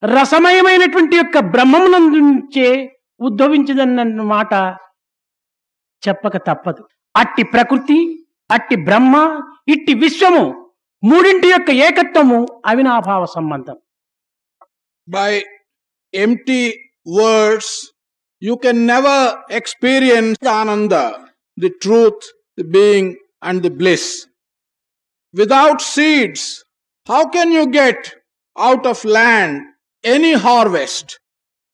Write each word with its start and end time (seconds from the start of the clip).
రసమయమైనటువంటి 0.04 1.16
యొక్క 1.16 1.38
బ్రహ్మమునందుంచే 1.38 2.98
ఉద్భవించదన్న 3.20 4.22
మాట 4.22 4.78
చెప్పక 6.08 6.36
తప్పదు. 6.36 6.88
అట్టి 7.16 7.42
ప్రకృతి 7.42 8.26
అట్టి 8.50 8.76
బ్రహ్మ 8.76 9.42
ఇట్టి 9.68 9.94
విశ్వము 9.94 10.70
మూడింటి 11.04 11.48
యొక్క 11.48 11.70
ఏకత్వము 11.70 12.46
అవినాభావ 12.66 13.24
సంబంధం. 13.24 13.76
By 15.08 15.42
empty 16.12 16.90
words, 17.04 17.92
you 18.40 18.56
can 18.56 18.86
never 18.86 19.42
experience 19.50 20.38
the 20.40 20.48
Ananda, 20.48 21.30
the 21.56 21.70
truth, 21.80 22.32
the 22.56 22.64
being, 22.64 23.16
and 23.42 23.62
the 23.62 23.70
bliss. 23.70 24.26
Without 25.32 25.80
seeds, 25.80 26.64
how 27.06 27.28
can 27.28 27.52
you 27.52 27.66
get 27.70 28.14
out 28.56 28.86
of 28.86 29.04
land 29.04 29.62
any 30.02 30.34
harvest? 30.34 31.18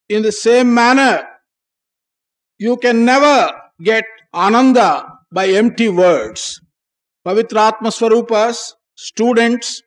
In 0.09 0.23
the 0.23 0.33
same 0.33 0.75
manner, 0.75 1.27
you 2.59 2.77
can 2.77 3.05
never 3.05 3.51
get 3.83 4.05
Ananda 4.35 5.07
by 5.33 5.49
empty 5.49 5.89
words. 5.89 6.61
Pavitratma 7.27 7.91
Swarupas, 7.91 8.75
students, 8.95 9.83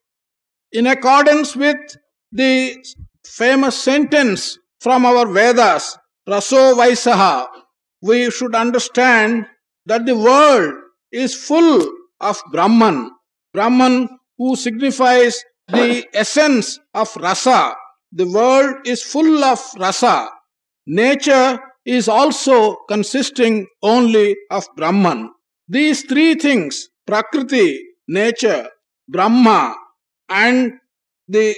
in 0.71 0.87
accordance 0.87 1.55
with 1.55 1.77
the 2.31 2.83
famous 3.27 3.77
sentence 3.77 4.57
from 4.79 5.05
our 5.05 5.27
Vedas, 5.27 5.97
Raso 6.27 6.75
Vaisaha, 6.75 7.47
we 8.01 8.31
should 8.31 8.55
understand 8.55 9.45
that 9.85 10.05
the 10.05 10.15
world 10.15 10.73
is 11.11 11.35
full 11.35 11.85
of 12.19 12.41
Brahman. 12.51 13.11
Brahman 13.53 14.09
who 14.37 14.55
signifies 14.55 15.43
the 15.67 16.05
essence 16.13 16.79
of 16.93 17.15
rasa. 17.17 17.75
The 18.11 18.27
world 18.27 18.87
is 18.87 19.03
full 19.03 19.43
of 19.43 19.59
rasa. 19.77 20.29
Nature 20.85 21.59
is 21.85 22.07
also 22.07 22.75
consisting 22.87 23.67
only 23.81 24.35
of 24.51 24.67
Brahman. 24.75 25.31
These 25.67 26.03
three 26.03 26.35
things, 26.35 26.89
Prakriti, 27.05 27.79
nature, 28.07 28.69
Brahma, 29.07 29.75
and 30.29 30.73
the 31.27 31.55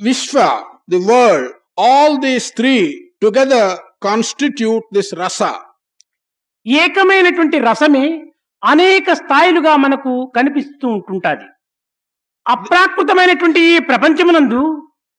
Vishwa, 0.00 0.64
the 0.92 1.00
world, 1.02 1.46
all 1.78 2.20
these 2.20 2.50
three 2.50 2.84
together 3.22 3.64
constitute 4.02 4.84
this 4.92 5.10
rasa. 5.14 5.52
ఏకమైనటువంటి 6.66 7.58
రసమే 7.68 8.06
అనేక 8.62 9.12
స్థాయిలుగా 9.20 9.72
మనకు 9.76 10.10
కనిపిస్తూ 10.36 10.88
ఉంటుంటాది 10.96 11.46
అప్రాకృతమైనటువంటి 12.46 13.60
ఈ 13.68 13.78
ప్రపంచమునందు 13.88 14.60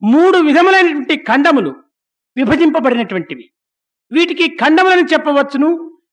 మూడు 0.02 0.38
విధములైనటువంటి 0.48 1.16
ఖండములు 1.30 1.72
విభజింపబడినటువంటివి 2.38 3.46
వీటికి 4.12 4.46
ఖండములని 4.62 5.06
చెప్పవచ్చును 5.14 5.70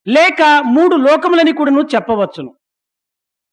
లేక 0.06 0.42
మూడు 0.76 0.96
లోకములని 1.06 1.54
కూడాను 1.60 1.84
చెప్పవచ్చును 1.94 2.50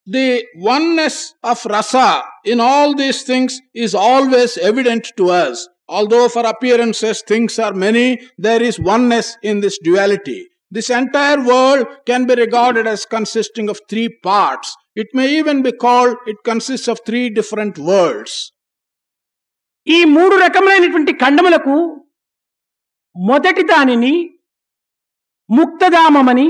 The 0.07 0.27
oneness 0.73 1.15
of 1.43 1.57
rasa 1.67 2.05
in 2.45 2.59
all 2.61 2.89
these 2.95 3.21
things 3.23 3.53
is 3.85 3.93
always 4.09 4.51
evident 4.69 5.05
to 5.17 5.25
us. 5.39 5.57
Although 5.89 6.27
for 6.29 6.45
appearances 6.45 7.21
things 7.21 7.59
are 7.59 7.73
many, 7.73 8.19
there 8.37 8.61
is 8.61 8.79
oneness 8.79 9.37
in 9.41 9.61
this 9.61 9.77
duality. 9.79 10.47
This 10.71 10.89
entire 10.89 11.39
world 11.45 11.87
can 12.05 12.25
be 12.25 12.35
regarded 12.35 12.87
as 12.87 13.05
consisting 13.05 13.69
of 13.69 13.79
three 13.89 14.09
parts. 14.09 14.75
It 14.95 15.07
may 15.13 15.37
even 15.37 15.61
be 15.61 15.71
called 15.71 16.17
it 16.25 16.37
consists 16.43 16.87
of 16.87 16.99
three 17.05 17.29
different 17.29 17.77
worlds. 17.77 18.33
ఈ 19.87 19.97
మూడు 20.15 20.35
రకములైనటువంటి 20.35 21.13
ఖండములకు 21.23 21.75
మొదటి 23.15 23.63
దానిని 23.63 24.15
ముక్తధామమని 25.49 26.47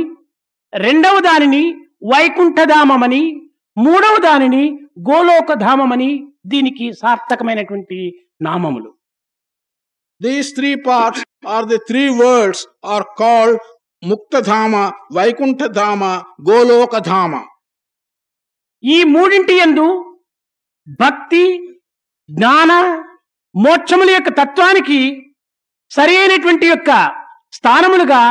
రెండవ 0.73 1.19
దానిని 1.19 1.63
వైకుంఠధామమని 2.11 3.21
మూడవ 3.77 4.15
దానిని 4.17 4.63
గోలోకధామమని 5.09 6.09
దీనికి 6.45 6.85
సార్థకమైనటువంటి 7.01 7.99
నామములు 8.41 8.89
these 10.21 10.53
three 10.53 10.75
parts 10.75 11.23
are 11.47 11.65
the 11.65 11.77
three 11.77 12.09
words 12.09 12.67
are 12.83 13.03
called 13.19 13.59
Muktadhama 14.03 14.75
వైకుంఠధామ 15.15 16.03
గోలోకధామ 16.49 17.33
ఈ 18.83 19.03
మూడింటి 19.03 19.53
ఎందు 19.57 19.85
భక్తి 20.99 21.43
జ్ఞాన 22.29 22.71
మోక్షముల 23.55 24.09
యొక్క 24.09 24.29
తత్వానికి 24.29 24.99
సరి 25.91 26.17
అయినటువంటి 26.17 26.67
యొక్క 26.67 26.91
స్థానములుగా 27.53 28.21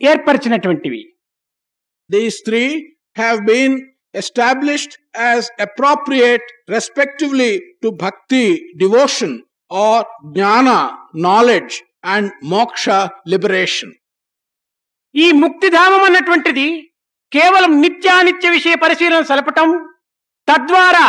ఏర్పరిచినటువంటివి. 0.00 1.02
These 2.10 2.42
three 2.44 2.62
have 3.18 3.40
been 3.40 3.76
established 4.14 4.94
as 5.18 5.46
appropriate 5.60 6.42
respectively 6.68 7.58
to 7.82 7.88
bhakti 7.88 8.42
devotion 8.76 9.36
or 9.70 10.04
jnana, 10.26 10.76
knowledge, 11.14 11.74
and 12.04 12.30
moksha, 12.44 12.98
liberation. 13.26 13.90
ఈ 15.14 15.26
ముక్తిధామం 15.32 16.02
అన్నటువంటిది 16.04 16.66
కేవలం 17.32 17.72
నిత్యానిత్య 17.80 18.48
విషయ 18.50 18.74
పరిశీలన 18.74 19.22
సలపటం 19.22 19.68
తద్వారా 20.48 21.06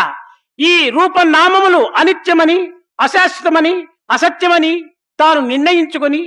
ఈ 0.59 0.73
రూపనామములు 0.89 1.81
అనిత్యమని 1.99 2.57
అశాశ్వతమని 2.99 3.73
అసత్యమని 4.11 4.73
తాను 5.19 5.41
నిర్ణయించుకొని 5.47 6.21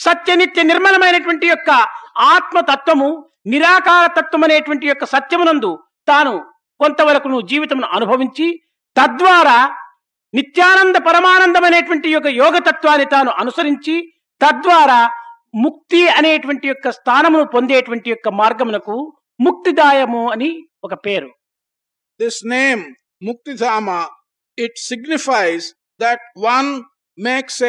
సత్యనిత్య 0.00 0.62
నిర్మలమైనటువంటి 0.62 1.46
యొక్క 1.46 1.70
ఆత్మతత్వము 2.28 3.08
నిరాకార 3.46 4.04
తత్వం 4.18 4.44
అనేటువంటి 4.44 4.86
యొక్క 4.86 5.04
సత్యమునందు 5.04 5.72
తాను 6.08 6.34
కొంతవరకు 6.80 7.40
జీవితమును 7.48 7.88
అనుభవించి 7.96 8.46
తద్వారా 8.96 9.58
నిత్యానంద 10.34 10.96
పరమానందం 10.96 11.64
అనేటువంటి 11.64 12.08
యొక్క 12.08 12.26
యోగ 12.36 12.58
తత్వాన్ని 12.58 13.04
తాను 13.06 13.30
అనుసరించి 13.30 13.94
తద్వారా 14.40 15.00
ముక్తి 15.56 16.08
అనేటువంటి 16.08 16.68
యొక్క 16.68 16.90
స్థానమును 16.90 17.44
పొందేటువంటి 17.44 18.10
యొక్క 18.10 18.28
మార్గమునకు 18.28 18.96
ముక్తిదాయము 19.40 20.32
అని 20.32 20.50
ఒక 20.84 20.94
పేరు. 20.94 21.30
This 22.20 22.40
name 22.46 22.82
Muktidhama 23.22 23.88
it 24.58 24.78
signifies 24.78 25.66
that 26.00 26.24
one 26.44 26.70
makes 27.18 27.62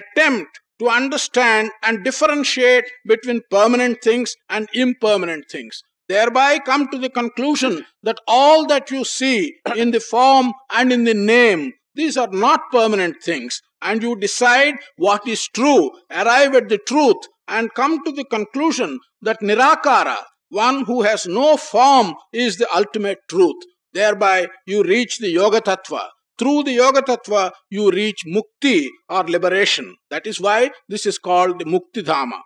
attempt 0.00 0.56
to 0.80 0.84
understand 0.84 1.70
and 1.84 2.00
differentiate 2.04 2.88
between 3.06 3.42
permanent 3.52 4.00
things 4.02 4.34
and 4.50 4.68
impermanent 4.76 5.46
things 5.50 5.78
thereby 6.30 6.58
come 6.70 6.84
to 6.86 6.96
the 6.96 7.08
conclusion 7.08 7.76
that 8.04 8.22
all 8.30 8.64
that 8.66 8.92
you 8.92 9.02
see 9.12 9.34
in 9.76 9.92
the 9.92 10.02
form 10.10 10.50
and 10.70 10.92
in 10.92 11.06
the 11.06 11.14
name 11.26 11.64
these 11.94 12.16
are 12.16 12.28
not 12.30 12.60
permanent 12.70 13.16
things. 13.22 13.60
And 13.80 14.02
you 14.02 14.16
decide 14.16 14.74
what 14.96 15.26
is 15.26 15.48
true, 15.48 15.90
arrive 16.10 16.54
at 16.54 16.68
the 16.68 16.78
truth, 16.86 17.16
and 17.48 17.74
come 17.74 18.02
to 18.04 18.12
the 18.12 18.24
conclusion 18.24 18.98
that 19.22 19.40
Nirakara, 19.40 20.16
one 20.50 20.84
who 20.84 21.02
has 21.02 21.26
no 21.26 21.56
form, 21.56 22.14
is 22.32 22.56
the 22.56 22.68
ultimate 22.74 23.18
truth. 23.28 23.56
Thereby 23.92 24.48
you 24.66 24.82
reach 24.82 25.18
the 25.18 25.30
Yoga 25.30 25.60
Tattva. 25.60 26.08
Through 26.38 26.62
the 26.64 26.72
Yoga 26.72 27.02
Tattva, 27.02 27.52
you 27.70 27.90
reach 27.90 28.20
Mukti 28.26 28.86
or 29.08 29.24
liberation. 29.24 29.94
That 30.10 30.26
is 30.26 30.40
why 30.40 30.70
this 30.88 31.04
is 31.06 31.18
called 31.18 31.58
the 31.58 31.66
Mukti 31.74 32.02
Dhama. 32.10 32.40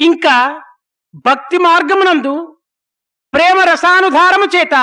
ఇంకా 0.00 0.36
భక్తి 1.26 1.58
మార్గమునందు 1.66 2.34
ప్రేమ 3.34 3.58
రసానుధారము 3.70 4.46
చేత 4.54 4.74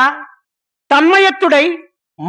తన్మయత్తుడై 0.91 1.65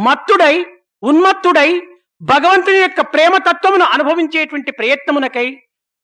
మత్తుడై 0.05 0.55
ఉన్మత్తుడై 1.03 1.81
భగవంతుని 2.21 2.77
యొక్క 2.77 3.01
ప్రేమ 3.01 3.37
తత్వమును 3.37 3.85
అనుభవించేటువంటి 3.85 4.71
ప్రయత్నమునకై 4.71 5.55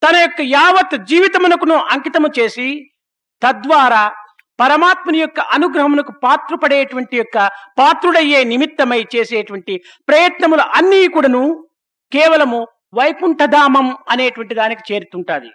తన 0.03 0.15
యొక్క 0.15 0.41
యావత్ 0.41 0.95
జీవితమునకును 1.05 1.75
అంకితము 1.75 2.29
చేసి 2.39 2.89
తద్వారా 3.43 4.11
పరమాత్మని 4.59 5.19
యొక్క 5.19 5.39
అనుగ్రహమునకు 5.39 6.11
పాత్రపడేటువంటి 6.11 7.17
యొక్క 7.17 7.49
పాత్రుడయ్యే 7.77 8.43
నిమిత్తమై 8.43 9.05
చేసేటువంటి 9.15 9.83
ప్రయత్నములు 10.07 10.61
అన్నీ 10.61 11.07
కూడాను 11.07 11.65
కేవలము 12.11 12.67
వైకుంఠధామం 12.93 13.97
అనేటువంటి 14.09 14.53
దానికి 14.55 14.93
చేరుతుంటది. 14.93 15.49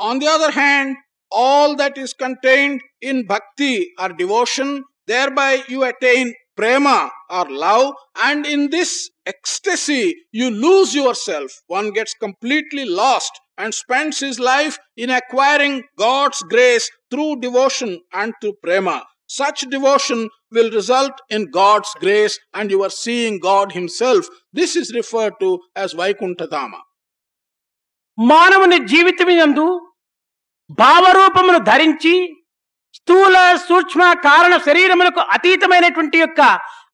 On 0.00 0.20
the 0.20 0.26
other 0.26 0.50
hand 0.50 0.96
all 1.32 1.76
that 1.76 1.98
is 1.98 2.14
is 2.22 2.80
in 3.02 3.24
bhakti 3.26 3.94
or 4.00 4.12
devotion 4.12 4.82
thereby 5.30 5.62
you 5.70 5.80
attain 5.84 6.32
prema 6.55 7.09
or 7.29 7.45
love, 7.49 7.93
and 8.27 8.45
in 8.45 8.69
this 8.69 9.09
ecstasy, 9.25 10.15
you 10.31 10.49
lose 10.49 10.95
yourself. 10.95 11.51
One 11.67 11.91
gets 11.91 12.13
completely 12.13 12.85
lost 12.85 13.31
and 13.57 13.73
spends 13.73 14.19
his 14.19 14.39
life 14.39 14.77
in 14.95 15.09
acquiring 15.09 15.83
God's 15.97 16.41
grace 16.53 16.89
through 17.11 17.39
devotion 17.41 17.91
and 18.13 18.33
through 18.41 18.55
prema. 18.63 18.97
Such 19.29 19.61
devotion 19.61 20.29
will 20.51 20.71
result 20.71 21.11
in 21.29 21.51
God's 21.51 21.89
grace, 21.99 22.39
and 22.53 22.71
you 22.71 22.81
are 22.83 22.89
seeing 22.89 23.39
God 23.39 23.73
Himself. 23.73 24.25
This 24.53 24.75
is 24.77 24.93
referred 24.93 25.33
to 25.41 25.49
as 25.75 25.93
Vaikuntadama. 25.93 26.79
మానవుని 28.17 28.77
జీవితమినందు 28.85 29.65
భావరూపమును 30.79 31.59
ధరించి 31.59 32.13
స్థూల 33.02 33.36
సూక్ష్మ 33.62 34.02
కారణ 34.24 34.54
శరీరములకు 34.66 35.20
అతీతమైనటువంటి 35.34 36.18
యొక్క 36.18 36.40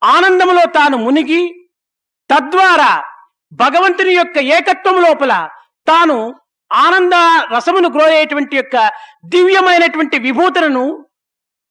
ఆనందములో 0.08 0.62
తాను 0.76 0.96
మునిగి 0.98 1.40
తద్వారా 2.30 2.92
భగవంతుని 3.52 4.12
యొక్క 4.14 4.38
ఏకత్వం 4.56 4.96
లోపల 5.02 5.34
తాను 5.86 6.16
ఆనంద 6.70 7.14
రసమును 7.52 7.88
గ్రోయేటువంటి 7.88 8.56
యొక్క 8.56 8.76
దివ్యమైనటువంటి 9.26 10.16
విభూతులను 10.18 10.84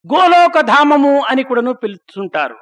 గోలోకధామము 0.06 1.16
అని 1.30 1.44
కూడాను 1.44 1.74
పిలుస్తుంటారు 1.81 2.57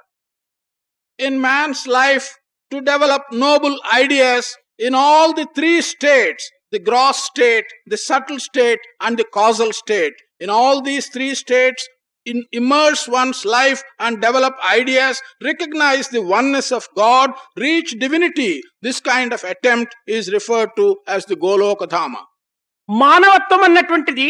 in 1.19 1.39
man's 1.39 1.83
life 1.92 2.27
to 2.72 2.80
develop 2.88 3.30
noble 3.39 3.77
ideas 3.95 4.50
in 4.80 4.98
all 5.04 5.33
the 5.33 5.48
three 5.56 5.74
states 5.89 6.48
the 6.74 6.81
gross 6.88 7.22
state 7.25 7.72
the 7.89 8.00
subtle 8.06 8.42
state 8.42 8.86
and 9.01 9.19
the 9.22 9.27
causal 9.33 9.75
state 9.77 10.18
In 10.42 10.50
all 10.52 10.82
these 10.82 11.08
three 11.08 11.34
states, 11.36 11.82
in 12.26 12.44
immerse 12.52 13.08
one's 13.10 13.46
life 13.48 13.82
and 14.00 14.20
develop 14.20 14.54
ideas, 14.72 15.16
recognize 15.42 16.10
the 16.10 16.22
oneness 16.32 16.72
of 16.72 16.88
God, 16.96 17.28
reach 17.58 17.92
divinity. 18.00 18.52
This 18.82 19.00
kind 19.02 19.32
of 19.32 19.44
attempt 19.46 19.92
is 20.10 20.32
referred 20.32 20.72
to 20.78 20.88
as 21.08 21.26
the 21.26 21.38
Golokadhama. 21.38 22.22
మానవత్వం 22.90 23.62
అన్నటువంటిది 23.68 24.26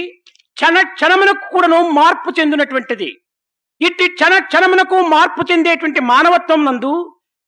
క్షణ 0.58 0.76
క్షణమునకు 0.92 1.46
కూడాను 1.54 1.80
మార్పు 1.98 2.30
చెందినటువంటిది 2.38 3.08
ఇట్టి 3.82 4.06
క్షణ 4.14 4.34
క్షణమునకు 4.46 4.98
మార్పు 5.14 5.42
చెందేటువంటి 5.50 6.02
మానవత్వం 6.12 6.62
నందు 6.68 6.92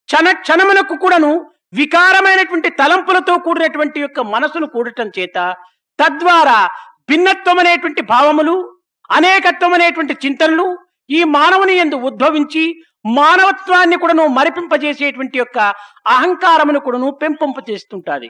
క్షణ 0.10 0.28
క్షణమునకు 0.42 0.96
కూడాను 1.04 1.32
వికారమైనటువంటి 1.74 2.70
తలంపులతో 2.82 3.34
కూడినటువంటి 3.46 4.00
యొక్క 4.06 4.20
మనసును 4.34 4.68
కూడటం 4.76 5.08
చేత 5.18 5.38
తద్వారా 6.00 6.60
భిన్నత్వం 7.10 7.60
అనేటువంటి 7.60 8.02
భావములు 8.12 8.56
అనేకత్వం 9.10 9.74
అనేటువంటి 9.74 10.14
చింతనలు 10.26 10.68
ఈ 11.10 11.20
మానవుని 11.36 11.76
ఎందు 11.76 11.98
ఉద్భవించి 12.10 12.64
మానవత్వాన్ని 13.18 13.98
కూడాను 13.98 14.24
మరిపింపజేసేటువంటి 14.28 15.38
యొక్క 15.38 15.60
అహంకారమును 16.08 16.80
కూడాను 16.80 17.10
పెంపొంప 17.22 17.58
చేస్తుంటాది. 17.70 18.30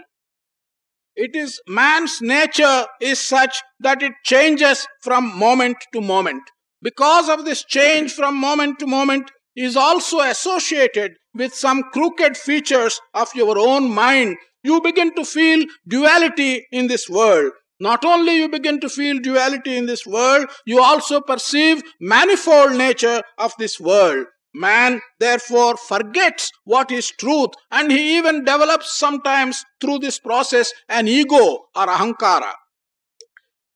It 1.18 1.38
is 1.38 1.56
man's 1.70 2.16
nature 2.24 2.78
is 3.02 3.22
such 3.30 3.58
that 3.82 4.04
it 4.04 4.18
changes 4.34 4.84
from 5.04 5.28
moment 5.38 5.84
to 5.94 6.02
moment 6.14 6.48
because 6.84 7.30
of 7.30 7.44
this 7.44 7.64
change 7.78 8.10
from 8.14 8.38
moment 8.42 8.78
to 8.80 8.88
moment 8.88 9.30
is 9.58 9.78
also 9.78 10.18
associated 10.18 11.14
with 11.36 11.56
some 11.56 11.82
crooked 11.94 12.38
features 12.38 12.98
of 13.16 13.34
your 13.38 13.62
own 13.68 13.88
mind 13.96 14.36
you 14.66 14.78
begin 14.80 15.12
to 15.12 15.24
feel 15.36 15.64
duality 15.88 16.52
in 16.74 16.88
this 16.88 17.08
world 17.12 17.56
Not 17.80 18.04
only 18.04 18.38
you 18.38 18.50
begin 18.50 18.80
to 18.80 18.90
feel 18.90 19.20
duality 19.20 19.78
in 19.78 19.86
this 19.86 20.06
world, 20.06 20.48
you 20.66 20.82
also 20.82 21.22
perceive 21.22 21.84
manifold 22.00 22.76
nature 22.76 23.22
of 23.38 23.54
this 23.60 23.80
world. 23.80 24.26
Man 24.54 25.02
therefore 25.20 25.78
forgets 25.78 26.52
what 26.64 26.92
is 26.92 27.12
truth 27.12 27.52
and 27.70 27.92
he 27.92 28.18
even 28.18 28.44
develops 28.44 28.98
sometimes 28.98 29.64
through 29.80 30.00
this 30.00 30.18
process 30.20 30.74
an 30.90 31.08
ego 31.08 31.44
or 31.76 31.88
ahankara. 31.96 32.54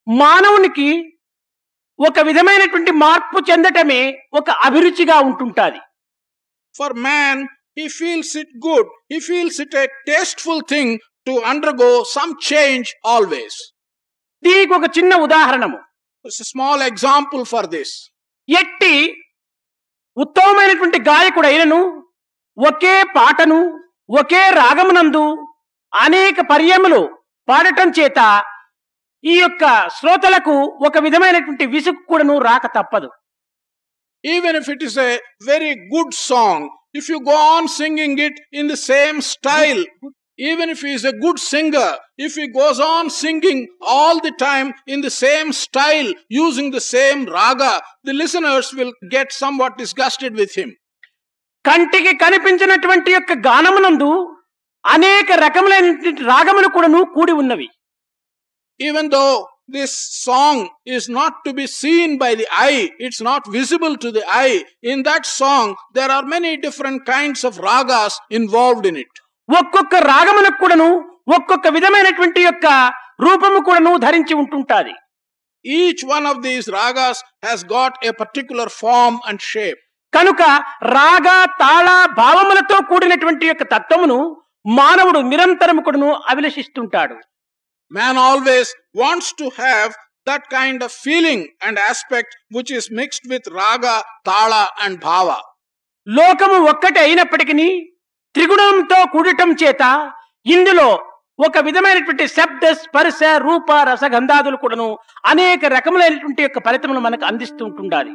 మానవునికి 0.07 0.89
ఒక 2.07 2.19
విధమైనటువంటి 2.27 2.91
మార్పు 3.03 3.39
చెందటమే 3.49 4.01
ఒక 4.39 4.49
అభిరుచిగా 4.67 5.17
ఉంటుంటాది 5.29 5.81
For 6.75 6.89
man, 7.07 7.37
he 7.77 7.85
feels 7.99 8.29
it 8.41 8.49
good, 8.67 8.85
he 9.11 9.17
feels 9.19 9.55
it 9.63 9.73
a 9.81 9.85
tasteful 10.09 10.59
thing 10.71 10.89
to 11.27 11.33
undergo 11.51 11.89
some 12.15 12.31
change 12.49 12.87
always. 13.13 13.53
దీనికి 14.43 14.73
ఒక 14.73 14.87
చిన్న 14.97 15.13
ఉదాహరణము 15.25 15.79
small 16.49 16.79
example 16.91 17.43
for 17.51 17.63
this. 17.73 17.89
ఎట్టి 18.49 18.95
ఉత్తమమైనటువంటి 20.17 20.99
గాయకుడైనను 21.09 21.79
ఒకే 22.57 22.95
పాటను 23.17 23.59
ఒకే 24.09 24.43
రాగమునందు 24.59 25.23
అనేక 25.93 26.39
పర్యములు 26.51 27.01
పాడటం 27.47 27.89
చేత 27.99 28.19
ఈ 29.23 29.35
యొక్క 29.39 29.63
శ్రోతలకు 29.97 30.55
ఒక 30.87 30.97
విధమైనటువంటి 30.97 31.65
విసుగు 31.75 32.03
కూడాను 32.11 32.37
రాక 32.49 32.67
తప్పదు 32.77 33.09
Even 34.23 34.53
if 34.55 34.67
it 34.69 34.81
is 34.83 34.95
a 34.99 35.11
very 35.43 35.71
good 35.93 36.13
song, 36.29 36.59
if 36.93 37.05
you 37.09 37.19
go 37.21 37.37
on 37.53 37.67
singing 37.67 38.13
it 38.19 38.35
in 38.51 38.67
the 38.67 38.77
same 38.91 39.19
style, 39.21 39.81
even 40.40 40.68
if 40.68 40.82
he 40.82 40.92
is 40.92 41.04
a 41.04 41.12
good 41.12 41.38
singer, 41.38 41.96
if 42.18 42.34
he 42.34 42.46
goes 42.48 42.78
on 42.78 43.08
singing 43.08 43.68
all 43.80 44.20
the 44.20 44.32
time 44.32 44.74
in 44.86 45.00
the 45.00 45.10
same 45.10 45.52
style, 45.52 46.12
using 46.28 46.70
the 46.70 46.80
same 46.80 47.24
raga, 47.26 47.80
the 48.04 48.12
listeners 48.12 48.72
will 48.74 48.92
get 49.10 49.32
somewhat 49.32 49.78
disgusted 49.78 50.34
with 50.34 50.54
him. 50.54 50.72
కంటికి 51.68 52.12
కనిపించినటువంటి 52.22 53.10
యొక్క 53.14 53.32
గానమునందు 53.46 54.10
అనేక 54.94 55.28
రకములైనటువంటి 55.44 56.22
రాగములు 56.32 56.68
కూడాను 56.76 57.00
కూడి 57.16 57.34
ఉన్నవి 57.42 57.68
Even 58.88 59.06
though 59.14 59.36
this 59.76 59.92
song 60.24 60.56
is 60.96 61.04
not 61.18 61.32
to 61.44 61.50
be 61.58 61.66
seen 61.80 62.10
by 62.22 62.32
the 62.40 62.46
eye, 62.64 62.82
it's 63.06 63.20
not 63.28 63.42
visible 63.58 63.94
to 64.04 64.08
the 64.16 64.24
eye, 64.42 64.58
in 64.92 64.98
that 65.08 65.24
song 65.40 65.68
there 65.96 66.10
are 66.16 66.24
many 66.34 66.52
different 66.66 67.00
kinds 67.14 67.40
of 67.48 67.62
ragas 67.68 68.14
involved 68.38 68.84
in 68.90 68.96
it. 69.04 69.14
ఒక్కొక్క 69.59 69.95
రాగములకు 70.11 70.59
కూడాను 70.59 70.89
ఒక్కొక్క 71.35 71.67
విధమైనటువంటి 71.67 72.41
యొక్క 72.41 72.67
రూపము 73.25 73.59
కూడాను 73.59 73.91
ధరించి 73.97 74.33
ఉంటుంటుంది. 74.33 74.93
Each 75.65 76.03
one 76.11 76.25
of 76.27 76.41
these 76.45 76.67
ragas 76.69 77.21
has 77.45 77.65
got 77.65 77.97
a 78.05 78.11
particular 78.21 78.71
form 78.81 79.17
and 79.27 79.41
shape 79.41 79.81
కనుక 80.13 80.41
రాగ 80.97 81.27
తాళ 81.61 81.89
భావములతో 82.19 82.77
కూడినటువంటి 82.81 83.45
యొక్క 83.47 83.63
తత్వమును 83.63 84.19
మానవుడు 84.77 85.19
నిరంతరం 85.31 85.77
కూడాను 85.81 86.09
అభిలషిస్తుంటాడు. 86.31 87.15
Man 87.91 88.19
always 88.29 88.71
wants 88.95 89.33
to 89.33 89.45
have 89.59 89.91
that 90.27 90.45
kind 90.51 90.83
of 90.83 90.95
feeling 91.05 91.45
and 91.67 91.79
aspect 91.89 92.35
which 92.57 92.73
is 92.79 92.89
mixed 92.91 93.29
with 93.29 93.49
raga 93.61 93.85
tala 94.29 94.53
and 94.85 94.99
భావ 95.03 95.29
లోకము 96.07 96.57
ఒక్కటే 96.69 96.99
అయినప్పటికీ 96.99 97.69
త్రిగుణంతో 98.35 98.99
కూడటం 99.13 99.49
చేత 99.61 99.83
ఇందులో 100.45 100.89
ఒక 101.39 101.57
విధమైనటువంటి 101.67 102.25
శబ్ద 102.35 102.65
స్పర్శ 102.81 103.19
రూప 103.45 103.71
రసగంధాదులు 103.89 104.57
కూడాను 104.57 104.87
అనేక 105.25 105.65
రకములైనటువంటి 105.75 106.41
యొక్క 106.43 106.59
ఫలితములు 106.67 107.01
మనకు 107.07 107.25
అందిస్తూ 107.25 107.63
ఉంటుండాలి 107.69 108.13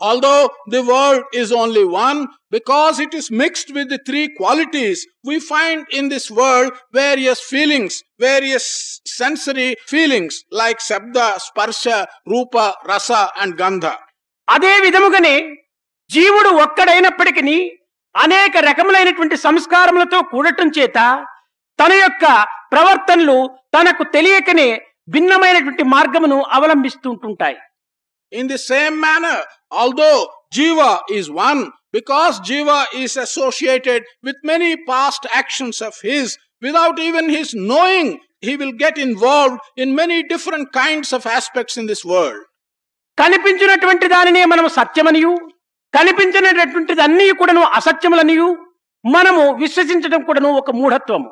Although 0.00 0.42
the 0.66 0.82
world 0.82 1.22
is 1.32 1.52
only 1.54 1.84
one, 1.84 2.18
because 2.50 2.98
it 2.98 3.14
is 3.14 3.30
mixed 3.32 3.72
with 3.72 3.88
the 3.88 3.98
three 3.98 4.28
qualities, 4.30 4.98
we 5.24 5.40
find 5.42 5.86
in 5.90 6.08
this 6.08 6.30
world 6.32 6.70
various 6.92 7.40
feelings, 7.52 7.94
various 8.20 8.66
sensory 9.12 9.74
feelings 9.86 10.34
like 10.52 10.80
Sabda, 10.80 11.26
Sparsha, 11.38 11.96
Rupa, 12.26 12.74
Rasa, 12.84 13.22
and 13.36 13.56
Gandha. 13.56 13.94
అదే 14.48 14.74
విధముగానే 14.80 15.34
జీవుడు 16.10 16.50
ఒక్కడైనప్పటికీ 16.64 17.56
అనేక 18.16 18.56
రకములైనటువంటి 18.68 19.36
సంస్కారములతో 19.36 20.18
కూడటం 20.32 20.68
చేత 20.78 20.98
తన 21.78 21.92
యొక్క 21.94 22.24
ప్రవర్తనలు 22.72 23.38
తనకు 23.76 24.02
తెలియకనే 24.16 24.68
భిన్నమైనటువంటి 25.08 25.84
మార్గమును 25.94 26.40
అవలంబిస్తూ 26.58 27.10
ఉంటుంటాయి 27.12 27.58
In 28.32 28.46
the 28.48 28.58
same 28.60 28.94
manner, 29.00 29.36
although 29.72 30.20
Jiva 30.52 30.88
is 31.08 31.26
one, 31.40 31.60
because 31.92 32.40
Jiva 32.40 32.78
is 32.94 33.16
associated 33.16 34.00
with 34.22 34.36
many 34.42 34.70
past 34.88 35.22
actions 35.32 35.76
of 35.80 35.94
his, 36.02 36.26
without 36.62 36.98
even 36.98 37.26
his 37.28 37.48
knowing, 37.68 38.08
he 38.40 38.56
will 38.56 38.72
get 38.74 38.96
involved 38.98 39.60
in 39.76 39.94
many 39.94 40.22
different 40.24 40.72
kinds 40.74 41.12
of 41.12 41.24
aspects 41.38 41.76
in 41.76 41.86
this 41.86 42.02
world. 42.04 42.40
కనిపించినటువంటి 43.18 44.06
దానినే 44.08 44.42
మనము 44.44 44.68
సత్యమనియు 44.68 45.30
కనిపించినటువంటిది 45.96 47.02
అన్ని 47.06 47.26
కూడాను 47.40 47.64
అసత్యములనియు. 47.78 48.48
మనము 49.04 49.42
విశ్వసించడం 49.62 50.20
కూడాను 50.28 50.48
ఒక 50.60 50.70
మూఢత్వము. 50.78 51.28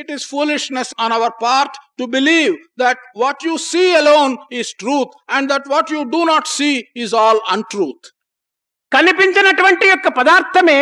It 0.00 0.10
is 0.14 0.24
foolishness 0.32 0.92
on 1.04 1.12
our 1.12 1.34
part 1.42 1.76
to 1.98 2.04
believe 2.04 2.54
that 2.82 3.02
what 3.16 3.42
you 3.46 3.54
see 3.56 3.84
alone 4.00 4.36
is 4.58 4.70
truth 4.82 5.14
and 5.30 5.48
that 5.52 5.68
what 5.68 5.92
you 5.94 6.02
do 6.14 6.20
not 6.32 6.48
see 6.58 6.70
is 6.96 7.14
all 7.14 7.40
untruth 7.54 8.06
కనిపించినటువంటి 8.92 9.86
యొక్క 9.88 10.08
పదార్థమే 10.08 10.80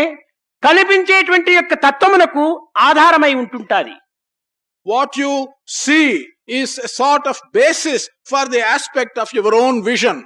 కనిపించేటువంటి 0.62 1.52
యొక్క 1.54 1.74
తత్వమునకు 1.74 2.44
ఆధారమై 2.78 3.34
ఉంటుంటుంది. 3.34 3.94
What 4.86 5.16
you 5.22 5.32
see 5.66 6.00
is 6.58 6.74
a 6.80 6.90
sort 7.00 7.28
of 7.28 7.40
basis 7.54 8.04
for 8.30 8.48
the 8.48 8.62
aspect 8.74 9.18
of 9.18 9.34
your 9.38 9.54
own 9.54 9.78
vision 9.90 10.22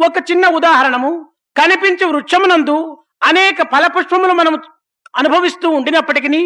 ఒక 0.00 0.18
చిన్న 0.30 0.46
ఉదాహరణము. 0.58 1.12
కనిపించే 1.56 2.04
వృక్షమునందు 2.10 2.76
అనేక 3.22 3.62
ఫలపుష్పములు 3.72 4.34
మనం 4.40 4.54
అనుభవిస్తూ 5.14 5.68
ఉండినప్పటికీ 5.78 6.42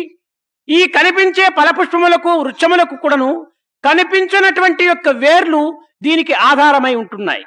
ఈ 0.68 0.80
కనిపించే 0.96 1.46
ఫలపుష్పములకు 1.58 2.30
వృక్షములకు 2.42 2.94
కూడాను 2.96 3.30
కనిపించినటువంటి 3.84 4.84
యొక్క 4.84 5.08
వేర్లు 5.25 5.62
దీనికి 6.02 6.37
ఆధారమై 6.50 6.94
ఉంటున్నాయి 7.02 7.44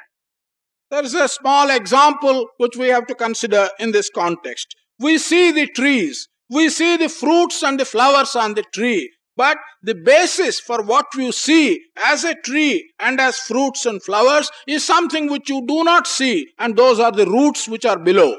There 0.92 1.04
is 1.04 1.14
a 1.16 1.28
small 1.30 1.68
example 1.70 2.36
which 2.56 2.76
we 2.76 2.86
have 2.88 3.06
to 3.06 3.14
consider 3.16 3.62
in 3.78 3.88
this 3.92 4.08
context. 4.20 4.68
We 5.00 5.12
see 5.20 5.46
the 5.52 5.66
trees, 5.68 6.14
we 6.50 6.64
see 6.70 6.92
the 6.96 7.10
fruits 7.10 7.58
and 7.62 7.76
the 7.78 7.84
flowers 7.84 8.32
on 8.36 8.54
the 8.54 8.64
tree, 8.76 9.02
but 9.38 9.56
the 9.82 9.94
basis 10.06 10.54
for 10.60 10.78
what 10.82 11.06
you 11.14 11.30
see 11.38 11.66
as 12.10 12.24
a 12.24 12.34
tree 12.40 12.74
and 13.00 13.20
as 13.20 13.38
fruits 13.40 13.82
and 13.86 14.02
flowers 14.02 14.46
is 14.68 14.82
something 14.84 15.24
which 15.28 15.48
you 15.48 15.60
do 15.66 15.78
not 15.84 16.06
see, 16.08 16.36
and 16.58 16.76
those 16.76 16.98
are 16.98 17.12
the 17.12 17.26
roots 17.28 17.62
which 17.68 17.86
are 17.86 18.00
below. 18.00 18.30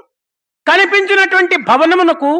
కనిపించినటువంటి 0.67 1.55
భవనమునకు 1.69 2.31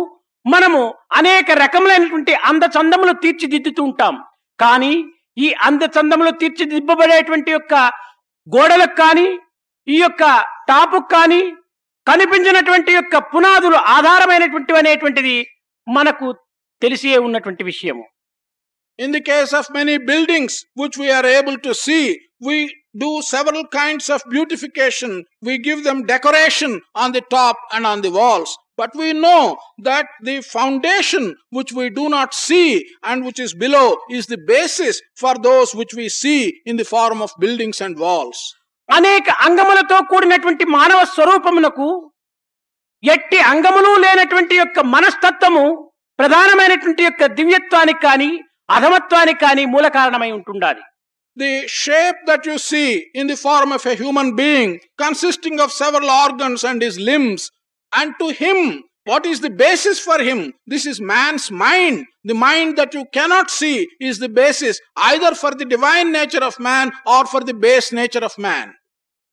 మనము 0.46 0.82
అనేక 1.20 1.52
రకములైనటువంటి 1.62 2.34
అందచందములు 2.50 3.14
తీర్చిదిద్దుతూ 3.24 3.82
ఉంటాం 3.84 4.16
కానీ 4.60 4.92
ఈ 5.38 5.48
అందచందములు 5.68 6.32
తీర్చిదిద్దబడేటువంటి 6.42 7.52
యొక్క 7.52 7.74
గోడలకు 8.48 8.96
కానీ 9.02 9.28
ఈ 9.88 9.98
యొక్క 10.02 10.24
టాపుకు 10.70 11.10
కానీ 11.16 11.42
కనిపించినటువంటి 12.08 12.92
యొక్క 12.98 13.18
పునాదులు 13.32 13.78
ఆధారమైనటువంటివి 13.96 14.80
అనేటువంటిది 14.84 15.36
మనకు 15.88 16.28
తెలిసే 16.82 17.18
ఉన్నటువంటి 17.28 17.64
విషయము 17.72 18.04
In 18.99 19.11
the 19.11 19.21
case 19.21 19.53
of 19.53 19.67
many 19.71 19.99
buildings 19.99 20.65
which 20.75 20.97
we 20.97 21.11
are 21.11 21.27
able 21.27 21.59
to 21.59 21.75
see, 21.75 22.21
we 22.41 22.57
do 22.97 23.23
several 23.23 23.67
kinds 23.67 24.09
of 24.09 24.23
beautification. 24.31 25.25
We 25.43 25.59
give 25.59 25.83
them 25.83 26.07
decoration 26.07 26.81
on 26.95 27.13
the 27.13 27.23
top 27.23 27.57
and 27.73 27.87
on 27.87 28.03
the 28.03 28.13
walls. 28.13 28.57
But 28.77 28.91
we 28.95 29.13
know 29.13 29.57
that 29.83 30.07
the 30.23 30.41
foundation 30.43 31.37
which 31.51 31.73
we 31.73 31.91
do 31.91 32.09
not 32.09 32.35
see 32.35 32.85
and 33.03 33.25
which 33.25 33.41
is 33.41 33.55
below 33.55 33.97
is 34.11 34.27
the 34.27 34.39
basis 34.39 35.01
for 35.17 35.35
those 35.39 35.75
which 35.75 35.95
we 35.95 36.09
see 36.09 36.61
in 36.67 36.77
the 36.77 36.85
form 36.85 37.23
of 37.23 37.31
buildings 37.39 37.81
and 37.81 37.99
walls. 38.07 38.39
అనేక 38.89 39.27
అంగములతో 39.47 39.99
కూడినటువంటి 40.09 40.65
మానవ 40.77 41.01
స్వరూపమునకు 41.13 41.87
ఎట్టి 43.03 43.39
అంగములు 43.53 43.93
లేనటువంటి 44.05 44.55
యొక్క 44.63 44.79
మనస్తత్వము 44.95 45.63
ప్రధానమైనటువంటి 46.19 47.03
యొక్క 47.07 47.25
దివ్యత్వానికి 47.39 48.03
కానీ 48.07 48.29
అధమత్వానికి 48.70 49.42
కానీ 49.46 49.66
మూల 49.74 49.88
కారణమై 50.00 50.32
ఉంటుండాలి 50.40 50.84
The 51.38 51.52
shape 51.84 52.18
that 52.26 52.46
you 52.46 52.56
see 52.70 52.90
in 53.14 53.26
the 53.28 53.38
form 53.38 53.70
of 53.72 53.84
a 53.86 53.96
human 53.96 54.36
being 54.36 54.72
consisting 54.98 55.58
of 55.60 55.70
several 55.72 56.10
organs 56.24 56.62
and 56.70 56.80
his 56.82 56.96
limbs, 57.10 57.42
and 57.94 58.10
to 58.22 58.28
him, 58.42 58.60
what 59.06 59.26
is 59.26 59.40
the 59.40 59.52
basis 59.62 59.98
for 60.00 60.18
him? 60.22 60.40
This 60.68 60.86
is 60.86 60.98
man's 61.12 61.46
mind. 61.64 61.98
The 62.24 62.38
mind 62.38 62.72
that 62.78 62.94
you 62.94 63.06
cannot 63.14 63.50
see 63.50 63.78
is 64.00 64.18
the 64.20 64.32
basis 64.42 64.76
either 65.12 65.32
for 65.34 65.52
the 65.52 65.66
divine 65.66 66.12
nature 66.12 66.44
of 66.44 66.60
man 66.60 66.92
or 67.06 67.22
for 67.26 67.42
the 67.42 67.56
base 67.66 67.90
nature 67.94 68.26
of 68.30 68.36
man. 68.48 68.68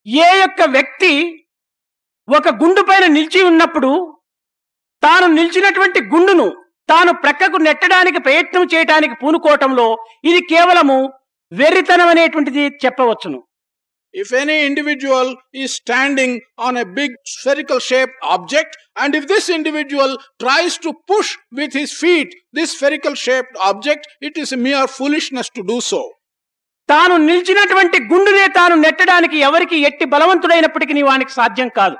ఏ 0.07 0.28
యొక్క 0.43 0.62
వ్యక్తి 0.76 1.12
ఒక 2.28 2.49
గుండు 2.62 2.83
పైన 2.90 3.05
నిలిచి 3.16 3.40
ఉన్నప్పుడు 3.50 3.90
తాను 5.02 5.26
నిలిచినటువంటి 5.38 6.00
గుండును 6.12 6.47
తాను 6.88 7.12
ప్రక్కకు 7.23 7.59
నెట్టడానికి 7.59 8.19
ప్రయత్నం 8.19 8.64
చేయడానికి 8.73 9.14
పూనుకోవటంలో 9.14 9.88
ఇది 10.25 10.40
కేవలము 10.47 10.99
వెర్రితనం 11.52 12.09
అనేటువంటిది 12.09 12.64
చెప్పవచ్చును 12.85 13.40
If 14.14 14.33
any 14.33 14.66
individual 14.66 15.26
is 15.55 15.71
standing 15.75 16.31
on 16.59 16.76
a 16.76 16.85
big 16.90 17.11
spherical 17.26 17.78
shaped 17.78 18.14
object, 18.26 18.71
and 18.97 19.14
if 19.14 19.25
this 19.28 19.47
individual 19.49 20.11
tries 20.40 20.78
to 20.78 20.90
push 21.07 21.31
with 21.52 21.73
his 21.73 21.93
feet 21.93 22.31
this 22.52 22.71
spherical 22.73 23.14
shaped 23.16 23.55
object, 23.62 24.07
it 24.21 24.37
is 24.37 24.52
a 24.52 24.57
mere 24.59 24.87
foolishness 24.88 25.50
to 25.50 25.64
do 25.73 25.78
so. 25.83 26.00
తాను 26.88 27.14
నిలిచినటువంటి 27.26 27.99
గుండునే 28.05 28.47
తాను 28.57 28.75
నెట్టడానికి 28.76 29.37
ఎవరికి 29.40 29.76
ఎట్టి 29.83 30.05
బలవంతుడైనప్పటికీ 30.07 31.02
వానికి 31.02 31.33
సాధ్యం 31.33 31.69
కాదు 31.76 31.97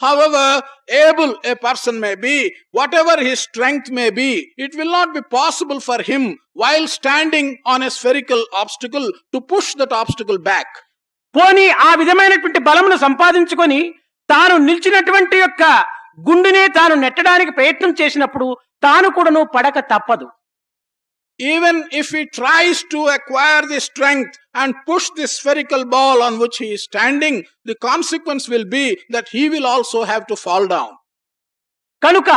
However 0.00 0.62
able 1.00 1.36
a 1.44 1.54
person 1.56 2.00
may 2.00 2.14
be, 2.16 2.36
whatever 2.72 3.14
his 3.20 3.40
strength 3.40 3.90
may 3.90 4.10
be, 4.10 4.30
it 4.56 4.74
will 4.74 4.90
not 4.90 5.14
be 5.14 5.22
possible 5.32 5.80
for 5.80 6.02
him 6.02 6.22
while 6.54 6.86
standing 6.88 7.58
on 7.64 7.82
a 7.82 7.90
spherical 7.90 8.40
obstacle 8.54 9.06
to 9.32 9.40
push 9.42 9.68
that 9.74 9.92
obstacle 9.94 10.38
back. 10.40 10.68
పోనీ 11.34 11.66
ఆ 11.84 11.90
విధమైనటువంటి 11.94 12.60
బలమును 12.66 12.96
సంపాదించుకొని 12.96 13.78
తాను 14.28 14.56
నిలిచినటువంటి 14.66 15.36
యొక్క 15.36 15.62
గుండునే 16.26 16.64
తాను 16.68 16.94
నెట్టడానికి 16.94 17.52
ప్రయత్నం 17.52 17.92
చేసినప్పుడు 18.00 18.46
తాను 18.82 19.08
కూడాను 19.10 19.40
పడక 19.54 19.78
తప్పదు 19.92 20.26
Even 21.40 21.84
if 21.92 22.10
he 22.10 22.26
tries 22.26 22.82
to 22.84 23.06
acquire 23.08 23.62
the 23.64 23.80
strength 23.80 24.34
and 24.54 24.74
push 24.86 25.06
the 25.10 25.26
spherical 25.28 25.84
ball 25.86 26.22
on 26.22 26.34
which 26.38 26.58
he 26.58 26.68
is 26.72 26.82
standing, 26.84 27.36
the 27.64 27.76
consequence 27.82 28.44
will 28.48 28.66
be 28.66 28.84
that 29.10 29.26
he 29.28 29.48
will 29.48 29.66
also 29.66 30.00
have 30.04 30.24
to 30.26 30.36
fall 30.36 30.66
down. 30.68 30.90
కనుక 32.02 32.30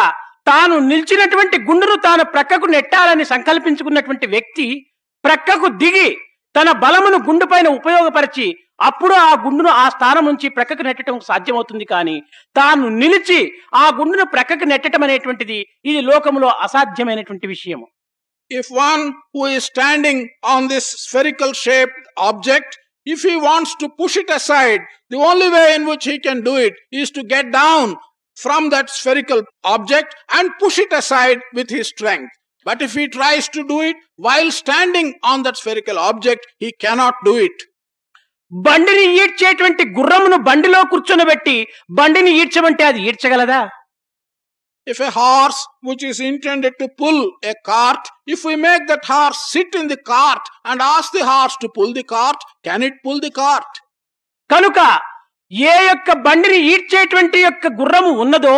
తాను 0.47 0.75
నిలిచినటువంటి 0.89 1.57
గుండును 1.69 1.95
తాను 2.05 2.23
ప్రక్కకు 2.35 2.67
నెట్టాలని 2.67 3.25
సంకల్పించుకున్నటువంటి 3.25 4.27
వ్యక్తి 4.27 4.67
ప్రక్కకు 5.23 5.67
దిగి 5.81 6.07
తన 6.55 6.71
బలమును 6.83 7.17
గుండు 7.27 7.45
పైన 7.45 7.67
ఉపయోగపరిచి 7.79 8.47
అప్పుడు 8.81 9.15
ఆ 9.25 9.31
గుండును 9.45 9.71
ఆ 9.81 9.85
స్థానం 9.95 10.23
నుంచి 10.29 10.47
ప్రక్కకు 10.55 10.83
నెట్టడం 10.87 11.15
సాధ్యమవుతుంది 11.29 11.85
కానీ 11.93 12.15
తాను 12.55 12.87
నిలిచి 13.01 13.39
ఆ 13.81 13.85
గుండును 13.99 14.25
ప్రక్కకు 14.35 14.65
నెట్టడం 14.71 15.03
అనేటువంటిది 15.07 15.59
ఇది 15.89 16.01
లోకములో 16.09 16.49
అసాధ్యమైనటువంటి 16.65 17.47
విషయము 17.53 17.87
If 18.49 18.67
one 18.69 19.13
who 19.33 19.45
is 19.45 19.65
standing 19.65 20.29
on 20.43 20.67
this 20.67 20.85
spherical 20.85 21.53
shaped 21.53 21.91
object, 22.15 22.77
if 23.05 23.21
he 23.21 23.35
wants 23.35 23.75
to 23.75 23.89
push 23.97 24.15
it 24.17 24.29
aside, 24.29 24.81
the 25.09 25.17
only 25.17 25.49
way 25.49 25.75
in 25.75 25.85
which 25.85 26.05
he 26.05 26.19
can 26.19 26.41
do 26.41 26.55
it 26.55 26.73
is 26.91 27.11
to 27.11 27.23
get 27.23 27.51
down 27.51 27.95
from 28.35 28.69
that 28.69 28.89
spherical 28.89 29.43
object 29.63 30.15
and 30.33 30.51
push 30.59 30.77
it 30.77 30.93
aside 30.93 31.39
with 31.53 31.69
his 31.69 31.87
strength. 31.87 32.31
But 32.65 32.81
if 32.81 32.93
he 32.93 33.07
tries 33.07 33.47
to 33.49 33.65
do 33.67 33.81
it 33.81 33.95
while 34.15 34.51
standing 34.51 35.15
on 35.23 35.43
that 35.43 35.57
spherical 35.57 35.97
object, 35.97 36.45
he 36.57 36.73
cannot 36.79 37.15
do 37.25 37.37
it. 37.37 37.57
బండిని 38.51 39.05
ఈడ్చేటువంటి 39.21 39.83
గుర్రమును 39.95 40.37
బండిలో 40.37 40.81
కూర్చొనబెట్టి 40.91 41.55
బండిని 41.97 42.31
ఈడ్చమంటే 42.41 42.83
అది 42.83 43.01
ఈడ్చగలదా 43.09 43.59
If 44.87 44.99
a 45.01 45.11
horse 45.11 45.59
which 45.81 46.03
is 46.03 46.19
intended 46.21 46.73
to 46.79 46.87
pull 46.97 47.17
a 47.43 47.53
cart, 47.61 48.03
if 48.25 48.45
we 48.45 48.55
make 48.57 48.87
that 48.87 49.03
horse 49.05 49.39
sit 49.49 49.75
in 49.75 49.87
the 49.87 49.97
cart 50.05 50.43
and 50.65 50.81
ask 50.87 51.11
the 51.11 51.25
horse 51.25 51.55
to 51.57 51.69
pull 51.69 51.91
the 51.93 52.03
cart, 52.05 52.37
can 52.63 52.83
it 52.83 52.93
pull 53.03 53.19
the 53.19 53.31
cart? 53.33 53.71
కనుక 54.49 54.79
ఏ 55.51 55.73
యొక్క 55.87 56.09
బండిని 56.25 56.59
ఈడ్చేటువంటి 56.69 57.39
యొక్క 57.39 57.67
గుర్రము 57.79 58.11
ఉన్నదో 58.23 58.57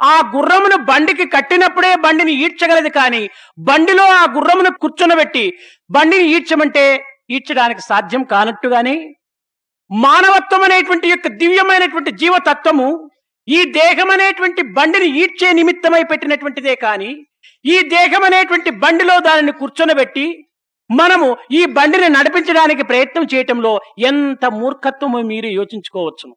ఆ 0.00 0.14
గుర్రమును 0.34 0.76
బండికి 0.90 1.26
కట్టినప్పుడే 1.34 1.92
బండిని 2.04 2.32
ఈడ్చగలదు 2.44 2.90
కానీ 2.98 3.22
బండిలో 3.68 4.04
ఆ 4.18 4.22
గుర్రమును 4.36 4.70
కూర్చునబెట్టి 4.82 5.44
బండిని 5.90 6.26
ఈడ్చమంటే 6.36 6.84
ఈడ్చడానికి 7.36 7.82
సాధ్యం 7.90 8.22
కానట్టుగానే 8.32 8.94
మానవత్వం 9.90 10.62
అనేటువంటి 10.68 11.06
యొక్క 11.12 11.28
దివ్యమైనటువంటి 11.42 12.10
జీవతత్వము 12.22 12.88
ఈ 13.48 13.64
దేహం 13.72 14.08
అనేటువంటి 14.10 14.62
బండిని 14.72 15.08
ఈడ్చే 15.20 15.52
నిమిత్తమై 15.52 16.02
పెట్టినటువంటిదే 16.04 16.74
కానీ 16.76 17.10
ఈ 17.64 17.76
దేహం 17.88 18.22
అనేటువంటి 18.24 18.70
బండిలో 18.84 19.16
దానిని 19.20 19.52
కూర్చొనబెట్టి 19.52 20.26
మనము 20.90 21.26
ఈ 21.50 21.66
బండిని 21.76 22.08
నడిపించడానికి 22.08 22.82
ప్రయత్నం 22.82 23.24
చేయటంలో 23.24 23.72
ఎంత 24.10 24.44
మూర్ఖత్వము 24.60 25.18
మీరు 25.22 25.48
యోచించుకోవచ్చును. 25.58 26.34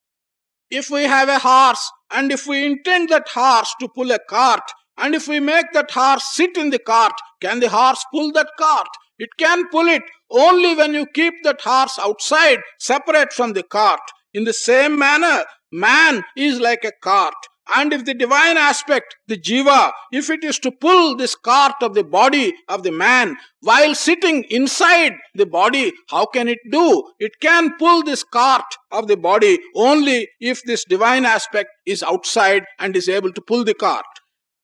If 0.72 0.90
we 0.94 1.04
have 1.06 1.30
a 1.30 1.40
horse 1.48 1.86
and 2.14 2.34
if 2.34 2.46
we 2.50 2.58
intend 2.66 3.10
that 3.12 3.32
horse 3.36 3.74
to 3.80 3.88
pull 3.98 4.12
a 4.12 4.22
cart 4.36 4.70
and 5.04 5.16
if 5.16 5.28
we 5.30 5.40
make 5.40 5.68
that 5.76 5.92
horse 5.92 6.28
sit 6.38 6.58
in 6.58 6.72
the 6.72 6.82
cart 6.92 7.20
can 7.42 7.60
the 7.60 7.72
horse 7.78 8.06
pull 8.14 8.32
that 8.32 8.54
cart 8.60 8.96
it 9.20 9.36
can 9.36 9.64
pull 9.74 9.92
it 9.98 10.08
only 10.46 10.74
when 10.74 10.96
you 10.96 11.04
keep 11.20 11.40
that 11.46 11.64
horse 11.68 11.98
outside 12.24 12.62
separate 12.82 13.34
from 13.34 13.54
the 13.54 13.66
cart 13.72 14.10
in 14.36 14.46
the 14.46 14.56
same 14.62 14.96
manner 14.98 15.44
man 15.75 16.25
is 16.37 16.61
like 16.61 16.85
a 16.85 16.93
cart. 17.03 17.35
And 17.77 17.93
if 17.93 18.05
the 18.05 18.15
divine 18.15 18.57
aspect, 18.57 19.15
the 19.29 19.37
jiva, 19.39 19.93
if 20.11 20.29
it 20.29 20.43
is 20.43 20.59
to 20.61 20.73
pull 20.73 21.17
this 21.17 21.35
cart 21.37 21.77
of 21.83 21.95
the 21.95 22.03
body 22.03 22.53
of 22.69 22.83
the 22.83 22.91
man 22.91 23.37
while 23.61 23.95
sitting 23.95 24.43
inside 24.51 25.13
the 25.35 25.47
body, 25.47 25.93
how 26.09 26.27
can 26.27 26.49
it 26.49 26.59
do? 26.71 27.05
It 27.21 27.33
can 27.41 27.77
pull 27.79 28.03
this 28.03 28.25
cart 28.25 28.65
of 28.91 29.07
the 29.07 29.17
body 29.17 29.59
only 29.77 30.29
if 30.41 30.63
this 30.65 30.85
divine 30.85 31.25
aspect 31.25 31.71
is 31.87 32.03
outside 32.03 32.65
and 32.81 32.97
is 32.97 33.09
able 33.09 33.33
to 33.33 33.41
pull 33.41 33.65
the 33.65 33.75
cart. 33.87 34.11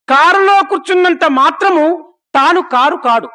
కారులో 0.08 0.56
కూర్చున్నంత 0.70 1.24
మాత్రము 1.38 1.86
తాను 2.36 2.60
car 2.74 2.96
కాడు 3.06 3.28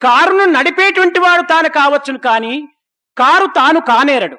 కారును 0.00 0.44
నడిపేటువంటి 0.54 1.18
వాడు 1.24 1.42
తాను 1.50 1.68
కావచ్చును 1.78 2.20
కానీ 2.28 2.54
car 3.16 3.46
తాను 3.58 3.80
కానేరడు 3.90 4.38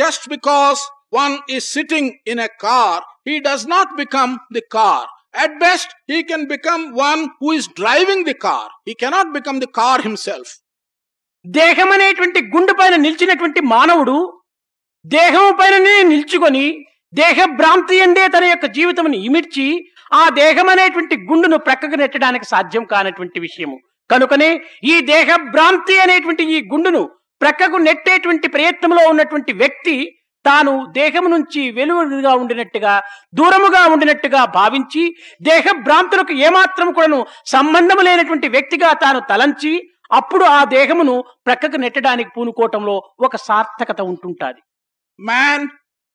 Just 0.00 0.22
because 0.34 0.82
one 1.13 1.39
is 1.49 1.67
sitting 1.67 2.19
in 2.25 2.39
a 2.39 2.49
car, 2.59 3.01
he 3.23 3.39
does 3.39 3.65
not 3.65 3.95
become 3.95 4.39
the 4.51 4.61
car. 4.69 5.07
At 5.35 5.59
best, 5.59 5.87
he 6.07 6.23
can 6.23 6.47
become 6.47 6.93
one 6.93 7.29
who 7.39 7.51
is 7.51 7.67
driving 7.69 8.23
the 8.23 8.33
car. 8.35 8.69
He 8.85 8.95
cannot 8.95 9.33
become 9.33 9.59
the 9.59 9.71
car 9.71 9.97
himself. 10.01 10.47
దేహం 11.45 11.89
అనేటువంటి 11.91 12.39
గుండు 12.53 12.73
పైన 12.73 12.95
నిలిచినటువంటి 13.03 13.61
మానవుడు 13.73 14.15
దేహం 15.05 15.45
పైననే 15.59 15.93
నిల్చుకొని 16.09 16.63
దేహ 17.13 17.45
భ్రాంతి 17.59 17.95
ఎందే 18.05 18.23
తన 18.27 18.45
యొక్క 18.49 18.65
జీవితమును 18.77 19.17
ఇమిడ్చి 19.27 19.67
ఆ 20.11 20.23
దేహం 20.39 20.67
అనేటువంటి 20.73 21.15
గుండును 21.29 21.57
ప్రక్కకు 21.67 21.97
నెట్టడానికి 22.01 22.45
సాధ్యం 22.53 22.83
కానటువంటి 22.93 23.39
విషయము 23.45 23.77
కనుకనే 24.09 24.49
ఈ 24.91 24.95
దేహ 25.13 25.29
భ్రాంతి 25.53 25.95
అనేటువంటి 26.05 26.43
ఈ 26.55 26.59
గుండును 26.73 27.03
ప్రక్కకు 27.41 27.77
నెట్టేటువంటి 27.87 28.47
ప్రయత్నంలో 28.55 29.01
ఉన్నటువంటి 29.11 29.51
వ్యక్తి 29.61 29.95
తాను 30.47 30.73
దేహం 30.91 31.25
నుంచి 31.31 31.61
వెలువడిగా 31.71 32.33
ఉండినట్టుగా 32.35 32.93
దూరముగా 33.33 33.83
ఉండినట్టుగా 33.87 34.41
భావించి 34.57 35.03
దేహ 35.41 35.65
భ్రాంతులకు 35.85 36.35
ఏమాత్రం 36.45 36.89
కూడా 36.91 37.19
సంబంధము 37.47 38.01
లేనటువంటి 38.01 38.47
వ్యక్తిగా 38.47 38.91
తాను 39.03 39.21
తలంచి 39.31 39.73
అప్పుడు 40.11 40.45
ఆ 40.49 40.59
దేహమును 40.73 41.15
ప్రక్కకు 41.47 41.77
నెట్టడానికి 41.77 42.29
పూనుకోవటంలో 42.35 42.95
ఒక 43.19 43.35
సార్థకత 43.47 43.99
ఉంటుంటుంది. 44.11 44.61
Man 45.19 45.65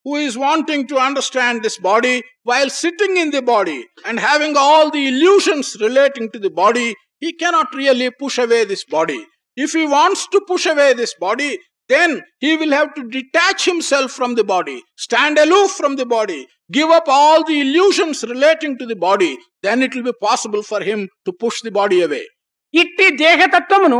who 0.06 0.14
is 0.18 0.36
wanting 0.38 0.86
to 0.88 0.96
understand 1.02 1.60
this 1.62 1.78
body 1.82 2.14
while 2.46 2.72
sitting 2.78 3.18
in 3.18 3.32
the 3.32 3.42
body 3.50 3.78
and 4.08 4.20
having 4.20 4.58
all 4.62 4.90
the 4.90 5.02
illusions 5.12 5.72
relating 5.82 6.32
to 6.34 6.38
the 6.38 6.52
body 6.60 6.86
he 7.24 7.30
cannot 7.42 7.76
really 7.80 8.08
push 8.22 8.40
away 8.40 8.60
this 8.72 8.86
body 8.90 9.20
if 9.56 9.74
he 9.76 9.84
wants 9.90 10.24
to 10.28 10.40
push 10.50 10.68
away 10.68 10.88
this 10.94 11.16
body 11.20 11.50
then 11.89 12.11
he 12.39 12.57
will 12.57 12.71
have 12.71 12.89
to 12.95 13.03
detach 13.09 13.65
himself 13.65 14.11
from 14.11 14.35
the 14.35 14.43
body, 14.45 14.77
stand 14.97 15.37
aloof 15.37 15.71
from 15.71 15.95
the 15.95 16.05
body, 16.07 16.39
give 16.71 16.89
up 16.89 17.07
all 17.09 17.45
the 17.45 17.57
illusions 17.61 18.23
relating 18.25 18.77
to 18.79 18.85
the 18.85 18.97
body. 18.97 19.31
Then 19.63 19.81
it 19.81 19.95
will 19.95 20.03
be 20.03 20.15
possible 20.21 20.63
for 20.63 20.81
him 20.81 21.01
to 21.25 21.33
push 21.43 21.59
the 21.61 21.71
body 21.71 21.99
away. 22.01 22.25
ఇట్టి 22.73 23.05
దేహతత్వమును 23.21 23.99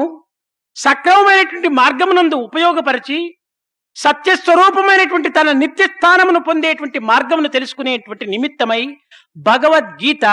సక్రమమైనటువంటి 0.78 1.70
మార్గమునందు 1.80 2.38
ఉపయోగపరిచి 2.48 3.18
సత్యస్వరూపమైనటువంటి 3.98 5.30
తన 5.38 5.52
నిత్య 5.62 5.84
స్థానమును 5.94 6.40
పొందేటువంటి 6.40 7.00
మార్గమును 7.12 7.50
తెలుసుకునేటువంటి 7.56 8.26
నిమిత్తమై 8.34 8.82
భగవద్గీత 9.50 10.26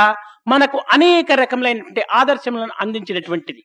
మనకు 0.53 0.79
అనేక 0.97 1.33
రకములైనటువంటి 1.43 2.03
ఆదర్శములను 2.21 2.75
అందించినటువంటిది 2.85 3.63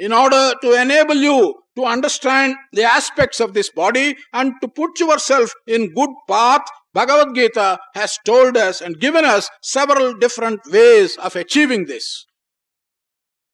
in 0.00 0.12
order 0.20 0.44
to 0.62 0.68
enable 0.82 1.18
you 1.28 1.38
to 1.77 1.85
understand 1.85 2.49
the 2.73 2.83
aspects 2.91 3.39
of 3.39 3.53
this 3.53 3.69
body 3.71 4.07
and 4.33 4.53
to 4.61 4.67
put 4.69 4.99
yourself 4.99 5.49
in 5.67 5.93
good 5.93 6.13
path 6.27 6.65
bhagavad 6.95 7.31
gita 7.33 7.67
has 7.93 8.11
told 8.25 8.55
us 8.59 8.81
and 8.81 8.99
given 8.99 9.25
us 9.27 9.43
several 9.69 10.07
different 10.17 10.59
ways 10.71 11.17
of 11.19 11.35
achieving 11.37 11.83
this 11.85 12.07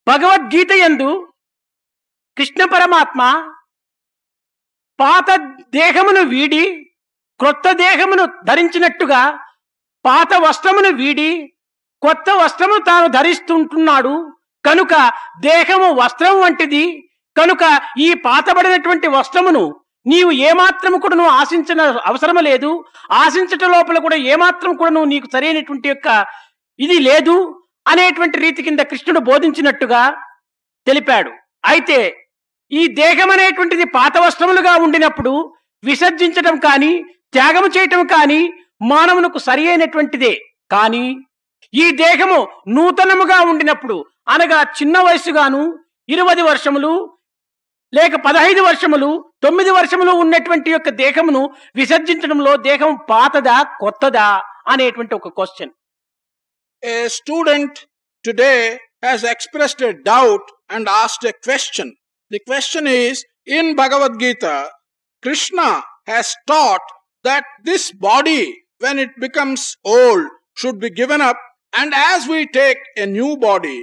Bhagavad Gita 0.07 0.71
యందు 0.77 1.09
కృష్ణ 2.37 2.61
పరమాత్మ 2.71 3.21
పాత 4.99 5.27
దేహమును 5.75 6.21
వీడి 6.29 6.63
క్రొత్త 7.39 7.67
దేహమును 7.81 8.23
ధరించినట్టుగా 8.49 9.21
పాత 10.05 10.33
వస్త్రమును 10.43 10.91
వీడి 10.97 11.29
కొత్త 12.01 12.29
వస్త్రము 12.41 12.77
తాను 12.89 13.07
ధరిస్తుంటున్నాడు 13.07 14.13
కనుక 14.65 14.93
దేహము 15.45 15.87
వస్త్రం 16.01 16.35
వంటిది 16.41 16.83
కనుక 17.35 17.63
ఈ 18.05 18.09
పాతబడినటువంటి 18.25 19.07
వస్త్రమును 19.15 19.63
నీవు 20.05 20.31
ఏమాత్రము 20.49 20.97
కూడా 21.03 21.15
నువ్వు 21.19 21.33
ఆశించిన 21.41 21.81
అవసరం 22.09 22.37
లేదు. 22.49 22.69
ఆశించట 23.23 23.63
లోపల 23.75 23.97
కూడా 24.05 24.17
ఏమాత్రం 24.33 24.71
కూడా 24.79 24.91
నువ్వు 24.95 25.09
నీకు 25.13 25.27
సరైనటువంటి 25.33 25.87
యొక్క 25.91 26.07
ఇది 26.79 26.97
లేదు 27.09 27.35
అనేటువంటి 27.85 28.37
రీతి 28.43 28.65
కింద 28.67 28.81
కృష్ణుడు 28.91 29.19
బోధించినట్టుగా 29.29 30.01
తెలిపాడు. 30.87 31.31
అయితే 31.71 31.99
ఈ 32.71 32.81
దేహం 33.01 33.29
అనేటువంటిది 33.35 33.85
పాత 33.97 34.13
వస్త్రములుగా 34.25 34.73
ఉండినప్పుడు 34.85 35.33
విసర్జించటం 35.83 36.55
కానీ 36.67 36.91
త్యాగము 37.35 37.69
చేయటం 37.75 38.01
కానీ 38.15 38.41
మానవునకు 38.91 39.39
సరి 39.47 39.63
అయినటువంటిదే. 39.71 40.33
కానీ 40.73 41.05
ఈ 41.73 41.85
దేహము 42.03 42.39
నూతనముగా 42.75 43.39
ఉండినప్పుడు 43.51 43.97
అనగా 44.33 44.59
చిన్న 44.77 44.97
వయసుగాను 45.07 45.61
ఇరవై 46.09 46.35
వర్షములు 46.49 46.91
లేక 47.93 48.15
పదహైదు 48.25 48.61
వర్షములు 48.67 49.09
తొమ్మిది 49.45 49.71
వర్షములు 49.77 50.11
ఉన్నటువంటి 50.23 50.69
యొక్క 50.73 50.89
దేహమును 51.03 51.41
విసర్జించడంలో 51.79 52.51
దేహం 52.69 52.91
పాతదా 53.11 53.57
కొత్తదా 53.83 54.29
అనేటువంటి 54.73 55.15
ఒక 55.19 55.29
question 55.39 55.73
a 56.83 56.99
student 57.17 57.73
today 58.25 58.59
has 59.03 59.19
expressed 59.31 59.81
a 59.81 59.91
doubt 60.07 60.45
and 60.73 60.87
asked 61.01 61.25
a 61.31 61.33
question 61.47 61.87
the 62.31 62.39
question 62.49 62.85
is 63.01 63.17
in 63.57 63.65
bhagavad 63.79 64.13
gita 64.23 64.55
krishna 65.23 65.67
has 66.11 66.27
taught 66.51 66.87
that 67.25 67.45
this 67.69 67.83
body 68.09 68.43
when 68.81 68.97
it 69.05 69.13
becomes 69.25 69.61
old 69.95 70.25
should 70.59 70.79
be 70.85 70.91
given 71.01 71.21
up 71.21 71.39
and 71.73 71.91
as 72.11 72.27
we 72.27 72.39
take 72.61 72.81
a 72.97 73.07
new 73.17 73.31
body 73.37 73.79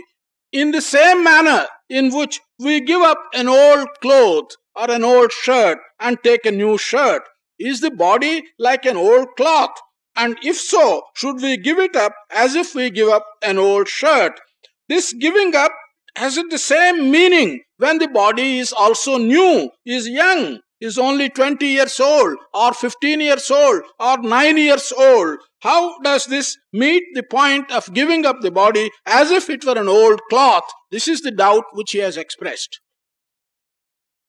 in 0.53 0.71
the 0.73 0.85
same 0.95 1.23
manner 1.23 1.63
in 1.91 2.07
which 2.11 2.37
we 2.59 2.81
give 2.81 3.03
up 3.03 3.19
an 3.35 3.49
old 3.49 3.89
cloth 4.01 4.57
or 4.75 4.91
an 4.91 5.05
old 5.05 5.33
shirt 5.33 5.79
and 6.01 6.19
take 6.23 6.45
a 6.47 6.51
new 6.51 6.79
shirt 6.79 7.23
is 7.59 7.81
the 7.81 7.91
body 7.91 8.45
like 8.59 8.85
an 8.85 8.97
old 8.97 9.29
cloth 9.37 9.75
and 10.19 10.37
if 10.43 10.59
so, 10.59 11.03
should 11.15 11.41
we 11.41 11.57
give 11.57 11.79
it 11.79 11.95
up 11.95 12.13
as 12.33 12.57
if 12.57 12.75
we 12.75 12.91
give 12.91 13.09
up 13.09 13.25
an 13.41 13.57
old 13.57 13.87
shirt? 13.87 14.41
This 14.89 15.13
giving 15.13 15.55
up 15.55 15.71
has 16.17 16.37
it 16.37 16.51
the 16.51 16.59
same 16.59 17.13
meaning 17.13 17.61
when 17.77 17.99
the 17.99 18.09
body 18.09 18.59
is 18.59 18.73
also 18.73 19.17
new, 19.17 19.71
is 19.87 20.09
young, 20.09 20.59
is 20.81 20.99
only 20.99 21.31
20 21.31 21.65
years 21.65 22.01
old, 22.01 22.37
or 22.53 22.73
15 22.73 23.21
years 23.21 23.49
old, 23.49 23.83
or 24.01 24.19
9 24.19 24.57
years 24.57 24.91
old. 24.91 25.39
How 25.63 25.99
does 26.01 26.27
this 26.27 26.57
meet 26.73 27.05
the 27.15 27.23
point 27.25 27.73
of 27.73 27.93
giving 27.93 28.25
up 28.25 28.41
the 28.41 28.51
body 28.53 28.91
as 29.09 29.31
if 29.31 29.51
it 29.51 29.65
were 29.65 29.77
an 29.77 29.89
old 29.91 30.21
cloth? 30.31 30.69
This 30.91 31.09
is 31.09 31.21
the 31.21 31.33
doubt 31.33 31.65
which 31.73 31.93
he 31.93 32.01
has 32.01 32.17
expressed. 32.17 32.73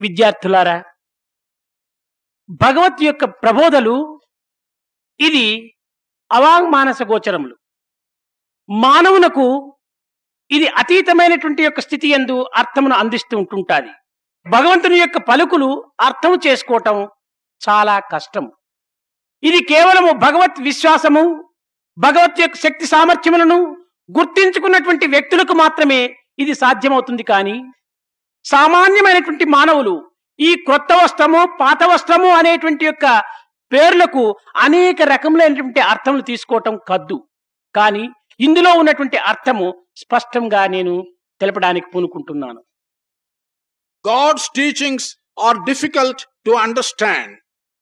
విద్యార్థులారా 0.01 0.75
భగవత్ 2.59 3.01
యొక్క 3.03 3.23
ప్రబోధలు 3.43 3.95
ఇది 5.19 5.45
అవాంగ్మానస 6.31 7.01
గోచరములు 7.03 7.55
మానవునకు 8.69 9.45
ఇది 10.51 10.67
అతీతమైనటువంటి 10.81 11.61
యొక్క 11.63 11.79
స్థితి 11.79 12.07
ఎందు 12.09 12.35
అర్థమును 12.61 12.95
అందిస్తూ 12.95 13.35
ఉంటుంటుంది 13.39 13.91
భగవంతుని 14.45 14.97
యొక్క 14.99 15.17
పలుకులు 15.29 15.69
అర్థం 16.07 16.33
చేసుకోవటం 16.45 16.97
చాలా 17.61 17.95
కష్టం 18.13 18.45
ఇది 19.43 19.59
కేవలము 19.71 20.11
భగవత్ 20.25 20.59
విశ్వాసము 20.61 21.23
భగవత్ 21.97 22.39
యొక్క 22.41 22.57
శక్తి 22.57 22.85
సామర్థ్యములను 22.85 23.57
గుర్తించుకున్నటువంటి 24.17 25.05
వ్యక్తులకు 25.07 25.53
మాత్రమే 25.53 26.01
ఇది 26.39 26.53
సాధ్యమవుతుంది 26.53 27.23
కానీ 27.23 27.57
సామాన్యమైనటువంటి 28.45 29.45
మానవులు 29.55 29.95
ఈ 30.39 30.49
క్రొత్త 30.65 30.91
వస్త్రము 30.93 31.39
పాత 31.61 31.83
వస్త్రము 31.83 32.29
అనేటువంటి 32.39 32.85
యొక్క 32.85 33.05
పేర్లకు 33.71 34.23
అనేక 34.65 35.01
రకములైనటువంటి 35.13 35.81
అర్థములు 35.91 36.21
తీసుకోవటం 36.21 36.75
కద్దు. 36.89 37.17
కానీ 37.75 38.05
ఇందులో 38.39 38.71
ఉన్నటువంటి 38.73 39.17
అర్థము 39.31 39.67
స్పష్టంగా 40.03 40.61
నేను 40.75 40.93
తెలపడానికి 41.41 41.87
పూనుకుంటున్నాను. 41.93 42.61
God's 44.05 44.49
teachings 44.59 45.09
are 45.45 45.59
difficult 45.69 46.23
to 46.45 46.51
understand 46.65 47.35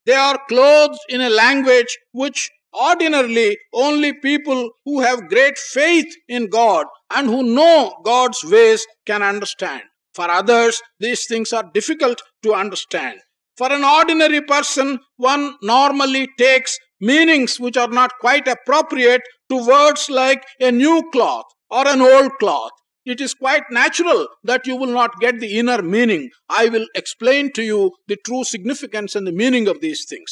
They 0.08 0.13
are 0.15 0.39
clothed 0.48 1.00
in 1.10 1.20
a 1.20 1.30
language 1.30 1.98
which 2.13 2.50
ordinarily 2.74 3.58
only 3.74 4.13
people 4.13 4.70
who 4.86 5.02
have 5.02 5.28
great 5.28 5.58
faith 5.58 6.08
in 6.30 6.50
God 6.50 6.86
and 7.12 7.28
who 7.28 7.43
know 7.43 7.93
God's 8.06 8.41
ways 8.46 8.86
can 9.06 9.22
understand. 9.22 9.84
For 10.13 10.32
others, 10.32 10.82
these 11.02 11.26
things 11.28 11.52
are 11.52 11.70
difficult 11.74 12.22
to 12.43 12.54
understand. 12.54 13.20
For 13.58 13.70
an 13.72 13.84
ordinary 13.84 14.41
person, 14.41 15.00
one 15.17 15.56
normally 15.62 16.30
takes 16.38 16.78
meanings 17.02 17.60
which 17.60 17.76
are 17.76 17.89
not 17.89 18.12
quite 18.22 18.48
appropriate 18.48 19.22
to 19.50 19.67
words 19.67 20.10
like 20.10 20.43
a 20.62 20.72
new 20.72 21.10
cloth 21.12 21.46
or 21.70 21.86
an 21.86 22.02
old 22.02 22.32
cloth. 22.39 22.72
It 23.08 23.22
is 23.22 23.34
quite 23.36 23.65
natural 23.72 24.28
that 24.43 24.67
you 24.67 24.76
will 24.76 24.93
not 24.93 25.12
get 25.20 25.39
the 25.39 25.50
inner 25.60 25.82
meaning. 25.84 26.24
I 26.52 26.67
will 26.67 26.88
explain 26.93 27.52
to 27.54 27.63
you 27.63 27.91
the 28.08 28.17
true 28.17 28.43
significance 28.46 29.15
and 29.15 29.26
the 29.26 29.32
meaning 29.34 29.67
of 29.67 29.78
these 29.86 30.02
things. 30.06 30.32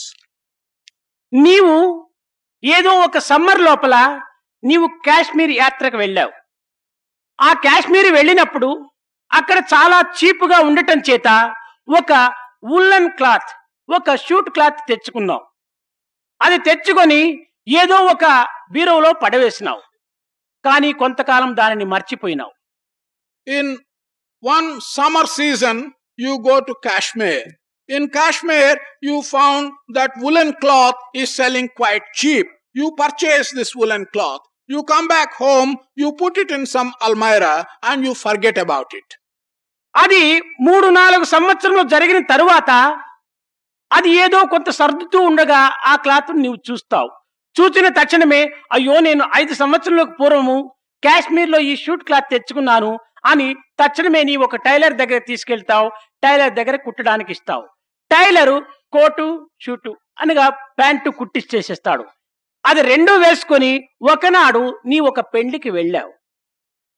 నీవు 1.33 1.75
ఏదో 2.63 2.91
ఒక 3.05 3.17
summer 3.29 3.61
లోపల 3.67 3.95
నీవు 4.63 4.87
కాశ్మీర్ 5.07 5.53
యాత్రకు 5.55 5.97
వెళ్ళావు 5.97 6.33
ఆ 7.39 7.51
కాశ్మీర్ 7.65 8.09
వెళ్ళినప్పుడు 8.11 8.69
అక్కడ 9.31 9.57
చాలా 9.73 9.97
చీపుగా 10.19 10.59
ఉండటం 10.69 10.99
చేత 11.09 11.29
ఒక 11.87 12.11
ఉల్లన్ 12.75 13.09
క్లాత్ 13.19 13.51
ఒక 13.89 14.15
షూట్ 14.25 14.51
క్లాత్ 14.57 14.79
తెచ్చుకున్నావు 14.89 15.43
అది 16.41 16.59
తెచ్చుకొని 16.67 17.21
ఏదో 17.81 17.99
ఒక 18.13 18.25
బీరోలో 18.75 19.11
పడవేసినావు 19.23 19.83
కానీ 20.65 20.91
కొంతకాలం 21.01 21.51
దానిని 21.61 21.85
మర్చిపోయినావు 21.93 22.54
In 23.47 23.77
one 24.43 24.81
summer 24.81 25.25
season, 25.27 25.93
you 26.17 26.39
go 26.41 26.61
to 26.61 26.75
Kashmir. 26.81 27.43
In 27.89 28.09
Kashmir, 28.09 28.75
you 29.01 29.21
found 29.23 29.71
that 29.89 30.11
woolen 30.17 30.53
cloth 30.59 30.95
is 31.13 31.35
selling 31.35 31.69
quite 31.75 32.01
cheap. 32.15 32.47
You 32.73 32.91
purchase 32.97 33.51
this 33.51 33.75
woolen 33.75 34.05
cloth. 34.11 34.41
You 34.69 34.83
come 34.83 35.07
back 35.07 35.33
home, 35.35 35.77
you 35.95 36.13
put 36.13 36.37
it 36.37 36.49
in 36.49 36.65
some 36.65 36.91
almirah, 37.01 37.65
and 37.83 38.03
you 38.03 38.13
forget 38.15 38.57
about 38.57 38.87
it. 38.93 39.07
అది 39.95 40.23
మూడు 40.67 40.87
నాలుగు 40.95 41.25
సంవత్సరంలో 41.33 41.83
జరిగిన 41.91 42.19
తరువాత 42.31 42.71
అది 43.91 44.11
ఏదో 44.23 44.39
కొంత 44.53 44.69
సర్దుతూ 44.79 45.19
ఉండగా 45.29 45.59
ఆ 45.91 45.93
క్లాత్ 46.05 46.31
నీవు 46.43 46.57
చూస్తావు 46.69 47.09
చూసిన 47.55 47.87
తక్షణమే 47.99 48.41
అయ్యో 48.77 48.95
నేను 49.07 49.23
ఐదు 49.41 49.53
సంవత్సరంలోకి 49.61 50.13
పూర్వము 50.19 50.57
కాశ్మీర్లో 51.03 51.59
ఈ 51.69 51.73
షూట్ 51.83 52.03
క్లాత్ 52.09 52.27
తెచ్చుకున్నాను 52.33 52.91
అని 53.25 53.55
తక్షణమే 53.79 54.23
నీ 54.23 54.35
ఒక 54.35 54.55
టైలర్ 54.55 54.93
దగ్గర 54.93 55.17
తీసుకెళ్తావు 55.17 55.87
టైలర్ 56.23 56.53
దగ్గర 56.53 56.75
కుట్టడానికి 56.75 57.31
ఇస్తావు. 57.31 57.65
టైలరు 58.11 58.57
కోటు 58.91 59.27
షూటు 59.65 59.91
అనగా 60.19 60.45
ప్యాంటు 60.49 61.09
కుట్టి 61.09 61.41
చేసేస్తాడు 61.55 62.05
అది 62.65 62.81
రెండు 62.81 63.11
వేసుకొని 63.11 63.71
ఒకనాడు 64.11 64.63
నీ 64.85 64.99
ఒక 64.99 65.19
పెళ్ళికి 65.33 65.69
వెళ్ళావు. 65.69 66.13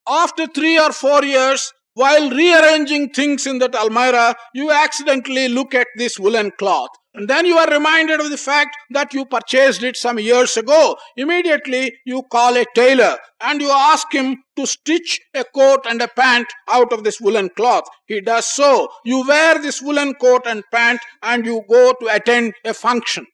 After 0.08 0.50
three 0.50 0.78
or 0.78 0.92
four 0.92 1.26
years 1.26 1.66
while 1.98 2.28
rearranging 2.38 3.10
things 3.16 3.48
in 3.48 3.60
that 3.60 3.76
almirah 3.76 4.26
you 4.56 4.72
accidentally 4.72 5.48
look 5.48 5.76
at 5.76 5.94
this 5.98 6.18
woollen 6.22 6.52
cloth 6.52 6.96
And 7.18 7.28
then 7.28 7.48
you 7.48 7.58
are 7.58 7.70
reminded 7.70 8.20
of 8.20 8.30
the 8.30 8.38
fact 8.40 8.78
that 8.92 9.12
you 9.12 9.26
purchased 9.28 9.82
it 9.82 9.96
some 9.98 10.20
years 10.22 10.56
ago. 10.56 10.82
Immediately, 11.18 11.84
you 12.06 12.22
call 12.32 12.56
a 12.56 12.66
tailor 12.76 13.14
and 13.42 13.60
you 13.60 13.72
ask 13.72 14.14
him 14.14 14.28
to 14.56 14.68
stitch 14.68 15.20
a 15.34 15.44
coat 15.52 15.88
and 15.90 16.00
a 16.00 16.08
pant 16.10 16.46
out 16.72 16.94
of 16.94 17.04
this 17.04 17.20
woolen 17.20 17.50
cloth. 17.58 17.88
He 18.06 18.22
does 18.22 18.46
so. 18.46 18.90
You 19.04 19.26
wear 19.28 19.58
this 19.58 19.82
woolen 19.82 20.14
coat 20.16 20.44
and 20.46 20.64
pant 20.72 21.00
and 21.24 21.44
you 21.44 21.64
go 21.68 21.84
to 22.02 22.08
attend 22.18 22.54
a 22.66 22.76
function. 22.86 23.26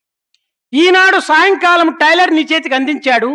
ఈనాడు 0.74 1.18
సాయంకాలం 1.30 1.90
tailor 2.00 2.32
నీ 2.36 2.44
చేతికి 2.52 2.76
అందించాడు 2.78 3.32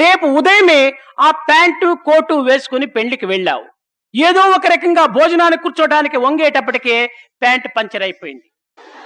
రేపు 0.00 0.26
ఉదయమే 0.38 0.80
ఆ 1.26 1.28
pant 1.48 1.88
coat 2.06 2.36
వేసుకుని 2.48 2.86
పెళ్ళికి 2.96 3.26
వెళ్ళావు 3.32 3.66
ఏదో 4.14 4.42
ఒక 4.56 4.66
రకంగా 4.72 5.04
భోజనానికి 5.18 5.62
కూర్చోడానికి 5.66 6.16
వంగేటప్పటికే 6.24 6.96
ప్యాంట్ 7.44 7.68
పంచర్ 7.76 8.04
అయిపోయింది 8.06 8.46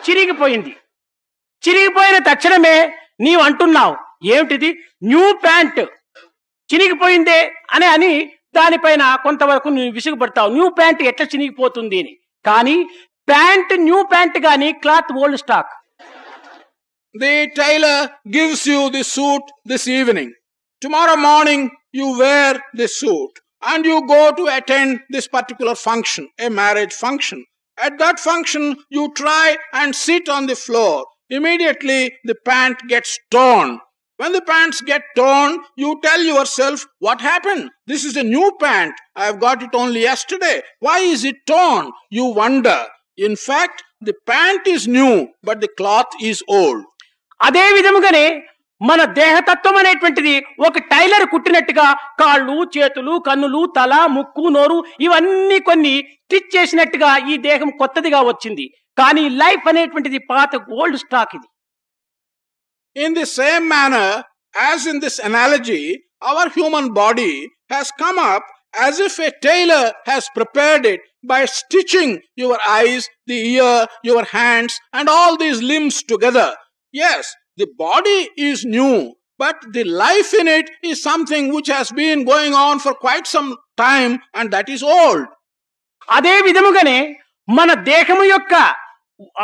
చిరిగిపోయింది. 0.06 0.72
చిరిగిపోయిన 1.62 2.16
తక్షణమే 2.28 2.76
నీవు 3.20 3.42
అంటున్నావు 3.48 3.94
ఏమిటిది? 4.34 4.70
New 5.10 5.24
pant. 5.44 5.80
చినిగిపోయిందే 6.70 7.40
అని 7.74 7.86
అని 7.94 8.12
దానిపైన 8.56 9.02
కొంతవరకు 9.24 9.68
నువ్వు 9.68 9.92
విసుగుపడతావు. 9.96 10.50
న్యూ 10.56 10.66
ప్యాంట్ 10.78 11.02
ఎట్లా 11.10 11.26
చినిగిపోతుంది 11.32 11.96
అని. 12.02 12.14
కానీ 12.44 12.76
ప్యాంట్ 13.30 13.72
న్యూ 13.86 13.98
ప్యాంట్ 14.12 14.38
కానీ 14.48 14.68
cloth 14.84 15.10
old 15.22 15.40
stock. 15.44 15.72
The 17.14 17.34
tailor 17.60 18.02
gives 18.36 18.68
you 18.68 18.80
the 18.96 19.02
suit 19.14 19.48
this 19.72 19.88
evening 19.98 20.32
tomorrow 20.82 21.14
morning 21.28 21.68
you 22.00 22.08
wear 22.22 22.58
the 22.80 22.88
suit 23.00 23.36
and 23.72 23.86
you 23.92 23.98
go 24.14 24.22
to 24.38 24.42
attend 24.58 24.96
this 25.14 25.28
particular 25.36 25.78
function 25.88 26.26
a 26.44 26.48
marriage 26.60 26.94
function 27.04 27.42
At 27.77 27.97
that 27.99 28.19
function, 28.19 28.77
you 28.89 29.11
try 29.15 29.57
and 29.73 29.95
sit 29.95 30.29
on 30.29 30.45
the 30.45 30.55
floor. 30.55 31.05
Immediately, 31.29 32.13
the 32.25 32.35
pant 32.45 32.77
gets 32.87 33.17
torn. 33.29 33.79
When 34.17 34.33
the 34.33 34.41
pants 34.41 34.81
get 34.81 35.01
torn, 35.15 35.59
you 35.75 35.99
tell 36.03 36.21
yourself, 36.21 36.85
What 36.99 37.21
happened? 37.21 37.71
This 37.87 38.03
is 38.05 38.15
a 38.17 38.23
new 38.23 38.51
pant. 38.59 38.93
I 39.15 39.25
have 39.25 39.39
got 39.39 39.63
it 39.63 39.73
only 39.73 40.01
yesterday. 40.01 40.61
Why 40.79 40.99
is 40.99 41.23
it 41.23 41.37
torn? 41.47 41.91
You 42.11 42.25
wonder. 42.25 42.85
In 43.17 43.35
fact, 43.35 43.83
the 43.99 44.13
pant 44.25 44.67
is 44.67 44.87
new, 44.87 45.29
but 45.41 45.61
the 45.61 45.69
cloth 45.79 46.11
is 46.21 46.43
old. 46.47 46.83
అదే 47.43 47.65
విధముగానే 47.75 48.25
మన 48.80 49.00
దేహతత్వం 49.18 49.76
అనేటువంటిది 49.80 50.32
ఒక 50.66 50.78
tailor 50.92 51.26
కుట్టినట్టుగా 51.32 51.86
కాళ్ళు 52.20 52.56
చేతులు 52.74 53.12
కన్నులు 53.26 53.60
తల 53.76 53.94
ముక్కు 54.16 54.46
నోరు 54.56 54.78
ఇవన్నీ 55.06 55.58
కొన్ని 55.68 55.94
స్టిచ్ 56.24 56.50
చేసినట్టుగా 56.56 57.10
ఈ 57.32 57.36
దేహం 57.48 57.70
కొత్తదిగా 57.80 58.20
వచ్చింది. 58.30 58.66
కానీ 58.98 59.24
లైఫ్ 59.42 59.64
అనేటువంటిది 59.70 60.18
పాత 60.32 60.56
గోల్డ్ 60.70 60.98
స్టాక్ 61.04 61.32
ఇది. 61.38 61.48
In 62.96 63.16
the 63.18 63.24
same 63.38 63.64
manner 63.74 64.12
as 64.54 64.84
in 64.92 65.00
this 65.00 65.18
analogy 65.20 65.80
our 66.22 66.52
human 66.56 66.90
body 67.00 67.32
has 67.72 67.92
come 68.02 68.20
up 68.34 68.48
as 68.82 69.00
if 69.06 69.18
a 69.20 69.30
tailor 69.48 69.88
has 70.08 70.28
prepared 70.38 70.86
it 70.92 71.02
by 71.32 71.40
stitching 71.60 72.14
your 72.42 72.62
eyes 72.84 73.08
the 73.28 73.38
ear 73.50 73.82
your 74.04 74.28
hands 74.36 74.78
and 74.98 75.10
all 75.16 75.38
these 75.44 75.60
limbs 75.72 76.00
together 76.12 76.54
as 76.94 77.30
the 77.58 77.66
body 77.78 78.28
is 78.38 78.64
new, 78.66 79.14
but 79.40 79.56
the 79.68 79.84
life 79.84 80.32
in 80.34 80.48
it 80.48 80.68
is 80.82 81.02
something 81.02 81.52
which 81.52 81.68
has 81.68 81.90
been 81.92 82.24
going 82.24 82.54
on 82.56 82.78
for 82.78 82.94
quite 82.96 83.26
some 83.26 83.50
time, 83.78 84.12
and 84.34 84.50
that 84.50 84.68
is 84.68 84.82
old. 84.96 85.22
అదే 86.08 86.34
విధముగానే 86.40 86.98
మన 87.48 87.70
దేహము 87.86 88.24
యొక్క 88.24 88.54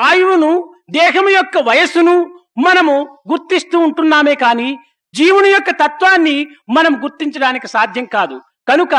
ఆయువును 0.02 0.50
దేహము 0.90 1.30
యొక్క 1.30 1.58
వయస్సును 1.68 2.14
మనము 2.58 2.94
గుర్తిస్తూ 3.30 3.76
ఉంటున్నామే 3.86 4.34
కానీ 4.34 4.68
జీవుని 5.14 5.50
యొక్క 5.50 5.70
తత్వాన్ని 5.80 6.36
మనం 6.76 6.92
గుర్తించడానికి 7.04 7.68
సాధ్యం 7.68 8.06
కాదు 8.06 8.36
కనుక 8.68 8.94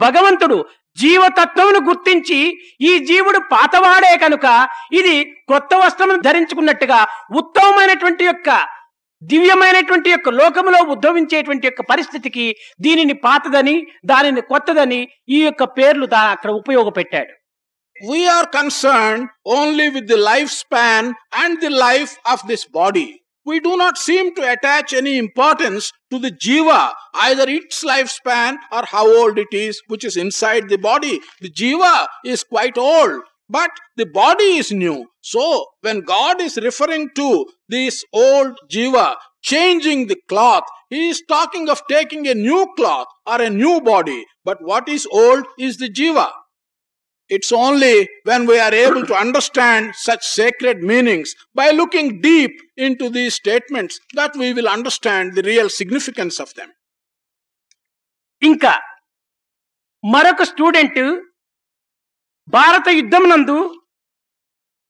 భగవంతుడు 0.00 0.58
జీవతత్వమును 0.98 1.80
గుర్తించి 1.86 2.40
ఈ 2.80 2.92
జీవుడు 2.98 3.40
పాతవాడే 3.52 4.12
కనుక 4.16 4.46
ఇది 4.92 5.14
కొత్త 5.48 5.74
వస్త్రమును 5.74 6.22
ధరించుకున్నట్టుగా 6.22 7.00
ఉత్తమమైనటువంటి 7.36 8.24
యొక్క 8.24 8.50
దివ్యమైనటువంటి 9.22 10.08
యొక్క 10.10 10.28
లోకములో 10.30 10.80
ఉద్భవించేటువంటి 10.90 11.66
యొక్క 11.66 11.82
పరిస్థితికి 11.82 12.44
దీనిని 12.80 13.14
పాతదని 13.24 13.76
దానిని 14.04 14.42
కొత్తదని 14.42 15.00
ఈ 15.28 15.40
యొక్క 15.42 15.64
పేర్లు 15.78 16.06
దా 16.06 16.20
అక్కడ 16.30 16.50
ఉపయోగపెట్టాడు. 16.50 17.32
We are 17.96 18.48
concern 18.54 19.22
only 19.56 19.86
with 19.88 20.08
the 20.12 20.20
life 20.24 20.50
span 20.54 21.08
and 21.42 21.58
the 21.60 21.72
life 21.78 22.12
of 22.26 22.44
this 22.46 22.66
body 22.74 23.06
We 23.48 23.60
do 23.60 23.78
not 23.78 23.96
seem 23.96 24.34
to 24.34 24.52
attach 24.52 24.92
any 24.92 25.16
importance 25.16 25.90
to 26.10 26.18
the 26.18 26.30
jiva, 26.30 26.92
either 27.14 27.48
its 27.48 27.82
lifespan 27.82 28.58
or 28.70 28.82
how 28.84 29.06
old 29.20 29.38
it 29.38 29.48
is, 29.52 29.80
which 29.86 30.04
is 30.04 30.18
inside 30.18 30.68
the 30.68 30.76
body. 30.76 31.18
The 31.40 31.48
jiva 31.48 32.08
is 32.26 32.44
quite 32.44 32.76
old, 32.76 33.22
but 33.48 33.70
the 33.96 34.04
body 34.04 34.58
is 34.58 34.70
new. 34.70 35.06
So, 35.22 35.64
when 35.80 36.02
God 36.02 36.42
is 36.42 36.58
referring 36.58 37.08
to 37.14 37.46
this 37.70 38.04
old 38.12 38.52
jiva 38.70 39.14
changing 39.40 40.08
the 40.08 40.20
cloth, 40.28 40.64
he 40.90 41.08
is 41.08 41.22
talking 41.26 41.70
of 41.70 41.80
taking 41.88 42.28
a 42.28 42.34
new 42.34 42.66
cloth 42.76 43.06
or 43.24 43.40
a 43.40 43.48
new 43.48 43.80
body. 43.80 44.26
But 44.44 44.58
what 44.60 44.90
is 44.90 45.08
old 45.10 45.46
is 45.58 45.78
the 45.78 45.88
jiva. 45.88 46.28
It's 47.30 47.52
only 47.54 47.94
when 48.24 48.46
we 48.46 48.58
are 48.58 48.74
able 48.76 49.04
to 49.04 49.14
understand 49.14 49.94
such 49.96 50.22
sacred 50.30 50.78
meanings 50.82 51.30
by 51.54 51.70
looking 51.70 52.20
deep 52.20 52.54
into 52.78 53.10
these 53.10 53.34
statements 53.34 53.94
that 54.14 54.32
we 54.34 54.52
will 54.52 54.68
understand 54.68 55.34
the 55.34 55.42
real 55.42 55.68
significance 55.70 56.38
of 56.40 56.50
them. 56.54 56.70
ఇంకా 58.42 58.72
మరొక 60.04 60.42
student 60.42 61.00
భారత 62.48 62.88
యుద్ధం 62.98 63.24
నందు 63.28 63.56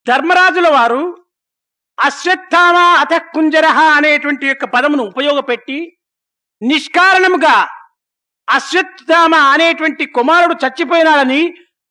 ధర్మరాజుల 0.07 0.69
వారు 0.69 1.03
అశ్వత్థామ 1.99 2.77
అథ 3.03 3.15
కుంజరహ 3.35 3.79
అనేటువంటి 3.95 4.47
యొక్క 4.47 4.65
పదమును 4.75 5.05
ఉపయోగపెట్టి 5.13 5.79
నిష్కారణముగా 6.63 7.57
అశ్వత్థామ 8.49 9.35
అనేటువంటి 9.55 10.05
కుమారుడు 10.19 10.55
చచ్చిపోయినాడని 10.63 11.41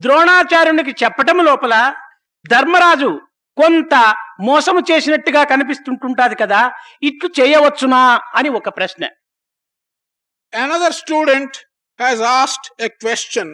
ద్రోణాచార్యునికి 0.02 0.94
చెప్పటం 1.04 1.38
లోపల 1.44 1.76
ధర్మరాజు 2.46 3.12
కొంత 3.58 3.94
మోసము 4.40 4.82
చేసినట్టుగా 4.90 5.42
కనిపిస్తుంటుంటుంది 5.44 6.36
కదా 6.36 6.60
ఇట్లు 7.04 7.30
చేయవచ్చునా 7.40 8.02
అని 8.36 8.50
ఒక 8.50 8.70
ప్రశ్న 8.78 9.06
another 10.54 10.98
student 11.00 11.58
has 12.00 12.22
asked 12.34 12.68
a 12.82 12.90
question 13.00 13.54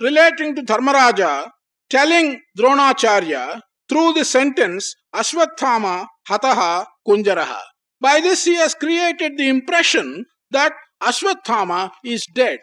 relating 0.00 0.56
to 0.56 0.62
Dharmaraja 0.72 1.22
telling 1.90 2.34
Dronacharya 2.56 3.36
through 3.90 4.04
the 4.12 4.24
sentence 4.30 4.86
Ashwatthama 5.14 5.86
హత 6.30 6.46
కుంజర 7.06 7.40
by 8.02 8.16
this 8.20 8.44
he 8.48 8.56
created 8.80 9.36
the 9.36 9.48
impression 9.48 10.12
that 10.52 10.78
Ashwatthama 11.02 11.72
is 12.06 12.26
dead 12.32 12.62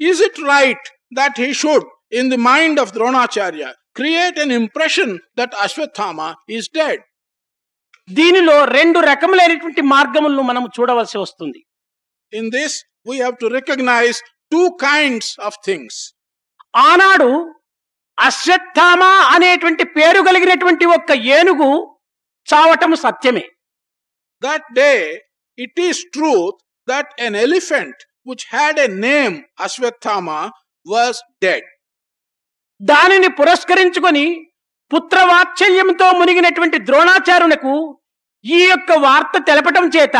is 0.00 0.22
it 0.22 0.40
right 0.48 0.88
that 1.14 1.38
he 1.40 1.50
should 1.54 1.88
in 2.11 2.29
the 2.29 2.37
mind 2.37 2.75
of 2.79 2.91
Dronacharya, 2.91 3.69
create 3.95 4.37
an 4.37 4.51
impression 4.51 5.19
that 5.35 5.51
Ashwathama 5.65 6.27
is 6.57 6.65
dead? 6.81 6.99
దీనిలో 8.09 8.57
రెండు 8.77 8.99
రకములైనటువంటి 9.11 9.81
మార్గములను 9.93 10.43
మనం 10.49 10.65
చూడవలసి 10.75 11.17
వస్తుంది 11.23 11.61
In 12.33 12.45
this, 12.55 12.73
we 13.09 13.17
have 13.23 13.35
to 13.43 13.47
recognize 13.57 14.17
two 14.51 14.67
kinds 14.89 15.27
of 15.47 15.53
things. 15.67 15.93
ఆనాడు 16.89 17.29
అశ్వత్థామ 18.17 19.03
అనేటువంటి 19.35 19.83
పేరు 19.95 20.19
కలిగినటువంటి 20.27 20.85
ఒక్క 20.97 21.11
ఏనుగు 21.37 21.69
చావటం 22.47 22.93
సత్యమే 23.05 23.45
That 24.41 24.63
day, 24.83 24.99
it 25.57 25.75
is 25.89 25.97
truth 26.15 26.57
that 26.87 27.07
an 27.27 27.33
elephant 27.45 27.95
which 28.29 28.43
had 28.55 28.75
a 28.77 28.89
name 29.07 29.35
Ashwathama 29.65 30.39
was 30.85 31.15
dead. 31.45 31.63
దానిని 32.82 33.28
పురస్కరించుకొని 33.28 34.46
పుత్రవాత్సల్యంతో 34.90 36.10
మునిగినటువంటి 36.12 36.78
ద్రోణాచార్యునకు 36.78 37.74
ఈ 38.44 38.60
యొక్క 38.64 38.92
వార్త 38.92 39.38
తెలపటం 39.38 39.88
చేత 39.88 40.18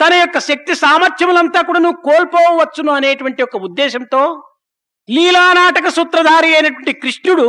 తన 0.00 0.14
యొక్క 0.14 0.38
శక్తి 0.38 0.74
సామర్థ్యములంతా 0.74 1.62
కూడా 1.62 1.78
నువ్వు 1.78 2.00
కోల్పోవచ్చును 2.02 2.92
అనేటువంటి 2.92 3.42
ఒక 3.42 3.56
ఉద్దేశంతో 3.56 4.22
లీలానాటక 5.08 5.88
సూత్రధారి 5.88 6.54
అయినటువంటి 6.54 6.92
కృష్ణుడు 6.92 7.46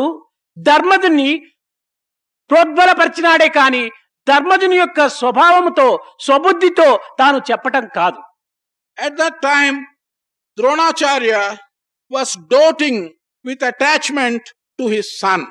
ధర్మజుని 0.57 1.29
ప్రోద్బలపరిచినాడే 2.49 3.49
కాని 3.49 3.91
ధర్మజుని 4.27 4.75
యొక్క 4.75 5.07
స్వభావముతో 5.07 6.03
స్వబుద్ధితో 6.19 6.99
తాను 7.19 7.37
చెప్పటం 7.51 7.87
కాదు. 7.95 8.19
At 8.97 9.13
that 9.13 9.41
time 9.41 9.77
Dronacharya 10.57 11.57
was 12.11 12.37
doting 12.39 13.09
with 13.43 13.61
attachment 13.61 14.41
to 14.77 14.87
his 14.87 15.17
son. 15.17 15.45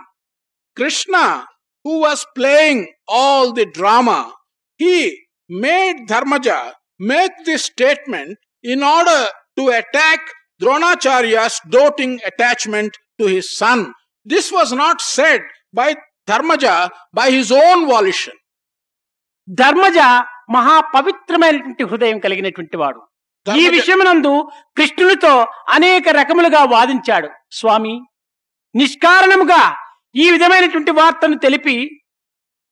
Krishna, 0.76 1.46
who 1.85 2.00
was 2.00 2.26
playing 2.35 2.92
all 3.09 3.53
the 3.53 3.66
drama, 3.66 4.33
he 4.76 5.18
made 5.48 6.07
Dharmaja 6.09 6.72
make 6.98 7.33
this 7.44 7.64
statement 7.64 8.38
in 8.62 8.83
order 8.83 9.26
to 9.57 9.68
attack 9.68 10.20
Dronacharya's 10.62 11.61
doting 11.68 12.20
attachment 12.24 12.96
to 13.18 13.26
his 13.26 13.57
son. 13.57 13.92
This 14.24 14.53
was 14.53 14.72
not 14.72 15.00
said 15.00 15.40
by 15.72 15.96
Dharmaja 16.26 16.90
by 17.12 17.31
his 17.31 17.50
own 17.50 17.87
volition. 17.87 18.35
Dharmaja 19.61 19.98
మహా 20.55 20.74
పవిత్రమైనటువంటి 20.94 21.85
హృదయం 21.85 22.18
కలిగినటువంటి 22.18 22.76
వాడు 22.76 23.00
ఈ 23.48 23.53
ధర్మజ- 23.53 23.70
విషయమునందు 23.70 24.50
కృష్ణునితో 24.76 25.46
అనేక 25.68 26.09
రకములుగా 26.09 26.64
వాదించాడు. 26.64 27.29
స్వామి 27.53 28.00
నిష్కారణముగా 28.76 29.76
ఈ 30.16 30.31
విధమైనటువంటి 30.31 30.90
వార్తను 30.90 31.38
తెలిపి 31.38 31.90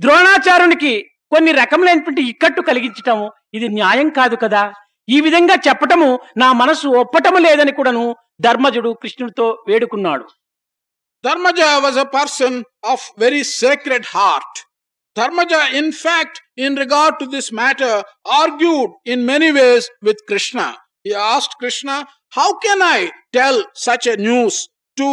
ద్రోణాచార్యునికి 0.00 1.10
కొన్ని 1.30 1.52
రకములైనటువంటి 1.52 2.22
ఇక్కట్టు 2.22 2.60
కలిగించటము 2.60 3.32
ఇది 3.54 3.68
న్యాయం 3.68 4.08
కాదు 4.08 4.36
కదా? 4.36 4.72
ఈ 5.08 5.20
విధంగా 5.20 5.54
చెప్పటము 5.68 6.18
నా 6.36 6.52
మనసు 6.52 6.88
ఒప్పటము 6.88 7.38
లేదని 7.38 7.72
కూడాను 7.72 8.16
ధర్మజుడు 8.40 8.98
కృష్ణుడితో 9.02 9.64
వేడుకున్నాడు. 9.68 10.28
Dharmaja 11.26 11.80
was 11.86 11.96
a 11.96 12.04
person 12.04 12.54
of 12.92 13.24
very 13.24 13.40
sacred 13.40 14.02
heart. 14.02 14.67
Dharmaja, 15.18 15.60
in 15.74 15.90
fact, 15.94 16.34
in 16.58 16.74
regard 16.76 17.14
to 17.20 17.26
this 17.26 17.50
matter, 17.52 17.94
argued 18.40 18.90
in 19.06 19.26
many 19.26 19.50
ways 19.52 19.84
with 20.02 20.18
Krishna. 20.28 20.66
He 21.04 21.14
asked 21.14 21.54
Krishna, 21.58 21.96
How 22.30 22.58
can 22.58 22.82
I 22.82 23.10
tell 23.32 23.56
such 23.76 24.06
a 24.06 24.16
news 24.18 24.54
to 24.96 25.08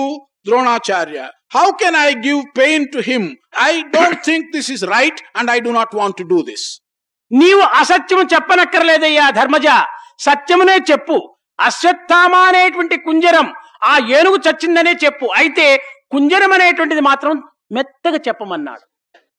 Dronacharya? 0.47 1.25
How 1.49 1.71
can 1.73 1.95
I 1.97 2.13
give 2.15 2.41
pain 2.53 2.91
to 2.91 3.01
him? 3.01 3.23
I 3.53 3.83
don't 3.91 4.23
think 4.23 4.51
this 4.51 4.69
is 4.69 4.85
right 4.87 5.17
and 5.35 5.49
I 5.49 5.59
do 5.59 5.71
not 5.71 5.93
want 5.93 6.17
to 6.17 6.25
do 6.25 6.41
this. 6.43 6.63
నీవు 7.31 7.63
అసత్యము 7.79 8.23
చెప్పనక్కర్లేదయ్యా 8.33 9.23
ధర్మజ 9.37 9.67
సత్యమునే 10.19 10.75
చెప్పు 10.89 11.15
అశ్వత్థామ 11.59 12.33
అనేటువంటి 12.49 12.95
కుంజరం 13.05 13.47
ఆ 13.91 13.93
ఏనుగు 14.17 14.37
చచ్చిందనే 14.45 14.93
చెప్పు 15.03 15.27
అయితే 15.39 15.65
కుంజరం 16.13 16.51
అనేటువంటిది 16.57 17.03
మాత్రం 17.09 17.35
మెత్తగా 17.75 18.19
చెప్పమన్నాడు 18.27 18.83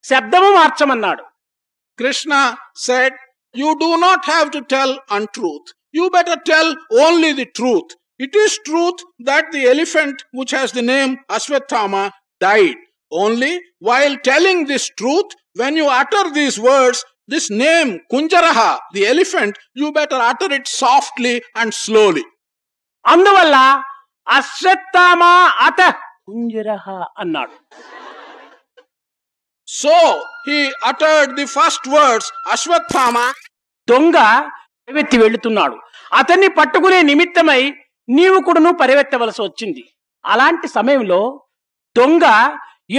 శబ్దము 0.08 0.50
మార్చమన్నాడు 0.58 1.22
Krishna 1.98 2.40
said, 2.86 3.12
You 3.54 3.70
do 3.82 3.88
not 3.96 4.22
have 4.32 4.48
to 4.54 4.60
tell 4.72 4.90
untruth. 5.16 5.68
You 5.98 6.10
better 6.16 6.36
tell 6.50 6.68
only 7.04 7.30
the 7.32 7.46
truth. 7.58 7.90
It 8.18 8.34
is 8.34 8.58
truth 8.66 8.98
that 9.28 9.46
the 9.54 9.62
elephant, 9.72 10.16
which 10.38 10.50
has 10.50 10.72
the 10.72 10.82
name 10.82 11.12
Ashwathama, 11.36 12.02
died. 12.40 12.76
Only 13.12 13.52
while 13.78 14.16
telling 14.30 14.66
this 14.66 14.84
truth, 15.00 15.30
when 15.54 15.74
you 15.80 15.86
utter 16.02 16.24
these 16.38 16.58
words, 16.60 16.98
this 17.28 17.46
name 17.64 17.90
Kunjaraha, 18.12 18.70
the 18.92 19.06
elephant, 19.06 19.54
you 19.74 19.90
better 19.92 20.20
utter 20.30 20.50
it 20.52 20.66
softly 20.82 21.34
and 21.60 21.72
slowly. 21.84 22.26
అందువల్ల 23.04 23.56
అశ్వత్థామ 24.26 25.22
అత 25.66 25.80
కుంజరహ 26.28 26.86
అన్నాడు 27.22 27.56
so 29.80 29.94
he 30.48 30.58
uttered 30.84 31.32
the 31.38 31.44
first 31.54 31.88
words 31.94 32.28
Ashwatthama 32.52 33.16
దొంగ 33.88 34.18
పరివెత్తి 34.88 35.16
వెళుతున్నాడు. 35.18 35.76
అతన్ని 36.12 36.48
పట్టుకునే 36.58 36.98
నిమిత్తమై 37.02 37.62
నీవు 38.08 38.38
కూడాను 38.46 38.70
పరివెత్తవలసి 38.82 39.40
వచ్చింది. 39.42 39.82
అలాంటి 40.24 40.68
సమయంలో 40.68 41.20
దొంగ 41.96 42.24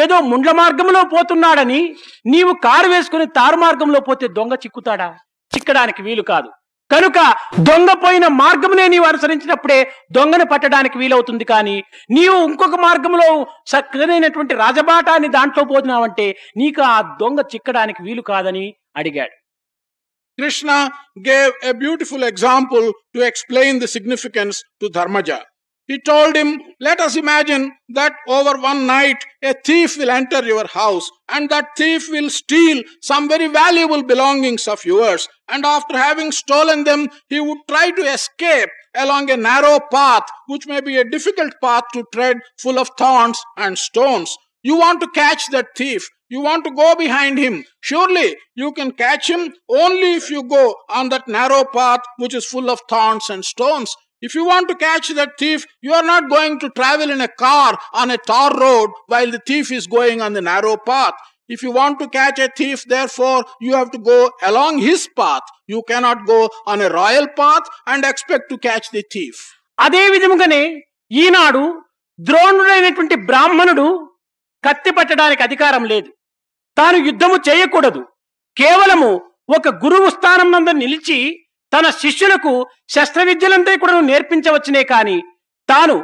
ఏదో 0.04 0.16
ముండ్ల 0.32 0.52
మార్గంలో 0.52 1.02
పోతున్నాడని 1.14 1.82
నీవు 2.34 2.54
కారు 2.66 2.88
వేసుకుని 2.94 3.26
తారు 3.38 3.58
మార్గంలో 3.64 4.00
పోతే 4.00 4.28
దొంగ 4.38 4.54
చిక్కుతాడా? 4.54 5.10
చిక్కడానికి 5.54 6.02
వీలు 6.08 6.24
కాదు. 6.32 6.50
కనుక 6.92 7.20
దొంగ 7.60 7.94
పోయిన 7.94 8.28
మార్గమునే 8.42 8.88
నీవు 8.88 9.06
అనుసరించినప్పుడే 9.06 9.80
దొంగను 10.12 10.46
పట్టడానికి 10.46 10.98
వీలవుతుంది 10.98 11.44
కానీ 11.44 11.84
నీవు 12.10 12.38
ఇంకొక 12.48 12.76
మార్గంలో 12.76 13.28
చక్కనైనటువంటి 13.72 14.54
రాజబాటాన్ని 14.56 15.28
దాంట్లో 15.28 15.64
పోతున్నావంటే 15.64 16.28
నీకు 16.58 16.82
ఆ 16.82 17.02
దొంగ 17.22 17.40
చిక్కడానికి 17.56 18.04
వీలు 18.04 18.22
కాదని 18.22 18.66
అడిగాడు. 18.96 19.36
Krishna 20.40 20.72
gave 21.20 21.52
a 21.66 21.72
beautiful 21.72 22.24
example 22.24 22.94
to 23.14 23.20
explain 23.20 23.80
the 23.80 23.88
significance 23.88 24.60
to 24.82 24.88
Dharmaja 24.88 25.32
He 25.88 26.00
told 26.00 26.36
him, 26.36 26.62
Let 26.82 27.00
us 27.00 27.16
imagine 27.16 27.72
that 27.90 28.14
over 28.28 28.60
one 28.60 28.86
night 28.86 29.24
a 29.42 29.54
thief 29.66 29.98
will 29.98 30.10
enter 30.10 30.44
your 30.44 30.68
house 30.68 31.10
and 31.30 31.50
that 31.50 31.70
thief 31.78 32.10
will 32.10 32.30
steal 32.30 32.84
some 33.02 33.30
very 33.30 33.48
valuable 33.48 34.04
belongings 34.04 34.68
of 34.68 34.84
yours. 34.84 35.30
And 35.48 35.66
after 35.66 35.98
having 35.98 36.34
stolen 36.34 36.84
them, 36.84 37.08
he 37.30 37.40
would 37.40 37.60
try 37.70 37.92
to 37.92 38.02
escape 38.02 38.70
along 38.96 39.30
a 39.30 39.38
narrow 39.38 39.80
path, 39.90 40.24
which 40.48 40.68
may 40.68 40.82
be 40.82 40.98
a 40.98 41.10
difficult 41.10 41.54
path 41.62 41.84
to 41.94 42.04
tread, 42.14 42.38
full 42.58 42.80
of 42.80 42.90
thorns 42.98 43.40
and 43.56 43.78
stones. 43.78 44.36
You 44.64 44.78
want 44.78 45.00
to 45.02 45.08
catch 45.16 45.48
that 45.52 45.68
thief. 45.78 46.06
You 46.28 46.42
want 46.42 46.66
to 46.66 46.72
go 46.72 46.96
behind 46.96 47.38
him. 47.38 47.64
Surely 47.80 48.36
you 48.56 48.74
can 48.74 48.92
catch 48.92 49.30
him 49.30 49.54
only 49.70 50.16
if 50.16 50.30
you 50.30 50.44
go 50.44 50.76
on 50.90 51.08
that 51.10 51.30
narrow 51.30 51.64
path 51.64 52.02
which 52.18 52.34
is 52.34 52.46
full 52.46 52.70
of 52.70 52.82
thorns 52.90 53.30
and 53.30 53.46
stones. 53.46 53.96
If 54.22 54.34
you 54.34 54.46
want 54.46 54.68
to 54.70 54.76
catch 54.76 55.10
that 55.10 55.32
thief, 55.38 55.66
you 55.82 55.94
are 55.94 56.04
not 56.04 56.30
going 56.30 56.60
to 56.62 56.70
travel 56.72 57.10
in 57.10 57.22
a 57.22 57.28
car 57.28 57.78
on 57.94 58.10
a 58.10 58.18
tar 58.20 58.58
road 58.60 58.90
while 59.08 59.30
the 59.30 59.42
thief 59.46 59.72
is 59.72 59.86
going 59.88 60.22
on 60.22 60.34
the 60.34 60.42
narrow 60.42 60.76
path. 60.78 61.14
If 61.50 61.62
you 61.64 61.72
want 61.72 62.00
to 62.00 62.10
catch 62.10 62.40
a 62.40 62.50
thief, 62.50 62.84
therefore, 62.86 63.46
you 63.62 63.74
have 63.76 63.92
to 63.92 64.00
go 64.00 64.32
along 64.44 64.80
his 64.80 65.08
path. 65.16 65.44
You 65.68 65.84
cannot 65.88 66.26
go 66.26 66.50
on 66.66 66.82
a 66.82 66.90
royal 66.90 67.28
path 67.30 67.66
and 67.86 68.04
expect 68.04 68.50
to 68.50 68.58
catch 68.60 68.90
the 68.92 69.04
thief. 69.16 69.38
అదే 69.78 70.04
విధముగానే 70.14 70.62
ఈనాడు 71.12 71.64
ద్రోణుడైనటువంటి 72.20 73.16
బ్రాహ్మణుడు 73.30 73.88
కత్తి 74.64 74.92
పట్టడానికి 74.98 75.42
అధికారం 75.48 75.84
లేదు 75.92 76.10
తాను 76.78 76.98
యుద్ధము 77.08 77.36
చేయకూడదు 77.48 78.02
కేవలము 78.58 79.12
ఒక 79.58 79.68
గురువు 79.84 80.08
స్థానం 80.16 80.48
నందు 80.56 80.72
నిలిచి 80.82 81.18
తన 81.74 81.86
శిష్యులకు 82.02 82.52
శస్త్రవిద్యలంతా 82.90 83.76
కూడా 83.76 83.96
నేర్పించవచ్చునే 84.02 84.84
కాని 84.84 85.18
తాను 85.70 85.98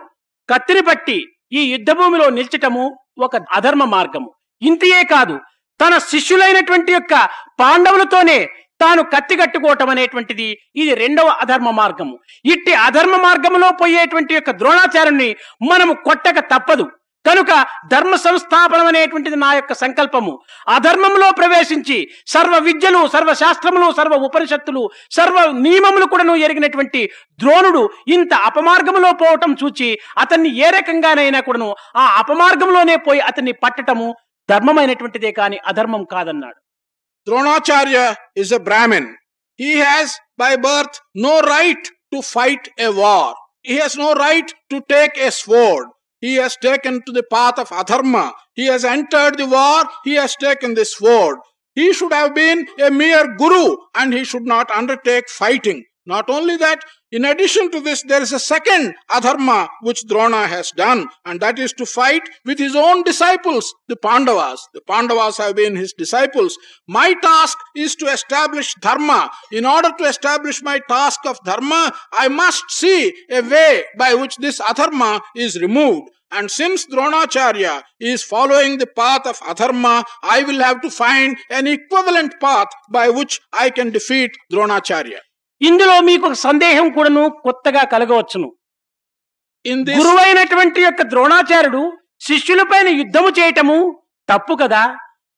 కత్తిని 0.50 0.82
పట్టి 0.82 1.18
ఈ 1.52 1.62
యుద్ధభూమిలో 1.74 2.30
నిల్చటము 2.30 2.84
ఒక 3.26 3.36
అధర్మ 3.58 3.84
మార్గము. 3.96 4.30
ఇంతియే 4.62 5.04
కాదు 5.04 5.36
తన 5.80 5.94
శిష్యులైనటువంటి 6.12 6.92
యొక్క 6.94 7.14
పాండవులతోనే 7.60 8.40
తాను 8.82 9.02
కత్తి 9.04 9.36
కట్టుకోవటం 9.36 9.90
అనేటువంటిది 9.90 10.48
ఇది 10.76 10.94
రెండవ 10.94 11.28
అధర్మ 11.44 11.70
మార్గము. 11.72 12.16
ఇట్టి 12.46 12.74
అధర్మ 12.88 13.16
మార్గంలో 13.16 13.70
పోయేటువంటి 13.82 14.34
యొక్క 14.34 14.52
ద్రోణాచార్యుని 14.52 15.30
మనము 15.72 15.94
కొట్టక 16.08 16.40
తప్పదు. 16.54 16.86
కనుక 17.26 17.52
ధర్మ 17.92 18.14
సంస్థాపనం 18.16 18.88
అనేటువంటిది 18.92 19.38
నా 19.44 19.50
యొక్క 19.54 19.74
సంకల్పము. 19.74 20.34
అధర్మంలో 20.68 21.28
ప్రవేశించి 21.32 21.98
సర్వ 22.34 22.58
విద్యలు 22.58 23.02
సర్వ 23.08 23.34
శాస్త్రములు 23.34 23.88
సర్వ 24.00 24.16
ఉపనిషత్తులు 24.28 24.84
సర్వ 25.18 25.38
నియమములు 25.66 26.06
కూడాను 26.06 26.36
ఎరిగినటువంటి 26.46 27.02
ద్రోణుడు 27.40 27.84
ఇంత 28.16 28.34
అపమార్గములో 28.50 29.12
పోవటం 29.22 29.54
చూచి 29.64 29.90
అతన్ని 30.18 30.52
ఏ 30.66 30.70
రకంగానైనా 30.78 31.40
కూడాను 31.40 31.70
ఆ 31.96 32.06
అపమార్గంలోనే 32.22 32.98
పోయి 33.08 33.22
అతన్ని 33.30 33.54
పట్టటము 33.64 34.08
ధర్మమైనటువంటిదే 34.50 35.32
కాని 35.32 35.58
అధర్మం 35.66 36.04
కాదన్నాడు. 36.04 36.60
Dronacharya 37.28 38.00
is 38.38 38.54
a 38.54 38.62
Brahmin 38.70 39.10
he 39.60 39.72
has 39.82 40.14
by 40.40 40.54
birth 40.68 40.98
no 41.28 41.34
right 41.56 41.88
to 42.12 42.20
fight 42.36 42.70
a 42.80 42.92
war 43.02 43.34
He 43.66 43.76
has 43.78 43.94
no 43.96 44.08
right 44.16 44.50
to 44.72 44.78
take 44.94 45.14
a 45.18 45.32
sword. 45.34 45.86
He 46.24 46.36
has 46.36 46.56
taken 46.56 47.02
to 47.06 47.12
the 47.12 47.24
path 47.30 47.60
of 47.60 47.68
adharma. 47.68 48.32
He 48.54 48.68
has 48.68 48.86
entered 48.86 49.38
the 49.38 49.46
war. 49.46 49.84
He 50.06 50.14
has 50.14 50.38
taken 50.38 50.74
the 50.74 50.86
sword. 50.86 51.38
He 51.76 51.92
should 51.92 52.14
have 52.14 52.34
been 52.34 52.66
a 52.82 52.90
mere 52.92 53.36
guru 53.36 53.76
and 53.94 54.14
he 54.14 54.24
should 54.24 54.46
not 54.46 54.72
undertake 54.72 55.28
fighting. 55.28 55.84
Not 56.06 56.30
only 56.30 56.56
that, 56.56 56.80
in 57.14 57.26
addition 57.26 57.70
to 57.70 57.80
this, 57.80 58.02
there 58.02 58.24
is 58.24 58.34
a 58.34 58.40
second 58.40 58.96
adharma 59.12 59.70
which 59.84 60.02
Drona 60.08 60.48
has 60.48 60.72
done, 60.72 61.08
and 61.26 61.40
that 61.42 61.60
is 61.60 61.72
to 61.74 61.86
fight 61.86 62.24
with 62.44 62.58
his 62.58 62.76
own 62.76 63.04
disciples, 63.04 63.72
the 63.88 63.96
Pandavas. 63.96 64.68
The 64.74 64.82
Pandavas 64.82 65.38
have 65.38 65.56
been 65.56 65.76
his 65.76 65.94
disciples. 65.94 66.58
My 66.88 67.14
task 67.22 67.56
is 67.76 67.96
to 67.98 68.08
establish 68.08 68.74
dharma. 68.82 69.30
In 69.52 69.64
order 69.64 69.92
to 70.00 70.06
establish 70.06 70.64
my 70.64 70.80
task 70.90 71.20
of 71.28 71.38
dharma, 71.46 71.94
I 72.14 72.30
must 72.30 72.64
see 72.70 73.14
a 73.30 73.42
way 73.42 73.84
by 73.96 74.16
which 74.16 74.38
this 74.38 74.60
adharma 74.60 75.22
is 75.36 75.62
removed. 75.62 76.10
And 76.32 76.50
since 76.50 76.88
Dronacharya 76.88 77.84
is 78.00 78.24
following 78.24 78.80
the 78.80 78.88
path 78.88 79.28
of 79.28 79.38
adharma, 79.42 80.04
I 80.24 80.42
will 80.42 80.64
have 80.64 80.82
to 80.82 80.90
find 80.90 81.38
an 81.52 81.68
equivalent 81.68 82.34
path 82.42 82.70
by 82.90 83.10
which 83.10 83.40
I 83.54 83.70
can 83.70 83.92
defeat 83.92 84.32
Dronacharya. 84.52 85.20
ఇందులో 85.62 86.02
మీకు 86.02 86.26
ఒక 86.28 86.34
సందేహం 86.34 86.90
కూడాను 86.90 87.30
కొత్తగా 87.44 87.84
కలగవచ్చును. 87.84 88.54
గురువైనటువంటి 89.98 90.82
యొక్క 90.82 91.02
ద్రోణాచార్యుడు 91.02 91.94
శిష్యులపైన 92.20 92.88
యుద్ధము 92.88 93.30
చేయటము 93.30 94.02
తప్పు 94.30 94.54
కదా? 94.54 94.98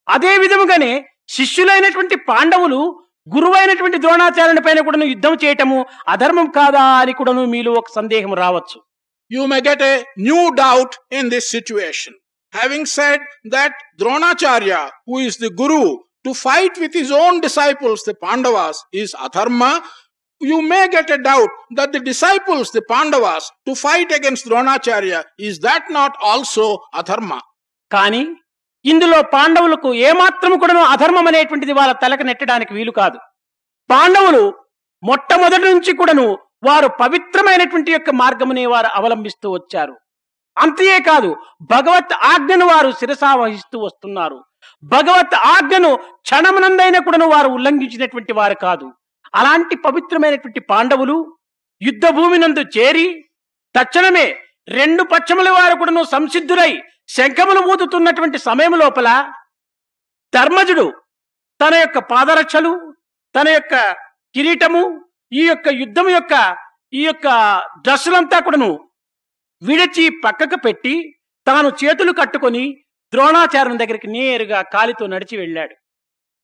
అదే 0.10 0.38
విధముగానే 0.38 1.06
శిష్యులైనటువంటి 1.30 2.16
పాండవులు 2.16 3.06
గురువైనటువంటి 3.36 3.98
ద్రోణాచార్యుని 3.98 4.62
పైన 4.62 4.82
కూడాను 4.82 5.06
యుద్ధం 5.06 5.38
చేయటము 5.46 5.86
అధర్మం 6.08 6.50
కాదా 6.50 6.84
అని 6.84 7.14
కూడాను 7.14 7.46
మీలో 7.46 7.72
ఒక 7.72 7.86
సందేహం 7.96 8.34
రావచ్చు. 8.34 8.84
You 9.32 9.48
may 9.52 9.62
get 9.62 9.82
a 9.82 9.94
new 10.20 10.44
doubt 10.56 10.94
in 11.12 11.30
this 11.30 11.46
situation. 11.52 12.14
Having 12.54 12.86
said 12.86 13.20
that 13.52 13.72
Dronacharya, 14.00 14.90
who 15.08 15.20
is 15.20 15.38
the 15.38 15.50
guru, 15.50 15.84
to 16.26 16.34
fight 16.34 16.78
with 16.80 16.94
his 16.94 17.12
own 17.12 17.42
disciples, 17.42 18.04
the 18.06 18.14
Pandavas, 18.26 18.78
is 18.94 19.10
adharma, 19.26 19.72
you 20.48 20.58
may 20.72 20.84
get 20.96 21.08
a 21.16 21.20
doubt 21.28 21.52
that 21.78 21.90
the 21.96 22.02
disciples, 22.08 22.68
the 22.76 22.82
Pandavas, 22.94 23.44
to 23.68 23.74
fight 23.84 24.10
against 24.18 24.44
Dronacharya, 24.50 25.20
is 25.48 25.56
that 25.68 25.84
not 25.98 26.14
also 26.32 26.66
అధర్మ 26.94 27.40
కానీ 27.92 28.24
ఇందులో 28.86 29.22
పాండవులకు 29.22 29.94
ఏమాత్రము 30.08 30.56
కూడాను 30.60 30.84
అధర్మం 30.96 31.28
అనేటువంటిది 31.28 31.74
వాళ్ళ 31.74 31.94
తలకు 31.94 32.24
నెట్టడానికి 32.24 32.74
వీలు 32.74 32.92
కాదు. 32.92 33.20
పాండవులు 33.90 34.44
మొట్టమొదటి 35.04 35.62
నుంచి 35.62 35.94
కూడాను 35.94 36.26
వారు 36.64 36.88
పవిత్రమైనటువంటి 36.88 37.92
యొక్క 37.92 38.10
మార్గమునే 38.10 38.66
వారు 38.66 38.88
అవలంబిస్తూ 38.96 39.52
వచ్చారు. 39.52 39.96
అంతే 40.58 41.00
కాదు 41.00 41.36
భగవత్ 41.62 42.14
ఆజ్ఞను 42.14 42.66
వారు 42.66 42.92
శిరసా 42.92 43.36
వహిస్తూ 43.36 43.80
వస్తున్నారు. 43.80 44.38
భగవత్ 44.84 45.36
ఆజ్ఞను 45.36 45.96
క్షణమునందైనా 45.96 47.00
కూడాను 47.00 47.28
వారు 47.30 47.48
ఉల్లంఘించినటువంటి 47.48 48.34
వారు 48.34 48.54
కాదు. 48.54 48.88
అలాంటి 49.36 49.76
పవిత్రమైనటువంటి 49.86 50.62
పాండవులు 50.70 51.18
యుద్ధ 51.82 52.06
భూమినందు 52.10 52.64
చేరి 52.76 53.08
తక్షణమే 53.76 54.28
రెండు 54.70 55.04
పక్షముల 55.04 55.50
వారు 55.50 55.76
కూడాను 55.76 56.04
సంసిద్ధులై 56.04 56.72
శంఖములు 57.10 57.62
ఊదుతున్నటువంటి 57.72 58.38
సమయం 58.40 58.74
లోపల 58.74 59.10
ధర్మజుడు 60.34 60.86
తన 61.60 61.74
యొక్క 61.76 62.00
పాదరక్షలు 62.12 62.72
తన 63.36 63.48
యొక్క 63.50 63.76
కిరీటము 64.36 64.82
ఈ 65.32 65.44
యొక్క 65.48 65.68
యుద్ధం 65.74 66.08
యొక్క 66.10 66.34
ఈ 66.94 67.02
యొక్క 67.06 67.28
డ్రస్సులంతా 67.78 68.40
కూడాను 68.40 68.72
విడిచి 69.62 70.06
పక్కకు 70.24 70.58
పెట్టి 70.58 70.96
తాను 71.48 71.70
చేతులు 71.82 72.12
కట్టుకొని 72.12 72.64
ద్రోణాచార్యుని 73.14 73.82
దగ్గరికి 73.82 74.08
నేరుగా 74.08 74.60
కాలితో 74.74 75.06
నడిచి 75.08 75.36
వెళ్ళాడు. 75.38 75.76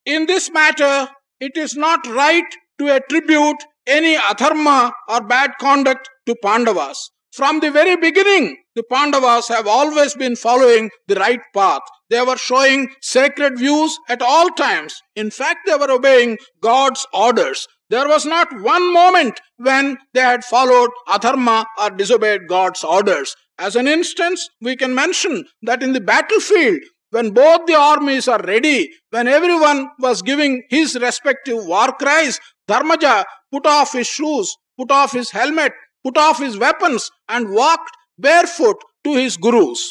In 0.07 0.25
this 0.25 0.49
matter 0.51 0.97
it 1.41 1.59
is 1.59 1.75
not 1.79 2.05
right 2.17 2.53
to 2.81 2.89
attribute 2.89 3.63
any 3.85 4.15
adharma 4.15 4.91
or 5.07 5.21
bad 5.21 5.51
conduct 5.59 6.09
to 6.25 6.35
Pandavas. 6.43 7.11
From 7.31 7.59
the 7.59 7.71
very 7.71 7.95
beginning, 7.95 8.57
the 8.75 8.83
Pandavas 8.83 9.47
have 9.49 9.67
always 9.67 10.15
been 10.15 10.35
following 10.35 10.89
the 11.07 11.15
right 11.15 11.39
path. 11.53 11.81
They 12.09 12.21
were 12.21 12.37
showing 12.37 12.89
sacred 13.01 13.57
views 13.57 13.97
at 14.09 14.21
all 14.21 14.49
times. 14.49 14.95
In 15.15 15.29
fact, 15.29 15.59
they 15.65 15.75
were 15.75 15.91
obeying 15.91 16.37
God's 16.61 17.05
orders. 17.13 17.67
There 17.89 18.07
was 18.07 18.25
not 18.25 18.47
one 18.61 18.93
moment 18.93 19.39
when 19.57 19.97
they 20.13 20.21
had 20.21 20.43
followed 20.43 20.89
adharma 21.07 21.65
or 21.79 21.91
disobeyed 21.91 22.47
God's 22.49 22.83
orders. 22.83 23.35
As 23.57 23.75
an 23.75 23.87
instance, 23.87 24.49
we 24.59 24.75
can 24.75 24.95
mention 24.95 25.45
that 25.61 25.83
in 25.83 25.93
the 25.93 26.01
battlefield, 26.01 26.81
when 27.11 27.31
both 27.31 27.65
the 27.67 27.75
armies 27.75 28.27
are 28.27 28.41
ready, 28.43 28.89
when 29.09 29.27
everyone 29.27 29.89
was 29.99 30.21
giving 30.21 30.63
his 30.69 30.97
respective 30.99 31.65
war 31.65 31.91
cries, 31.91 32.39
Dharmaja 32.71 33.13
put 33.51 33.65
off 33.67 33.93
his 33.93 34.07
shoes, 34.09 34.47
put 34.77 34.91
off 34.91 35.11
his 35.11 35.29
helmet, 35.31 35.73
put 36.05 36.17
off 36.17 36.37
his 36.39 36.57
weapons, 36.57 37.01
and 37.29 37.49
walked 37.51 37.95
barefoot 38.19 38.79
to 39.05 39.13
his 39.13 39.35
gurus. 39.37 39.81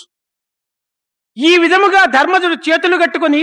ఈ 1.36 1.50
విధముగా 1.56 2.00
ధర్మజుడు 2.14 2.56
చేతులు 2.66 2.96
కట్టుకొని 2.96 3.42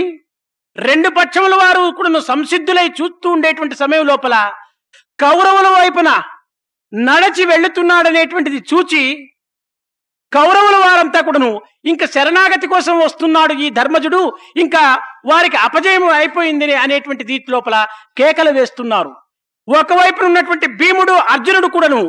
రెండు 0.78 1.08
పక్షముల 1.08 1.54
వారు 1.54 1.84
కూడా 1.98 2.20
సంసిద్ధులై 2.26 2.86
చూస్తూ 2.98 3.28
ఉండేటువంటి 3.36 3.74
సమయం 3.74 4.04
లోపల 4.06 4.34
కౌరవుల 5.18 5.68
వైపున 5.76 6.10
నడచి 6.92 7.44
వెళ్తున్నాడనేటువంటిది 7.46 8.60
చూచి 8.70 9.02
కౌరవుల 10.32 10.76
వారంతా 10.84 11.20
కూడాను 11.26 11.50
ఇంకా 11.90 12.06
శరణాగతి 12.14 12.66
కోసం 12.72 12.94
వస్తున్నాడు 12.98 13.54
ఈ 13.64 13.68
ధర్మజుడు 13.78 14.20
ఇంకా 14.64 14.82
వారికి 15.30 15.58
అపజయం 15.66 16.04
అయిపోయింది 16.18 16.76
అనేటువంటి 16.84 17.24
దీటి 17.30 17.48
లోపల 17.54 17.76
కేకలు 18.20 18.52
వేస్తున్నారు 18.58 19.12
ఒకవైపు 19.76 20.20
ఉన్నటువంటి 20.28 20.66
భీముడు 20.80 21.14
అర్జునుడు 21.34 21.68
కూడాను 21.76 22.00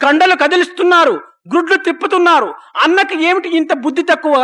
కండలు 0.00 0.34
కదిలిస్తున్నారు 0.42 1.16
గుడ్లు 1.52 1.76
తిప్పుతున్నారు 1.86 2.50
అన్నకి 2.84 3.16
ఏమిటి 3.28 3.48
ఇంత 3.58 3.72
బుద్ధి 3.84 4.02
తక్కువ 4.10 4.36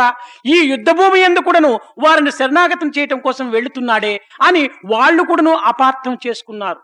ఈ 0.53 0.57
యుద్ధ 0.71 0.89
భూమి 0.99 1.19
ఎందు 1.27 1.41
కూడాను 1.47 1.71
వారిని 2.05 2.31
శరణాగతం 2.39 2.89
చేయటం 2.97 3.19
కోసం 3.27 3.45
వెళుతున్నాడే 3.55 4.13
అని 4.47 4.63
వాళ్ళు 4.93 5.23
కూడాను 5.31 5.55
అపార్థం 5.71 6.15
చేసుకున్నారు 6.27 6.81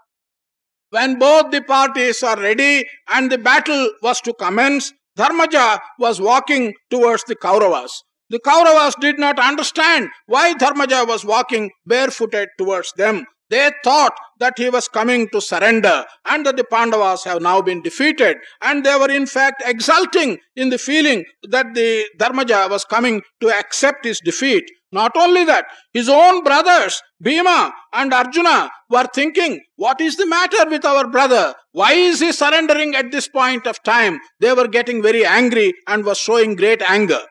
When 0.94 1.12
both 1.20 1.48
the 1.52 1.62
parties 1.64 2.18
are 2.24 2.38
ready 2.40 2.74
and 3.16 3.32
the 3.32 3.40
battle 3.40 3.82
was 4.06 4.18
to 4.22 4.32
commence, 4.36 4.86
Dharmaja 5.18 5.64
was 6.00 6.16
walking 6.22 6.66
towards 6.92 7.24
the 7.24 7.36
Kauravas. 7.36 7.94
The 8.32 8.40
Kauravas 8.40 8.94
did 9.00 9.18
not 9.20 9.40
understand 9.42 10.04
why 10.28 10.46
Dharmaja 10.56 11.00
was 11.08 11.24
walking 11.26 11.66
barefooted 11.86 12.50
towards 12.58 12.92
them. 12.94 13.18
They 13.52 13.66
thought 13.84 14.16
that 14.40 14.58
he 14.58 14.70
was 14.70 14.88
coming 14.88 15.28
to 15.30 15.42
surrender 15.42 16.06
and 16.26 16.46
that 16.46 16.58
the 16.58 16.64
Pandavas 16.64 17.24
have 17.24 17.42
now 17.42 17.62
been 17.62 17.82
defeated. 17.82 18.38
And 18.62 18.86
they 18.86 18.96
were 18.96 19.12
in 19.12 19.26
fact 19.26 19.64
exulting 19.66 20.38
in 20.56 20.70
the 20.70 20.78
feeling 20.78 21.24
that 21.50 21.74
the 21.74 22.06
Dharmaja 22.20 22.70
was 22.70 22.86
coming 22.86 23.22
to 23.42 23.50
accept 23.50 24.06
his 24.06 24.20
defeat. 24.20 24.64
Not 24.92 25.18
only 25.18 25.44
that, 25.46 25.66
his 25.94 26.08
own 26.08 26.44
brothers, 26.44 27.02
Bhima 27.22 27.74
and 27.94 28.14
Arjuna, 28.14 28.70
were 28.90 29.08
thinking, 29.14 29.60
What 29.76 30.00
is 30.00 30.16
the 30.16 30.26
matter 30.26 30.70
with 30.70 30.86
our 30.86 31.08
brother? 31.08 31.54
Why 31.72 31.94
is 31.94 32.22
he 32.22 32.32
surrendering 32.32 32.96
at 32.96 33.12
this 33.12 33.28
point 33.28 33.68
of 33.68 33.82
time? 33.84 34.20
They 34.40 34.54
were 34.54 34.68
getting 34.68 35.02
very 35.02 35.26
angry 35.26 35.74
and 35.88 36.06
was 36.06 36.18
showing 36.18 36.56
great 36.56 36.82
anger. 36.98 37.24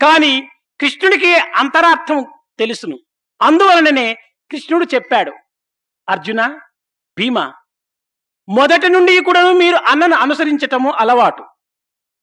కానీ 0.00 0.34
కృష్ణుడికి 0.80 1.32
అంతరార్థం 1.60 2.18
తెలుసును 2.60 2.96
అందువలననే 3.40 4.08
కృష్ణుడు 4.50 4.86
చెప్పాడు 4.94 5.32
అర్జున 6.08 6.40
భీమ 7.16 7.38
మొదటి 8.48 8.88
నుండి 8.88 9.14
కూడాను 9.20 9.52
మీరు 9.60 9.78
అన్నను 9.90 10.16
అనుసరించటము 10.16 10.90
అలవాటు 11.00 11.44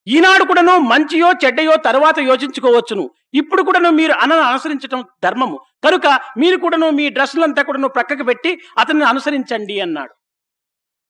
ఈనాడు 0.08 0.44
కూడాను 0.44 0.74
మంచియో 0.88 1.28
చెడ్డయో 1.44 1.74
తర్వాత 1.86 2.18
యోచించుకోవచ్చును 2.22 3.04
ఇప్పుడు 3.40 3.62
కూడాను 3.64 3.90
మీరు 4.00 4.14
అన్నను 4.24 4.44
అనుసరించటం 4.44 5.02
ధర్మము 5.24 5.58
కనుక 5.86 6.08
మీరు 6.38 6.58
కూడాను 6.58 6.88
మీ 6.98 7.06
డ్రెస్సులంతా 7.10 7.62
కూడాను 7.64 7.90
ప్రక్కకు 7.90 8.26
పెట్టి 8.26 8.52
అతన్ని 8.78 9.06
అనుసరించండి 9.06 9.78
అన్నాడు 9.80 10.14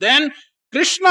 then 0.01 0.27
Krishna 0.73 1.07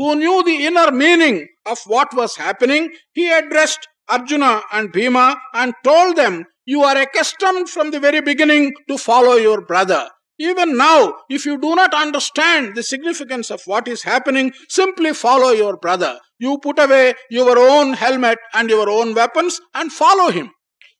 who 0.00 0.08
knew 0.16 0.36
the 0.42 0.54
inner 0.66 0.94
meaning 0.96 1.40
of 1.68 1.82
what 1.88 2.14
was 2.14 2.36
happening 2.40 2.88
he 3.16 3.26
addressed 3.34 3.86
Arjuna 4.10 4.46
and 4.74 4.90
Bhima 4.96 5.26
and 5.54 5.74
told 5.84 6.12
them 6.16 6.38
you 6.68 6.80
are 6.86 7.00
accustom 7.00 7.60
from 7.66 7.90
the 7.90 8.00
very 8.00 8.22
beginning 8.26 8.70
to 8.88 8.96
follow 9.06 9.34
your 9.40 9.64
brother 9.70 10.08
even 10.44 10.78
now 10.78 10.98
if 11.30 11.46
you 11.48 11.54
do 11.56 11.74
not 11.74 11.94
understand 11.94 12.74
the 12.74 12.82
significance 12.82 13.52
of 13.52 13.64
what 13.68 13.88
is 13.88 14.08
happening 14.08 14.50
simply 14.70 15.12
follow 15.12 15.54
your 15.54 15.76
brother 15.76 16.16
you 16.42 16.56
put 16.56 16.80
away 16.80 17.16
your 17.32 17.58
own 17.58 17.94
helmet 17.94 18.44
and 18.54 18.72
your 18.72 18.88
own 18.88 19.14
weapons 19.14 19.58
and 19.76 19.92
follow 19.92 20.28
him 20.28 20.48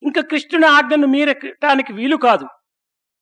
ఇంకా 0.02 0.20
కృష్ణుని 0.20 0.66
ఆజ్ఞను 0.66 1.06
మీరటానికి 1.06 1.92
వీలు 1.92 2.16
కాదు. 2.16 2.46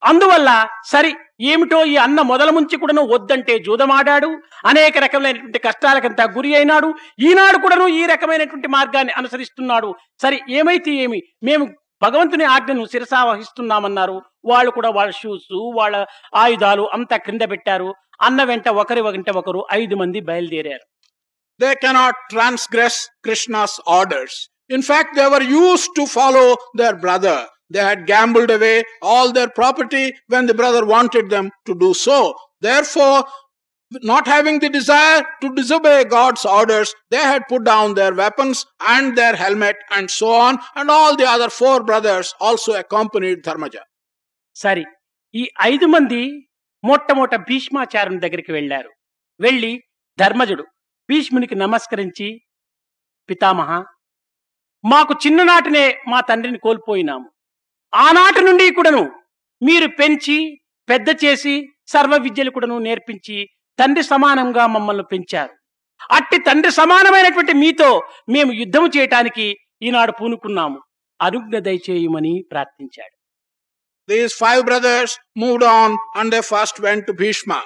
అందువల్ల 0.02 0.66
సరి 0.86 1.14
ఏమిటో 1.40 1.84
ఈ 1.84 1.96
అన్న 1.96 2.20
మొదల 2.20 2.50
ముంచి 2.50 2.76
కూడాను 2.76 3.02
వద్దంటే 3.02 3.58
జూదమాడాడు. 3.58 4.30
అనేక 4.66 4.98
రకమైనటువంటి 4.98 5.58
కష్టాలకంత 5.58 6.20
గురి 6.20 6.54
అయినాడు. 6.54 6.94
ఈనాడు 7.20 7.58
కూడాను 7.58 7.86
ఈ 7.88 8.06
రకమైనటువంటి 8.06 8.68
మార్గాన్ని 8.68 9.12
అనుసరిస్తున్నాడు. 9.12 9.94
సరి 10.22 10.40
ఏమైతే 10.50 10.90
ఏమి? 10.90 11.22
మేము 11.42 11.64
భగవంతుని 12.02 12.44
ఆజ్ఞను 12.44 12.84
శిరసా 12.84 13.20
వహిస్తున్నామన్నారు. 13.24 14.16
వాళ్ళు 14.44 14.70
కూడా 14.70 14.90
వాళ్ళ 14.90 15.12
షూస్ 15.12 15.50
వాళ్ళ 15.78 15.96
ఆయుధాలు 16.34 16.84
అంతా 16.92 17.16
క్రింద 17.16 17.44
పెట్టారు. 17.52 17.90
అన్న 18.20 18.42
వెంట 18.42 18.68
ఒకరి 18.82 19.00
వెంట 19.00 19.30
ఒకరు 19.30 19.60
ఐదు 19.72 19.94
మంది 19.94 20.20
బయలుదేరారు. 20.20 20.84
They 21.60 21.70
cannot 21.74 22.20
transgress 22.30 23.00
Krishna's 23.24 23.80
orders 23.88 24.38
in 24.70 24.86
they were 25.14 25.42
used 25.42 25.88
to 25.96 26.04
follow 26.04 26.44
their 26.76 26.96
brother 26.96 27.42
they 27.72 27.80
had 27.80 28.10
gambled 28.10 28.52
away 28.52 28.74
all 29.04 29.32
their 29.32 29.50
property 29.56 30.04
when 30.30 30.46
the 30.46 30.52
brother 30.52 30.84
wanted 30.84 31.28
them 31.28 31.50
to 31.66 31.72
do 31.72 31.90
so 31.92 32.18
their 32.62 32.84
four 32.84 33.20
not 34.02 34.26
having 34.26 34.58
the 34.58 34.68
desire 34.70 35.22
to 35.40 35.54
disobey 35.54 36.04
God's 36.06 36.44
orders, 36.46 36.94
they 37.10 37.22
had 37.22 37.42
put 37.48 37.64
down 37.64 37.94
their 37.94 38.14
weapons 38.14 38.64
and 38.86 39.16
their 39.16 39.34
helmet 39.36 39.76
and 39.90 40.10
so 40.10 40.30
on, 40.30 40.58
and 40.74 40.90
all 40.90 41.16
the 41.16 41.26
other 41.26 41.50
four 41.50 41.82
brothers 41.82 42.34
also 42.40 42.72
accompanied 42.74 43.40
Dharmaja. 43.44 43.82
సరే 44.56 44.84
ఈ 45.34 45.42
ఐదు 45.62 45.86
మంది 45.86 46.20
మొట్టమొదట 46.84 47.34
భీష్మాచార్యుని 47.48 48.20
దగ్గరికి 48.24 48.52
వెళ్ళారు 48.52 48.90
వెళ్ళి 49.40 49.72
ధర్మజుడు 50.18 50.64
భీష్మునికి 51.08 51.56
నమస్కరించి 51.62 52.28
పితామహ 53.28 53.70
మాకు 54.84 55.12
చిన్ననాటినే 55.24 55.84
మా 56.12 56.18
తండ్రిని 56.30 56.58
కోల్పోయినాము 56.58 57.26
ఆనాటి 57.92 58.40
నుండి 58.48 58.66
కూడాను 58.78 59.02
మీరు 59.62 59.88
పెంచి 60.00 60.36
పెద్ద 60.88 61.08
చేసి 61.24 61.54
సర్వ 61.92 62.14
విద్యలు 62.26 62.50
కూడాను 62.56 62.76
నేర్పించి 62.86 63.36
తండ్రి 63.82 64.04
సమానంగా 64.12 64.64
మమ్మల్ని 64.74 65.04
పెంచారు 65.12 65.54
అట్టి 66.16 66.38
తండ్రి 66.48 66.72
సమానమైనటువంటి 66.80 67.54
మీతో 67.62 67.90
మేము 68.34 68.50
యుద్ధము 68.62 68.88
చేయటానికి 68.96 69.46
ఈనాడు 69.82 70.12
పూనుకున్నాము 70.20 70.78
అనుజ్ఞ 71.20 71.56
దయచేయమని 71.68 72.34
ప్రార్థించాడు 72.52 73.14
These 74.08 74.32
five 74.34 74.66
brothers 74.66 75.10
moved 75.36 75.62
on 75.62 75.90
and 76.16 76.32
they 76.32 76.40
first 76.42 76.80
went 76.80 77.06
to 77.06 77.12
Bhishma. 77.14 77.58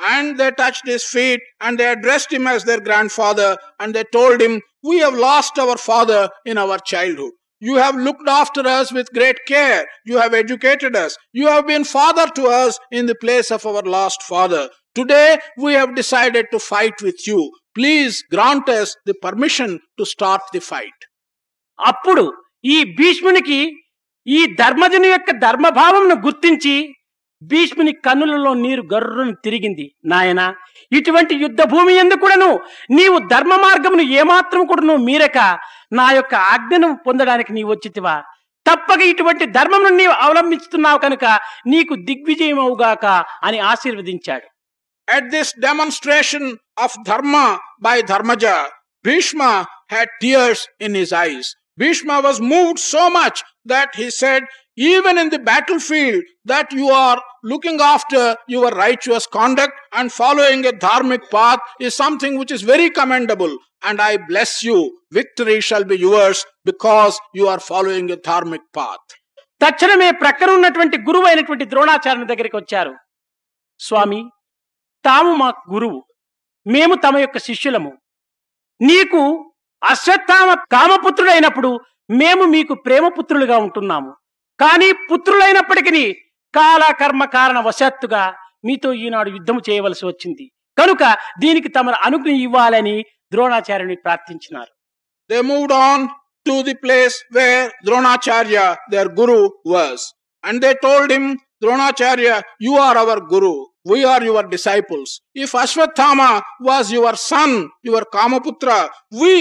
And 0.00 0.38
they 0.38 0.50
touched 0.52 0.86
his 0.86 1.04
feet 1.04 1.40
and 1.60 1.78
they 1.78 1.86
addressed 1.86 2.32
him 2.32 2.46
as 2.46 2.64
their 2.64 2.80
grandfather 2.80 3.50
and 3.80 3.94
they 3.94 4.04
told 4.12 4.40
him, 4.40 4.54
We 4.82 4.98
have 4.98 5.14
lost 5.20 5.58
our 5.58 5.76
father 5.78 6.22
in 6.44 6.58
our 6.58 6.78
childhood. 6.92 7.34
You 7.62 7.76
have 7.76 7.96
looked 7.96 8.28
after 8.30 8.62
us 8.68 8.92
with 8.92 9.12
great 9.14 9.38
care. 9.46 9.82
You 10.04 10.18
have 10.18 10.34
educated 10.34 10.96
us. 10.96 11.16
You 11.32 11.46
have 11.46 11.66
been 11.66 11.84
father 11.86 12.26
to 12.38 12.44
us 12.46 12.78
in 12.90 13.06
the 13.06 13.14
place 13.14 13.50
of 13.50 13.64
our 13.64 13.82
lost 13.86 14.24
father. 14.24 14.62
Today 14.96 15.38
we 15.56 15.74
have 15.74 15.94
decided 15.94 16.46
to 16.52 16.58
fight 16.60 16.96
with 17.00 17.20
you. 17.26 17.40
Please 17.74 18.22
grant 18.30 18.68
us 18.70 18.96
the 19.06 19.14
permission 19.26 19.70
to 19.98 20.04
start 20.06 20.42
the 20.52 20.62
fight. 20.72 20.98
అప్పుడు 21.78 22.24
ఈ 22.64 22.78
భీష్మునికి 22.98 23.60
ఈ 24.26 24.40
ధర్మజుని 24.62 25.08
యొక్క 25.08 25.30
ధర్మభావంను 25.44 26.16
గుర్తించి 26.26 26.74
భీష్ముని 27.42 27.92
కన్నులలో 28.06 28.50
నీరు 28.64 28.82
గర్రును 28.92 29.34
తిరిగింది 29.44 29.86
నాయనా 30.12 30.44
ఇటువంటి 30.92 31.34
యుద్ధ 31.34 31.62
భూమి 31.62 31.94
ఎందుకు 31.94 32.20
కూడాను 32.20 32.60
నీవు 32.90 33.18
ధర్మ 33.18 33.56
మార్గమును 33.56 34.02
ఏమాత్రం 34.02 34.66
కూడాను 34.66 34.96
మీరక. 34.96 35.58
నా 35.92 36.10
యొక్క 36.12 36.34
ఆజ్ఞను 36.34 36.98
పొందడానికి 37.06 37.52
నీవు 37.52 37.70
వచ్చితివా. 37.70 38.22
తప్పక 38.66 39.00
ఇటువంటి 39.00 39.46
ధర్మమును 39.46 39.96
నీవు 39.96 40.12
అవలంబిస్తున్నావు 40.12 40.98
కనుక 40.98 41.24
నీకు 41.66 41.94
దిగ్విజయమవుగాక 41.94 43.06
అని 43.42 43.58
ఆశీర్వదించాడు. 43.58 44.46
At 45.10 45.24
this 45.32 45.48
demonstration 45.64 46.42
of 46.84 46.92
Dharma 47.08 47.46
by 47.86 47.96
Dharmaja, 48.10 48.54
Bhishma 49.04 49.50
had 49.94 50.08
tears 50.22 50.60
in 50.84 50.92
his 51.00 51.10
eyes. 51.24 51.48
Bhishma 51.80 52.16
was 52.26 52.38
moved 52.52 52.80
so 52.94 53.02
much 53.18 53.38
that 53.72 53.90
he 54.00 54.06
said, 54.20 54.42
Even 54.78 55.18
in 55.18 55.28
the 55.28 55.38
battlefield, 55.40 56.22
that 56.46 56.72
you 56.72 56.88
are 56.90 57.20
looking 57.44 57.80
after 57.80 58.36
your 58.48 58.70
righteous 58.70 59.26
conduct 59.28 59.72
and 59.92 60.10
following 60.12 60.64
a 60.64 60.72
dharmic 60.72 61.30
path 61.30 61.60
is 61.80 61.94
something 61.94 62.38
which 62.38 62.50
is 62.50 62.62
very 62.62 62.88
commendable. 62.90 63.54
And 63.82 64.00
I 64.00 64.16
bless 64.28 64.62
you. 64.62 64.78
Victory 65.10 65.60
shall 65.60 65.84
be 65.84 65.96
yours 65.98 66.44
because 66.64 67.18
you 67.34 67.48
are 67.48 67.60
following 67.62 68.10
a 68.10 68.16
dharmic 68.28 68.64
path. 68.74 69.04
తక్షణమే 69.60 70.06
ప్రక్కన 70.20 70.50
ఉన్నటువంటి 70.50 70.96
గురువు 71.06 71.26
అయినటువంటి 71.26 71.64
ద్రోణాచార్యుని 71.72 72.26
దగ్గరికి 72.30 72.56
వచ్చారు 72.58 72.94
స్వామి 73.80 74.18
తాము 75.04 75.32
మా 75.40 75.48
గురువు 75.74 76.00
మేము 76.66 76.94
తమ 77.04 77.18
యొక్క 77.18 77.38
శిష్యులము 77.38 77.92
నీకు 78.80 79.20
అశ్వత్థామ 79.82 80.48
కామపుత్రుడైనప్పుడు 80.74 81.70
మేము 82.10 82.44
మీకు 82.54 82.74
ప్రేమపుత్రులుగా 82.86 83.56
ఉంటున్నాము 83.62 84.10
కానీ 84.62 84.88
పుత్రులైనప్పటికీ 85.08 86.04
కాలకర్మ 86.54 87.24
కారణ 87.34 87.58
వశాత్తుగా 87.60 88.24
మీతో 88.64 88.90
ఈనాడు 89.04 89.30
యుద్ధం 89.30 89.58
చేయవలసి 89.68 90.04
వచ్చింది 90.06 90.44
కనుక 90.76 91.04
దీనికి 91.42 91.68
తమను 91.68 91.98
అనుజ్ఞ 92.06 92.32
ఇవ్వాలని 92.40 92.96
ద్రోణాచార్యుని 93.32 93.96
ప్రార్థించినారు 94.04 94.72
they 95.30 95.38
moved 95.42 95.74
on 95.82 96.04
to 96.46 96.54
the 96.62 96.74
place 96.82 97.16
where 97.36 97.68
Dronacharya 97.86 98.60
their 98.92 99.10
guru 99.18 99.40
was 99.72 100.06
and 100.44 100.60
they 100.64 100.70
told 100.82 101.12
him 101.12 101.28
Dronacharya 101.62 102.28
you 102.62 102.72
are 102.86 102.98
our 102.98 103.22
guru 103.32 103.52
we 103.90 103.98
are 104.12 104.24
your 104.24 104.48
disciples 104.48 105.12
if 105.44 105.54
Ashwatthama 105.56 106.20
was 106.62 106.90
your 106.92 107.18
son 107.24 107.56
your 107.84 108.06
కామపుత్ర 108.14 108.70
we 109.18 109.34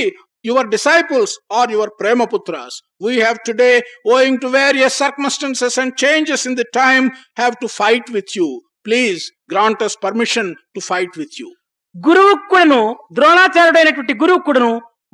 your 0.43 0.63
disciples, 0.65 1.31
are 1.49 1.69
your 1.69 1.89
Premaputras. 1.99 2.73
We 2.99 3.17
have 3.17 3.37
today, 3.43 3.81
owing 4.05 4.39
to 4.39 4.49
various 4.49 4.93
circumstances 4.95 5.77
and 5.77 5.95
changes 5.95 6.45
in 6.45 6.55
the 6.55 6.65
time, 6.73 7.11
have 7.35 7.57
to 7.59 7.67
fight 7.67 8.09
with 8.09 8.35
you. 8.35 8.49
Please 8.85 9.31
grant 9.49 9.81
us 9.81 9.95
permission 9.95 10.55
to 10.75 10.81
fight 10.81 11.15
with 11.21 11.33
you. 11.41 11.49
గురువు 11.95 12.33
కూడాను 12.51 12.81
ద్రోణాచార్యుడైనటువంటి 13.17 14.13
గురువు 14.21 14.41
కూడాను 14.47 14.69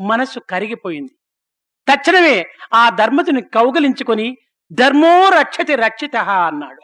మనసు 0.10 0.40
కరిగిపోయింది 0.52 1.14
తక్షణమే 1.88 2.36
ఆ 2.80 2.84
ధర్మతుని 3.00 3.42
కౌగలించుకొని 3.56 4.28
ధర్మో 4.72 5.14
రక్షతి 5.40 5.76
రక్షిత 5.86 6.16
అన్నాడు 6.50 6.84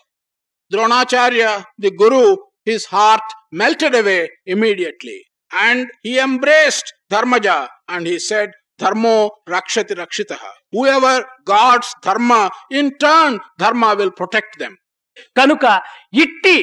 Dronacharya, 0.71 1.49
the 1.77 1.91
Guru, 1.91 2.35
his 2.65 2.85
heart 2.85 3.21
melted 3.51 3.93
away 3.93 4.21
immediately. 4.45 5.17
And 5.51 5.87
he 6.01 6.17
embraced 6.19 6.87
Dharmaja 7.11 7.57
and 7.89 8.05
he 8.05 8.19
said, 8.19 8.49
Dharmo 8.79 9.29
rakshati 9.47 9.95
rakshitaha. 9.95 10.49
Whoever 10.73 11.15
guards 11.45 11.93
Dharma, 12.01 12.49
in 12.71 12.97
turn, 12.97 13.39
Dharma 13.57 13.95
will 13.95 14.11
protect 14.13 14.57
them. 14.59 14.73
కనుక 15.37 15.65
ఇట్టి 16.21 16.55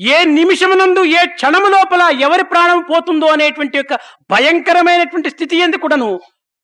ఏ 0.00 0.18
నిమిషమునందు 0.36 1.02
ఏ 1.12 1.22
క్షణము 1.32 1.68
లోపల 1.68 2.02
ఎవరి 2.26 2.44
ప్రాణం 2.52 2.80
పోతుందో 2.90 3.28
అనేటువంటి 3.36 3.76
యొక్క 3.78 3.94
భయంకరమైనటువంటి 4.32 5.28
స్థితి 5.34 5.56
ఎందు 5.64 5.78
కూడాను 5.84 6.10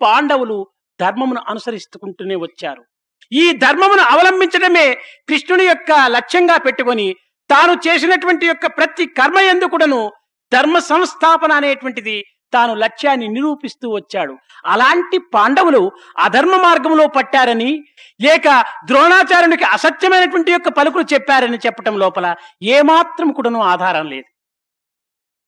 పాండవులు 0.01 0.59
ధర్మమును 1.01 1.41
అనుసరిస్తుకుంటూనే 1.53 2.37
వచ్చారు 2.45 2.83
ఈ 3.33 3.45
ధర్మమును 3.65 4.05
అవలంబించడమే 4.13 4.87
కృష్ణుని 5.31 5.67
యొక్క 5.69 5.91
లక్ష్యంగా 6.17 6.57
పెట్టుకొని 6.67 7.09
తాను 7.51 7.75
చేసినటువంటి 7.87 8.47
యొక్క 8.51 8.67
ప్రతి 8.79 9.07
కర్మ 9.19 9.39
ఎందు 9.53 9.69
కూడాను 9.75 10.01
ధర్మ 10.53 10.79
సంస్థాపన 10.91 11.53
అనేటువంటిది 11.61 12.17
తాను 12.55 12.73
లక్ష్యాన్ని 12.83 13.29
నిరూపిస్తూ 13.29 13.87
వచ్చాడు 13.97 14.35
అలాంటి 14.73 15.19
పాండవులు 15.35 15.83
అధర్మ 16.19 16.57
మార్గంలో 16.57 17.07
పట్టారని 17.17 17.71
లేక 18.21 18.49
ద్రోణాచార్యునికి 18.87 19.67
అసత్యమైనటువంటి 19.77 20.53
యొక్క 20.53 20.71
పలుకులు 20.79 21.07
చెప్పారని 21.15 21.61
చెప్పటం 21.67 21.97
లోపల 22.05 22.29
ఏమాత్రం 22.77 23.31
కూడాను 23.39 23.63
ఆధారం 23.73 24.07
లేదు 24.15 24.29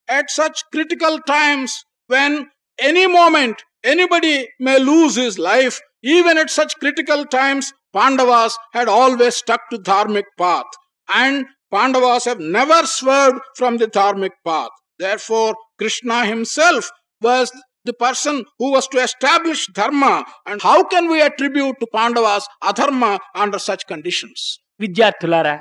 At 0.08 0.26
such 0.30 0.58
critical 0.72 1.14
times, 1.30 1.70
when 2.10 2.32
any 2.78 3.04
moment 3.10 3.58
anybody 3.84 4.48
may 4.58 4.78
lose 4.80 5.16
his 5.16 5.38
life. 5.38 5.80
Even 6.04 6.38
at 6.38 6.50
such 6.50 6.72
critical 6.78 7.24
times, 7.26 7.72
Pandavas 7.94 8.56
had 8.72 8.88
always 8.90 9.36
stuck 9.36 9.60
to 9.70 9.78
dharmic 9.80 10.24
path. 10.38 10.70
And 11.08 11.46
Pandavas 11.72 12.24
have 12.24 12.40
never 12.40 12.86
swerved 12.88 13.40
from 13.56 13.78
the 13.78 13.86
dharmic 13.88 14.32
path. 14.44 14.70
Therefore, 15.00 15.54
Krishna 15.78 16.24
himself 16.24 16.84
was 17.22 17.50
the 17.86 17.94
person 17.94 18.44
who 18.58 18.72
was 18.72 18.86
to 18.88 18.98
establish 18.98 19.66
dharma. 19.70 20.12
And 20.46 20.60
how 20.60 20.84
can 20.84 21.08
we 21.08 21.20
attribute 21.20 21.76
to 21.80 21.86
Pandavas 21.88 22.44
adharma 22.62 23.10
under 23.36 23.60
such 23.60 23.82
conditions? 23.86 24.38
విద్యార్థులారా 24.80 25.56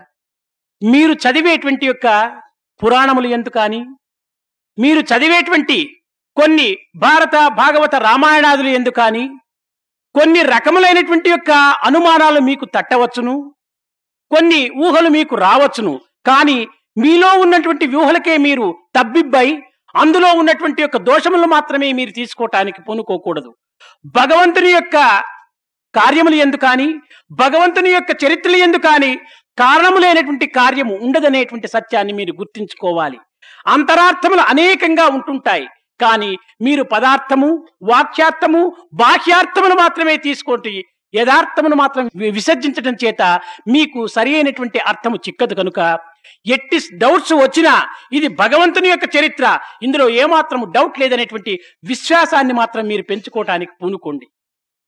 మీరు 0.82 1.14
చదివేటువంటి 1.24 1.86
యొక్క 1.86 2.08
పురాణములు 2.80 3.28
ఎందు 3.28 3.50
కానీ 3.50 3.82
మీరు 4.78 5.02
చదివేటువంటి 5.12 5.78
కొన్ని 6.38 6.68
భారత 6.98 7.36
భాగవత 7.60 7.96
రామాయణాదులు 8.06 8.70
ఎందు 8.70 8.92
కానీ 9.00 9.24
కొన్ని 10.16 10.42
రకములైనటువంటి 10.46 11.30
యొక్క 11.30 11.52
అనుమానాలు 11.88 12.40
మీకు 12.40 12.66
తట్టవచ్చును 12.76 13.36
కొన్ని 14.32 14.62
ఊహలు 14.86 15.10
మీకు 15.18 15.36
రావచ్చును 15.46 15.94
కానీ 16.26 16.58
మీలో 16.98 17.30
ఉన్నటువంటి 17.44 17.86
వ్యూహలకే 17.88 18.36
మీరు 18.38 18.66
తబ్బిబ్బై 18.98 19.48
అందులో 19.96 20.30
ఉన్నటువంటి 20.34 20.82
యొక్క 20.82 20.98
దోషములు 21.08 21.48
మాత్రమే 21.48 21.90
మీరు 21.92 22.12
తీసుకోవటానికి 22.12 22.80
పూనుకోకూడదు. 22.82 23.50
భగవంతుని 24.18 24.72
యొక్క 24.72 24.98
కార్యములు 25.94 26.38
ఎందు 26.46 26.58
కానీ 26.58 26.88
భగవంతుని 27.32 27.90
యొక్క 27.94 28.12
చరిత్రలు 28.24 28.58
ఎందు 28.58 28.80
కానీ 28.88 29.12
కారణము 29.58 29.98
లేనటువంటి 29.98 30.46
కార్యము 30.60 30.94
ఉండదనేటువంటి 31.06 31.68
సత్యాన్ని 31.68 32.14
మీరు 32.14 32.34
గుర్తించుకోవాలి. 32.40 33.20
అంతరార్థములు 33.68 34.44
అనేకంగా 34.52 35.06
ఉంటుంటాయి 35.18 35.68
కానీ 36.00 36.32
మీరు 36.62 36.84
పదార్థము 36.94 37.50
వాక్యార్థము 37.84 38.62
బాహ్యార్థములు 38.94 39.76
మాత్రమే 39.82 40.16
తీసుకుంటే 40.18 40.74
యథార్థమును 41.14 41.76
మాత్రం 41.82 42.06
విసర్జించడం 42.38 42.96
చేత 43.04 43.22
మీకు 43.76 44.00
సరి 44.16 44.32
అయినటువంటి 44.36 44.80
అర్థము 44.92 45.18
చిక్కదు 45.26 45.56
కనుక. 45.62 45.80
ఎట్టి 46.46 46.78
డౌట్స్ 47.04 47.34
వచ్చినా 47.44 47.74
ఇది 48.18 48.28
భగవంతుని 48.42 48.90
యొక్క 48.92 49.06
చరిత్ర. 49.16 49.46
ఇందులో 49.82 50.06
ఏమాత్రము 50.24 50.66
డౌట్ 50.76 51.00
లేదనేటువంటి 51.02 51.54
విశ్వాసాన్ని 51.92 52.56
మాత్రం 52.62 52.84
మీరు 52.88 53.04
పెంచుకోవటానికి 53.12 53.74
పూనుకోండి. 53.82 54.26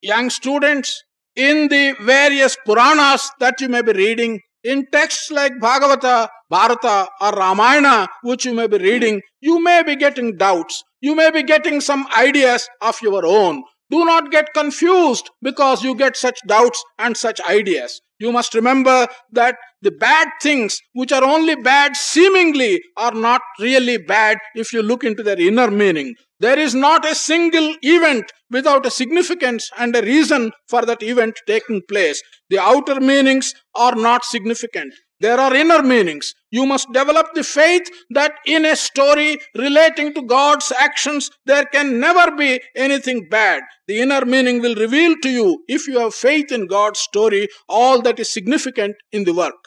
Young 0.04 0.36
students 0.40 0.96
in 1.38 1.64
the 1.68 1.84
various 2.12 2.58
Puranas 2.68 3.28
that 3.44 3.62
you 3.64 3.70
may 3.76 3.82
be 3.82 3.96
reading 4.06 4.38
in 4.72 4.84
text 4.98 5.28
like 5.34 5.56
Bhagavata 5.60 6.06
Bharata 6.52 6.86
or 7.26 7.38
Ramayana 7.46 7.88
which 8.30 8.46
you 8.48 8.54
may 8.54 8.66
be 8.74 8.80
reading 8.90 9.20
you 9.44 9.56
may 9.68 9.76
be 9.90 9.96
getting 10.06 10.34
doubts 10.38 10.80
you 11.04 11.14
may 11.22 11.28
be 11.30 11.44
getting 11.54 11.82
some 11.82 12.04
ideas 12.18 12.66
of 12.84 13.02
your 13.04 13.28
own 13.36 13.60
Do 13.92 14.04
not 14.04 14.32
get 14.32 14.54
confused 14.54 15.30
because 15.42 15.84
you 15.84 15.96
get 15.96 16.18
such 16.18 16.40
doubts 16.48 16.84
and 16.98 17.16
such 17.16 17.40
ideas. 17.42 18.02
You 18.18 18.32
must 18.32 18.54
remember 18.54 19.08
that 19.34 19.58
the 19.82 19.92
bad 19.92 20.30
things, 20.42 20.80
which 20.94 21.12
are 21.12 21.24
only 21.24 21.56
bad 21.56 21.96
seemingly, 21.96 22.82
are 22.98 23.12
not 23.12 23.42
really 23.60 23.98
bad 23.98 24.38
if 24.56 24.72
you 24.72 24.82
look 24.82 25.04
into 25.04 25.22
their 25.22 25.40
inner 25.40 25.70
meaning. 25.70 26.16
There 26.40 26.58
is 26.58 26.74
not 26.74 27.06
a 27.06 27.14
single 27.14 27.76
event 27.82 28.32
without 28.50 28.86
a 28.86 28.92
significance 28.92 29.70
and 29.78 29.96
a 29.96 30.02
reason 30.02 30.52
for 30.68 30.86
that 30.86 31.04
event 31.04 31.36
taking 31.46 31.82
place. 31.88 32.22
The 32.50 32.60
outer 32.60 33.00
meanings 33.00 33.54
are 33.76 33.96
not 33.96 34.24
significant. 34.24 34.94
There 35.22 35.40
are 35.40 35.56
inner 35.56 35.82
meanings. 35.84 36.34
You 36.52 36.66
must 36.66 36.92
develop 36.92 37.28
the 37.34 37.44
faith 37.44 37.90
that 38.10 38.34
in 38.46 38.66
a 38.66 38.76
story 38.78 39.38
relating 39.56 40.14
to 40.14 40.22
God's 40.24 40.72
actions, 40.78 41.30
there 41.46 41.66
can 41.66 42.00
never 42.00 42.32
be 42.34 42.50
anything 42.76 43.30
bad. 43.30 43.62
The 43.88 44.00
inner 44.02 44.26
meaning 44.26 44.62
will 44.62 44.76
reveal 44.76 45.16
to 45.24 45.30
you, 45.30 45.64
if 45.68 45.88
you 45.88 46.00
have 46.00 46.14
faith 46.16 46.52
in 46.52 46.68
God's 46.68 47.00
story, 47.00 47.48
all 47.70 48.02
that 48.02 48.20
is 48.20 48.32
significant 48.32 48.96
in 49.12 49.24
the 49.24 49.34
work. 49.34 49.62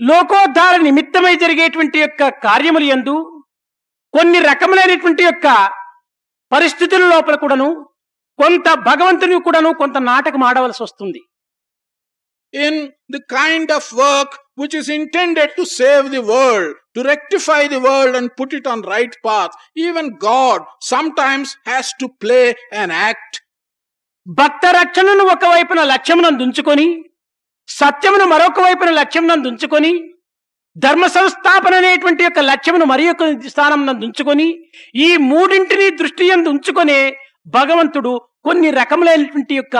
లోకోద్ధార 0.00 0.74
నిమిత్తమై 0.86 1.32
జరిగేటువంటి 1.34 1.98
యొక్క 1.98 2.28
కార్యములు 2.44 2.86
ఎందు 2.96 3.14
కొన్ని 4.14 4.38
రకములైనటువంటి 4.40 5.22
యొక్క 5.22 5.46
పరిస్థితుల 6.52 7.04
లోపల 7.12 7.36
కూడాను 7.36 7.66
కొంత 8.38 8.68
భగవంతుని 8.88 9.38
కూడాను 9.46 9.70
కొంత 9.74 9.96
నాటకం 10.10 10.42
ఆడవలసి 10.48 10.82
వస్తుంది 10.82 11.20
in 12.54 12.92
the 13.08 13.20
kind 13.30 13.70
of 13.70 13.92
work 13.94 14.30
which 14.54 14.74
is 14.74 14.88
intended 14.90 15.50
to 15.56 15.64
save 15.66 16.10
the 16.10 16.22
world, 16.22 16.74
to 16.94 17.02
rectify 17.02 17.68
the 17.68 17.80
world 17.80 18.16
and 18.16 18.34
put 18.34 18.52
it 18.52 18.66
on 18.66 18.82
right 18.82 19.14
path. 19.24 19.50
Even 19.76 20.16
God 20.18 20.62
sometimes 20.82 21.56
has 21.64 21.92
to 22.00 22.08
play 22.20 22.46
an 22.74 22.90
act. 22.90 23.32
భక్త 24.26 24.64
రక్షణను 24.76 25.24
ఒకవైపున 25.32 25.80
లక్ష్యమునందు 25.90 26.42
ఉంచుకొని 26.46 26.86
సత్యమును 27.68 28.24
మరొక 28.32 28.60
వైపున 28.60 28.90
లక్ష్యమునందు 28.98 29.48
ఉంచుకొని 29.48 29.92
ధర్మ 30.76 31.04
సంస్థాపన 31.14 31.74
అనేటువంటి 31.74 32.22
యొక్క 32.24 32.40
లక్ష్యమును 32.50 32.86
మరి 32.90 33.04
యొక్క 33.06 33.24
స్థానం 33.52 33.80
ఉంచుకొని 34.06 34.48
ఈ 35.06 35.08
మూడింటిని 35.30 35.86
దృష్టి 36.00 36.26
యందు 36.30 36.52
ఉంచుకొనే 36.54 37.00
భగవంతుడు 37.46 38.12
కొన్ని 38.48 38.68
రకములైనటువంటి 38.80 39.54
యొక్క 39.58 39.76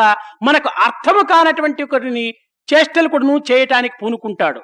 మనకు 0.46 0.70
అర్థము 0.86 1.22
కానటువంటి 1.32 1.82
ఒకటిని 1.86 2.26
చేష్టలు 2.68 3.08
కూడాను 3.14 3.36
చేయటానికి 3.50 3.96
పూనుకుంటాడు 4.02 4.62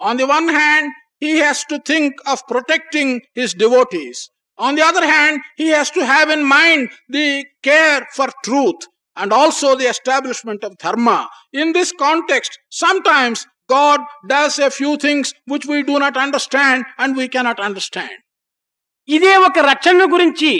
On 0.00 0.16
the 0.16 0.26
one 0.28 0.48
hand, 0.50 0.86
he 1.22 1.32
has 1.38 1.58
to 1.64 1.78
think 1.80 2.12
of 2.26 2.38
protecting 2.48 3.08
his 3.34 3.50
devotees. 3.54 4.16
On 4.58 4.74
the 4.74 4.82
other 4.82 5.06
hand, 5.06 5.34
he 5.56 5.68
has 5.68 5.88
to 5.90 6.04
have 6.04 6.28
in 6.30 6.42
mind 6.48 6.82
the 7.08 7.26
care 7.62 8.00
for 8.16 8.28
truth 8.44 8.80
and 9.16 9.32
also 9.32 9.68
the 9.76 9.86
establishment 9.86 10.64
of 10.64 10.76
dharma. 10.78 11.18
In 11.52 11.72
this 11.72 11.92
context, 11.98 12.52
sometimes 12.82 13.38
God 13.68 14.00
does 14.26 14.58
a 14.58 14.70
few 14.70 14.96
things 14.96 15.26
which 15.46 15.66
we 15.66 15.78
do 15.82 15.98
not 15.98 16.16
understand 16.16 16.84
and 16.98 17.16
we 17.16 17.28
cannot 17.28 17.60
understand. 17.60 18.16
ఇదే 19.08 19.34
ఒక 19.46 19.58
రక్షణ 19.70 20.02
గురించి 20.12 20.52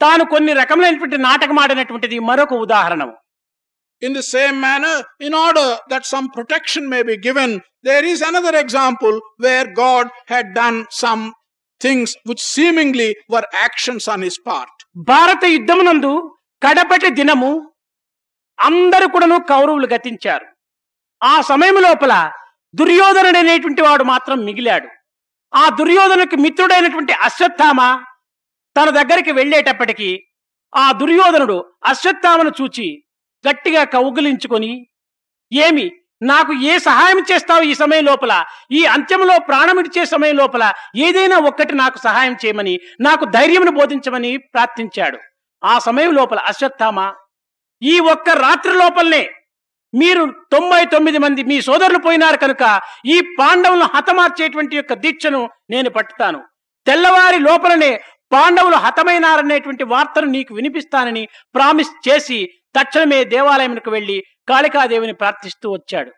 తాను 0.00 0.24
కొన్ని 0.26 0.52
రకములైనటువంటి 0.52 1.18
నాటకం 1.26 1.58
ఆడినటువంటిది 1.58 2.18
మరొక 2.28 2.54
ఉదాహరణ 2.64 3.02
In 4.04 4.12
the 4.12 4.22
same 4.24 4.60
manner, 4.60 4.96
in 5.20 5.34
order 5.36 5.78
that 5.88 6.04
some 6.04 6.28
protection 6.30 6.88
may 6.88 7.02
be 7.02 7.16
given, 7.18 7.50
there 7.82 8.04
is 8.04 8.20
another 8.20 8.54
example 8.54 9.14
where 9.38 9.66
God 9.74 10.08
had 10.26 10.54
done 10.54 10.84
some 10.92 11.22
things 11.80 12.14
which 12.24 12.42
seemingly 12.44 13.16
were 13.28 13.44
actions 13.66 14.06
on 14.06 14.20
his 14.22 14.36
part. 14.48 14.74
భారత 15.10 15.44
యుద్ధమునందు 15.54 16.10
కడపటి 16.62 17.08
దినము 17.20 17.52
అందరూ 18.58 19.06
కూడాను 19.08 19.38
కౌరవులు 19.52 19.86
గతించారు 19.94 20.46
ఆ 21.22 21.34
సమయం 21.50 21.78
లోపల 21.86 22.12
దుర్యోధనుడు 22.74 23.38
అనేటువంటి 23.38 23.82
వాడు 23.82 24.04
మాత్రం 24.12 24.38
మిగిలాడు 24.48 24.88
ఆ 25.52 25.64
దుర్యోధనకు 25.80 26.36
మిత్రుడైనటువంటి 26.44 27.14
అశ్వత్థామ 27.28 27.80
తన 28.76 28.88
దగ్గరికి 28.98 29.32
వెళ్ళేటప్పటికి 29.38 30.10
ఆ 30.72 30.86
దుర్యోధనుడు 31.00 31.58
అశ్వత్థామను 31.90 32.52
చూచి 32.60 32.86
గట్టిగా 33.48 33.84
కౌగిలించుకొని 33.84 34.72
ఏమి 35.52 35.86
నాకు 36.22 36.52
ఏ 36.52 36.78
సహాయం 36.78 37.18
చేస్తావు 37.32 37.62
ఈ 37.62 37.74
సమయం 37.74 38.04
లోపల? 38.04 38.44
ఈ 38.70 38.84
అంత్యంలో 38.84 39.38
ప్రాణమిడిచే 39.38 40.04
సమయం 40.04 40.36
లోపల 40.36 40.72
ఏదైనా 40.96 41.38
ఒక్కటి 41.38 41.74
నాకు 41.74 41.98
సహాయం 41.98 42.36
చేయమని 42.44 42.80
నాకు 43.00 43.24
ధైర్యమును 43.24 43.70
బోధించమని 43.70 44.36
ప్రార్థించాడు. 44.36 45.18
ఆ 45.64 45.78
సమయం 45.78 46.14
లోపల 46.14 46.38
అశ్వత్థామ 46.38 47.12
ఈ 47.82 47.98
ఒక్క 47.98 48.30
రాత్రి 48.30 48.72
లోపలనే 48.72 49.22
మీరు 49.94 50.22
తొంభై 50.52 50.84
తొమ్మిది 50.84 51.18
మంది 51.18 51.42
మీ 51.42 51.60
సోదరులు 51.60 51.98
పోయినారు 51.98 52.36
కనుక 52.36 52.80
ఈ 53.06 53.20
పాండవులను 53.40 53.88
హతమార్చేటువంటి 53.94 54.76
యొక్క 54.76 54.92
దీక్షను 54.94 55.50
నేను 55.70 55.90
పట్టుతాను. 55.90 56.40
తెల్లవారి 56.86 57.38
లోపలనే 57.38 58.00
పాండవులు 58.32 58.76
హతమైనారనేటువంటి 58.76 59.84
వార్తను 59.84 60.26
నీకు 60.26 60.54
వినిపిస్తానని 60.54 61.28
ప్రామిస్ 61.54 62.08
చేసి 62.08 62.38
తక్షణమే 62.78 63.20
దేవాలయంకు 63.34 63.90
వెళ్ళి 63.96 64.18
కాళికాదేవిని 64.50 65.16
ప్రార్థిస్తూ 65.22 65.68
వచ్చాడు 65.76 66.12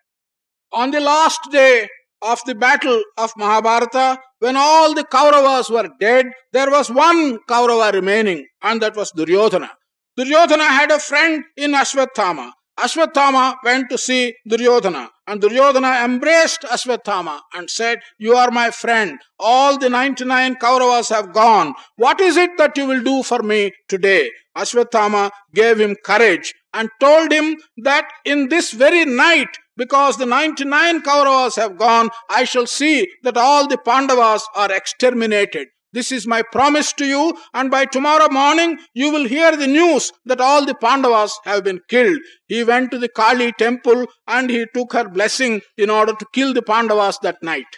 On 0.72 0.88
the 0.90 1.00
last 1.12 1.42
day 1.52 1.74
of 2.22 2.38
the 2.48 2.54
battle 2.54 2.98
of 3.16 3.30
Mahabharata, 3.42 4.06
when 4.42 4.56
all 4.56 4.90
the 4.94 5.04
Kauravas 5.14 5.70
were 5.70 5.88
dead, 6.00 6.26
there 6.52 6.70
was 6.70 6.86
one 7.06 7.20
Kaurava 7.50 7.88
remaining, 7.92 8.40
and 8.62 8.82
that 8.82 8.96
was 9.00 9.10
Duryodhana. 9.18 9.70
Duryodhana 10.18 10.68
had 10.78 10.90
a 10.90 10.98
friend 10.98 11.44
in 11.56 11.72
Ashwatthama. 11.72 12.46
Ashwatthama 12.78 13.56
went 13.64 13.88
to 13.88 13.96
see 13.96 14.34
Duryodhana, 14.46 15.08
and 15.26 15.40
Duryodhana 15.40 16.04
embraced 16.04 16.60
Ashwatthama 16.62 17.40
and 17.54 17.70
said, 17.70 18.00
You 18.18 18.34
are 18.34 18.50
my 18.50 18.70
friend. 18.70 19.18
All 19.38 19.78
the 19.78 19.88
99 19.88 20.56
Kauravas 20.56 21.08
have 21.08 21.32
gone. 21.32 21.72
What 21.96 22.20
is 22.20 22.36
it 22.36 22.50
that 22.58 22.76
you 22.76 22.86
will 22.86 23.02
do 23.02 23.22
for 23.22 23.42
me 23.42 23.72
today? 23.88 24.30
Ashwatthama 24.54 25.30
gave 25.54 25.80
him 25.80 25.96
courage 26.04 26.52
and 26.74 26.90
told 27.00 27.32
him 27.32 27.56
that 27.78 28.06
in 28.26 28.48
this 28.50 28.72
very 28.72 29.06
night, 29.06 29.56
because 29.78 30.18
the 30.18 30.26
99 30.26 31.00
Kauravas 31.00 31.56
have 31.56 31.78
gone, 31.78 32.10
I 32.28 32.44
shall 32.44 32.66
see 32.66 33.08
that 33.22 33.38
all 33.38 33.66
the 33.66 33.78
Pandavas 33.78 34.46
are 34.54 34.70
exterminated. 34.70 35.68
This 35.98 36.12
is 36.16 36.26
my 36.34 36.40
promise 36.56 36.90
to 37.00 37.04
you 37.04 37.22
and 37.54 37.70
by 37.76 37.82
tomorrow 37.96 38.28
morning 38.40 38.76
you 38.96 39.08
will 39.16 39.30
hear 39.36 39.56
the 39.56 39.70
news 39.78 40.06
that 40.26 40.44
all 40.50 40.66
the 40.66 40.76
Pandavas 40.86 41.36
have 41.46 41.62
been 41.62 41.82
killed 41.94 42.20
he 42.52 42.60
went 42.62 42.94
the 43.04 43.10
Kali 43.22 43.50
temple 43.64 44.02
and 44.28 44.52
he 44.52 44.62
took 44.64 44.96
her 44.96 45.08
blessing 45.08 45.60
in 45.78 45.90
order 45.90 46.16
to 46.16 46.28
kill 46.34 46.54
the 46.54 46.64
Pandavas 46.72 47.20
that 47.24 47.42
night 47.44 47.76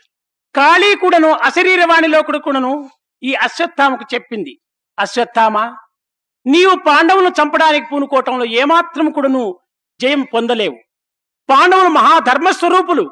Kali 0.54 0.94
కూడాను 0.94 1.32
అశరీరవాణిలో 1.48 2.20
కూడాను 2.22 2.72
ఈ 3.22 3.32
అశ్వత్థామకు 3.34 4.04
చెప్పింది. 4.14 4.52
అశ్వత్థామ 4.98 5.58
నీవు 6.46 6.74
పాండవులను 6.86 7.32
చంపడానికి 7.40 7.86
పూనుకోవటంలో 7.92 8.44
ఏమాత్రం 8.60 9.06
కూడాను 9.10 9.42
జయం 10.00 10.22
పొందలేవు. 10.34 10.76
పాండవులు 11.48 11.88
మహాధర్మ 11.88 12.50
స్వరూపులు 12.50 13.04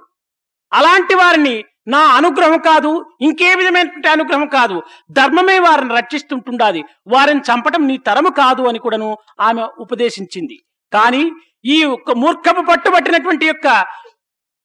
అలాంటి 0.73 1.15
వారిని 1.15 1.65
నా 1.87 1.99
అనుగ్రహం 1.99 2.59
కాదు 2.59 3.07
ఇంకే 3.21 3.55
విధమైనటువంటి 3.55 4.09
అనుగ్రహం 4.09 4.47
కాదు. 4.47 4.83
ధర్మమే 5.11 5.59
వారిని 5.59 5.95
రక్షిస్తుంటుండాది. 5.95 6.85
వారిని 7.07 7.41
చంపటం 7.41 7.87
నీ 7.87 7.97
తరము 7.97 8.31
కాదు 8.31 8.63
అని 8.63 8.79
కూడాను 8.79 9.19
ఆమె 9.41 9.63
ఉపదేశించింది. 9.79 10.57
కానీ 10.93 11.31
ఈ 11.65 11.85
ఒక్క 11.85 12.11
మూర్ఖపు 12.11 12.61
పట్టుబట్టినటువంటి 12.61 13.47
యొక్క 13.47 13.87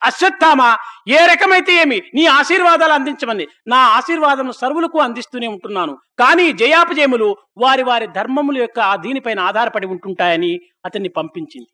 అశ్వత్థామ 0.03 0.61
ఏ 1.07 1.17
రకమైతే 1.25 1.73
ఏమి 1.73 2.01
నీ 2.15 2.25
ఆశీర్వాదాలు 2.25 2.93
అందించమని 2.93 3.47
నా 3.67 3.77
ఆశీర్వాదం 3.77 4.51
సర్వులకు 4.51 4.99
అందిస్తూనే 4.99 5.47
ఉంటున్నాను. 5.47 5.97
కానీ 6.19 6.51
జయాపజయములు 6.51 7.37
వారి 7.57 7.83
వారి 7.83 8.07
ధర్మముల 8.07 8.57
యొక్క 8.57 8.95
దీనిపైన 8.95 9.39
ఆధారపడి 9.39 9.87
ఉంటుంటాయని 9.87 10.59
అతన్ని 10.85 11.09
పంపించింది. 11.09 11.69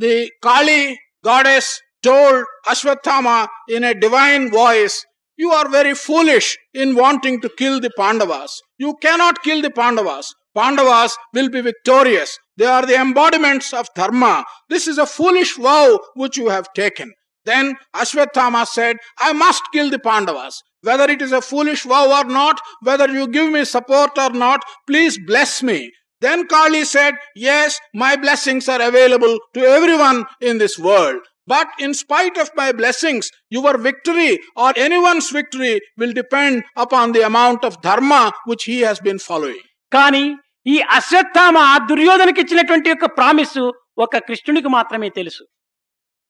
The 0.00 0.30
Kali 0.42 0.96
goddess 1.28 1.72
told 2.06 2.44
Ashwatthama 2.68 3.48
in 3.68 3.82
a 3.82 3.94
divine 3.94 4.50
voice, 4.50 5.04
You 5.36 5.50
are 5.50 5.68
very 5.68 5.94
foolish 5.94 6.56
in 6.72 6.94
wanting 6.94 7.40
to 7.40 7.50
kill 7.58 7.80
the 7.80 7.90
Pandavas. 7.96 8.62
You 8.78 8.94
cannot 9.02 9.42
kill 9.42 9.60
the 9.60 9.70
Pandavas. 9.70 10.32
Pandavas 10.54 11.16
will 11.34 11.50
be 11.50 11.60
victorious. 11.60 12.38
They 12.56 12.64
are 12.64 12.86
the 12.86 12.98
embodiments 13.00 13.74
of 13.74 13.88
Dharma. 13.94 14.44
This 14.70 14.86
is 14.86 14.98
a 14.98 15.06
foolish 15.06 15.56
vow 15.56 15.98
which 16.14 16.38
you 16.38 16.48
have 16.48 16.72
taken. 16.74 17.12
Then 17.44 17.74
Ashwatthama 17.94 18.66
said, 18.66 18.96
I 19.20 19.32
must 19.32 19.62
kill 19.72 19.90
the 19.90 19.98
Pandavas. 19.98 20.62
Whether 20.82 21.10
it 21.10 21.20
is 21.20 21.32
a 21.32 21.42
foolish 21.42 21.82
vow 21.82 22.06
or 22.18 22.24
not, 22.24 22.60
whether 22.82 23.08
you 23.08 23.28
give 23.28 23.52
me 23.52 23.64
support 23.64 24.16
or 24.16 24.30
not, 24.30 24.60
please 24.86 25.18
bless 25.26 25.62
me. 25.62 25.92
Then 26.20 26.46
Kali 26.46 26.84
said, 26.84 27.14
Yes, 27.34 27.78
my 27.94 28.16
blessings 28.16 28.68
are 28.68 28.80
available 28.80 29.38
to 29.54 29.60
everyone 29.60 30.24
in 30.40 30.58
this 30.58 30.78
world. 30.78 31.20
But 31.48 31.68
in 31.78 31.92
spite 31.94 32.36
of 32.38 32.48
my 32.60 32.72
blessings, 32.72 33.24
your 33.56 33.72
victory 33.78 34.32
or 34.56 34.70
anyone's 34.86 35.28
victory 35.30 35.74
will 36.00 36.12
depend 36.12 36.64
upon 36.84 37.12
the 37.12 37.22
amount 37.22 37.64
of 37.64 37.80
dharma 37.80 38.22
which 38.44 38.64
he 38.64 38.78
has 38.80 38.98
been 39.00 39.20
following. 39.28 39.62
Kani, 39.92 40.24
ఈ 40.66 40.76
అశ్వత్థామ 40.96 41.58
దుర్యోధనకి 41.90 42.40
ఇచ్చినటువంటి 42.44 42.88
యొక్క 42.92 43.06
promise 43.18 43.58
ఒక 44.04 44.18
కృష్ణునికి 44.28 44.70
మాత్రమే 44.76 45.08
తెలుసు. 45.18 45.42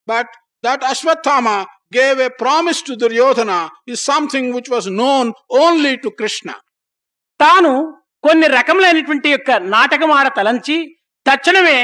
But 0.08 0.32
that 0.64 0.84
Ashwatthama 0.90 1.48
gave 1.96 2.18
a 2.26 2.28
promise 2.42 2.82
to 2.88 2.94
Duryodhana 3.04 3.52
is 3.92 4.02
something 4.10 4.50
which 4.56 4.70
was 4.74 4.88
known 5.02 5.28
only 5.62 5.94
to 6.04 6.10
Krishna 6.20 6.48
తాను 7.40 7.72
కొన్ని 8.24 8.46
రకములైనటువంటి 8.58 9.30
యొక్క 9.34 9.50
నాటకం 9.74 10.12
ఆడ 10.18 10.28
తలంచి 10.38 10.76
తక్షణమే 11.26 11.78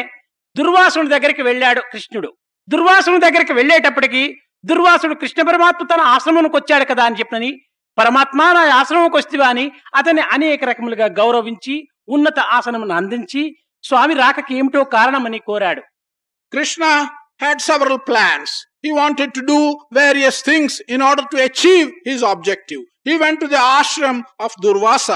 దుర్వాసుని 0.57 1.13
దగ్గరికి 1.15 1.43
వెళ్ళాడు 1.49 1.83
కృష్ణుడు. 1.93 2.31
దుర్వాసుని 2.69 3.19
దగ్గరికి 3.19 3.53
వెళ్ళేటప్పటికి 3.53 4.23
దుర్వాసుడు 4.65 5.15
కృష్ణ 5.15 5.43
పరమాత్మ 5.43 5.87
తన 5.87 6.01
ఆశ్రమంకి 6.01 6.57
వచ్చాడు 6.57 6.85
కదా 6.85 7.05
అని 7.05 7.17
చెప్పని 7.19 7.51
పరమాత్మ 7.99 8.43
నా 8.53 8.61
ఆశ్రమంకి 8.75 9.17
వస్తువా 9.17 9.49
అని 9.49 9.73
అతన్ని 9.95 10.23
అనేక 10.33 10.65
రకములుగా 10.65 11.07
గౌరవించి 11.07 11.89
ఉన్నత 12.09 12.39
ఆసనమును 12.39 12.95
అందించి 12.95 13.43
స్వామి 13.85 14.15
రాకకి 14.15 14.55
ఏమిటో 14.55 14.85
కారణమని 14.85 15.39
కోరాడు. 15.39 15.83
Krishna 16.53 16.85
had 17.43 17.61
several 17.61 17.99
plans 18.09 18.53
he 18.85 18.91
wanted 18.91 19.35
to 19.35 19.41
do 19.41 19.59
various 19.93 20.45
things 20.45 20.83
in 20.89 21.03
order 21.03 21.27
to 21.27 21.37
achieve 21.37 21.91
his 22.09 22.25
objective 22.25 22.83
he 23.09 23.17
went 23.17 23.41
to 23.41 23.47
the 23.47 23.57
ashram 23.57 24.23
of 24.41 24.53
Durvasa 24.63 25.11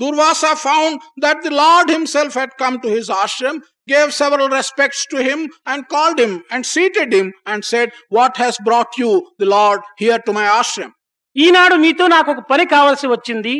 Durvasa 0.00 0.44
found 0.44 1.00
that 1.22 1.42
the 1.42 1.50
lord 1.50 1.90
himself 1.90 2.38
had 2.38 2.50
come 2.50 2.80
to 2.80 2.88
his 2.88 3.10
ashram 3.10 3.60
gave 3.88 4.12
several 4.14 4.48
respects 4.50 5.06
to 5.06 5.18
him, 5.20 5.40
and 5.66 5.88
called 5.88 6.18
him 6.18 6.34
and 6.50 6.64
seated 6.64 7.12
him 7.12 7.32
and 7.46 7.64
said, 7.64 7.90
What 8.10 8.36
has 8.36 8.56
brought 8.60 8.96
you, 8.96 9.10
the 9.38 9.46
Lord, 9.46 9.80
here 9.96 10.18
to 10.20 10.32
my 10.32 10.46
ashram? 10.60 10.92
ఈనాడు 11.36 11.76
నీతో 11.82 12.06
నాకు 12.14 12.28
ఒక 12.30 12.42
పని 12.48 12.64
కావాల్సి 12.72 13.06
వచ్చింది 13.12 13.54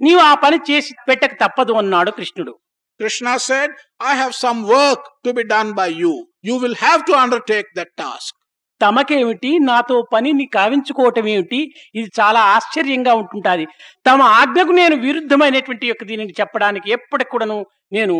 నీవు 0.00 0.20
ఆ 0.26 0.34
పని 0.42 0.58
చేసి 0.68 0.92
పెట్టక 1.08 1.34
తప్పదు 1.44 1.72
అన్నాడు 1.80 2.10
కృష్ణుడు 2.18 2.52
Krishna 3.00 3.32
said, 3.40 3.70
I 4.00 4.14
have 4.14 4.34
some 4.34 4.58
work 4.66 5.00
to 5.24 5.30
be 5.32 5.44
done 5.44 5.70
by 5.72 5.86
you. 6.02 6.12
You 6.42 6.56
will 6.56 6.76
have 6.76 7.00
to 7.08 7.14
undertake 7.22 7.68
that 7.78 7.90
task. 8.02 8.32
తమకేమిటి 8.80 9.50
నాతో 9.68 9.96
పనిని 10.12 10.44
కావించుకోవటం 10.54 11.26
ఏమిటి 11.32 11.58
ఇది 11.98 12.08
చాలా 12.18 12.40
ఆశ్చర్యంగా 12.54 13.12
ఉంటుంటాది 13.20 13.64
తమ 14.08 14.22
ఆజ్ఞకు 14.38 14.72
నేను 14.80 14.96
విరుద్ధమైనటువంటి 15.04 15.86
యొక్క 15.90 16.04
దీనిని 16.10 16.34
చెప్పడానికి 16.40 16.88
ఎప్పటికి 16.96 17.30
కూడాను 17.34 17.58
నేను 17.96 18.16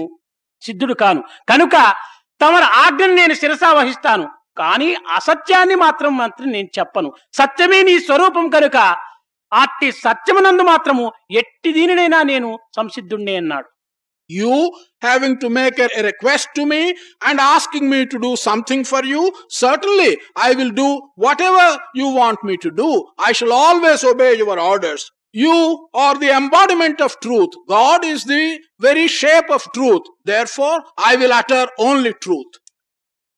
సిద్ధుడు 0.62 0.94
కాను 1.02 1.22
కనుక 1.48 1.76
తమరి 2.40 2.68
ఆజ్ఞను 2.78 3.14
నేను 3.14 3.34
శిరసా 3.34 3.70
వహిస్తాను 3.72 4.26
కానీ 4.56 4.88
అసత్యాన్ని 5.16 5.76
మాత్రం 5.82 6.12
మాత్రం 6.16 6.48
నేను 6.52 6.70
చెప్పను 6.78 7.10
సత్యమే 7.36 7.80
నీ 7.82 7.94
స్వరూపం 8.00 8.46
కనుక 8.50 8.78
అట్టి 9.52 9.88
సత్యమునందు 10.02 10.64
మాత్రము 10.64 11.04
ఎట్టి 11.40 11.70
దీనినైనా 11.72 12.18
నేను 12.24 12.50
సంసిద్ధుణ్ణి 12.76 13.34
అన్నాడు 13.36 13.68
you 14.30 14.52
having 15.02 15.38
to 15.42 15.48
make 15.56 15.78
a 15.82 16.02
request 16.06 16.50
to 16.56 16.62
me 16.64 16.82
and 17.28 17.40
asking 17.46 17.88
me 17.92 18.00
to 18.04 18.18
do 18.18 18.30
something 18.44 18.86
for 18.92 19.06
you 19.06 19.22
certainly 19.56 20.10
I 20.44 20.50
will 20.54 20.76
do 20.78 20.88
whatever 21.42 21.74
you 21.96 22.06
want 22.14 22.44
me 22.44 22.56
to 22.64 22.70
do 22.78 22.88
I 23.28 23.32
shall 23.40 23.56
always 23.62 24.04
obey 24.12 24.30
your 24.42 24.62
orders 24.68 25.06
You 25.33 25.55
are 25.93 26.15
the 26.23 26.29
embodiment 26.35 27.01
of 27.01 27.19
truth. 27.25 27.53
God 27.67 28.05
is 28.05 28.23
the 28.23 28.43
very 28.79 29.07
shape 29.07 29.49
of 29.57 29.65
truth. 29.75 30.05
Therefore, 30.31 30.77
I 31.09 31.15
will 31.15 31.33
utter 31.41 31.63
only 31.89 32.13
truth. 32.25 32.53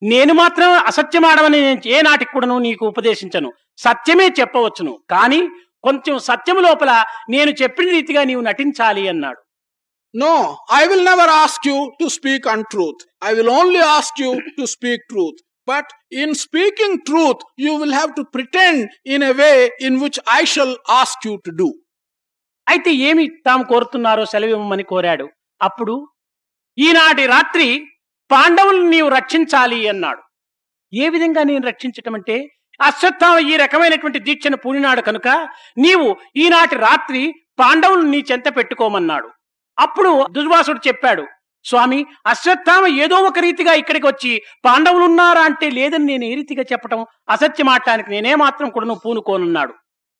నేను 0.01 0.33
మాత్రం 0.41 0.69
అసత్యమాడమని 0.89 1.57
నేను 1.65 1.81
ఏ 1.95 2.01
నాటికి 2.07 2.31
కూడాను 2.35 2.57
నీకు 2.67 2.83
ఉపదేశించను 2.91 3.49
సత్యమే 3.85 4.27
చెప్పవచ్చును 4.39 4.93
కానీ 5.13 5.41
కొంచెం 5.83 6.15
సత్యము 6.29 6.61
లోపల 6.67 6.91
నేను 7.33 7.51
చెప్పిన 7.61 7.89
రీతిగా 7.97 8.23
నీవు 8.31 8.43
నటించాలి 8.49 9.05
అన్నాడు 9.13 9.41
No, 10.13 10.57
I 10.69 10.87
will 10.87 11.03
never 11.03 11.21
ask 11.21 11.63
you 11.65 11.91
to 11.99 12.09
speak 12.09 12.45
untruth. 12.45 13.01
I 13.21 13.33
will 13.33 13.49
only 13.49 13.77
ask 13.77 14.17
you 14.17 14.41
to 14.57 14.65
speak 14.65 15.01
truth. 15.11 15.37
But 15.67 15.85
in 16.09 16.33
speaking 16.33 17.01
truth, 17.05 17.41
you 17.57 17.75
will 17.75 17.91
have 17.91 18.15
to 18.15 18.25
pretend 18.25 18.89
in 19.05 19.21
a 19.21 19.33
way 19.33 19.69
in 19.79 19.99
which 19.99 20.17
I 20.27 20.43
shall 20.45 20.75
ask 20.89 21.17
you 21.23 21.39
to 21.45 21.51
do. 21.51 21.67
అయితే 22.68 22.90
ఏమి 22.92 23.28
తాము 23.46 23.64
కోరుతున్నారో 23.64 24.24
సెలవివ్వమని 24.24 24.82
కోరాడు. 24.82 25.28
అప్పుడు 25.62 26.08
ఈనాటి 26.78 27.26
రాత్రి 27.26 27.86
పాండవులను 28.30 28.90
నీవు 28.90 29.08
రక్షించాలి 29.08 29.88
అన్నాడు. 29.88 30.22
ఏ 30.94 31.08
విధంగా 31.08 31.42
నేను 31.42 31.66
రక్షించటం 31.66 32.14
అంటే 32.14 32.50
అశ్వత్థామ 32.80 33.38
ఈ 33.38 33.56
రకమైనటువంటి 33.56 34.18
దీక్షను 34.18 34.56
పూనినాడు 34.56 35.00
కనుక 35.00 35.28
నీవు 35.78 36.16
ఈనాటి 36.36 36.76
రాత్రి 36.76 37.34
పాండవులను 37.58 38.10
నీ 38.10 38.24
చెంత 38.32 38.56
పెట్టుకోమన్నాడు. 38.56 39.28
అప్పుడు 39.78 40.26
దుర్వాసుడు 40.32 40.80
చెప్పాడు 40.88 41.24
స్వామి 41.64 42.06
అశ్వత్థామ 42.26 42.86
ఏదో 42.86 43.16
ఒక 43.16 43.38
రీతిగా 43.38 43.72
ఇక్కడికి 43.74 44.06
వచ్చి 44.06 44.42
పాండవులు 44.64 45.04
ఉన్నారా 45.04 45.42
అంటే 45.42 45.70
లేదని 45.70 46.04
నేను 46.04 46.24
ఏ 46.24 46.34
రీతిగా 46.34 46.64
చెప్పటం 46.72 47.06
అసత్యం 47.28 47.70
నేనే 48.08 48.34
మాత్రం 48.34 48.70
కూడా 48.70 48.94
పూనుకోనున్నాడు 49.04 49.74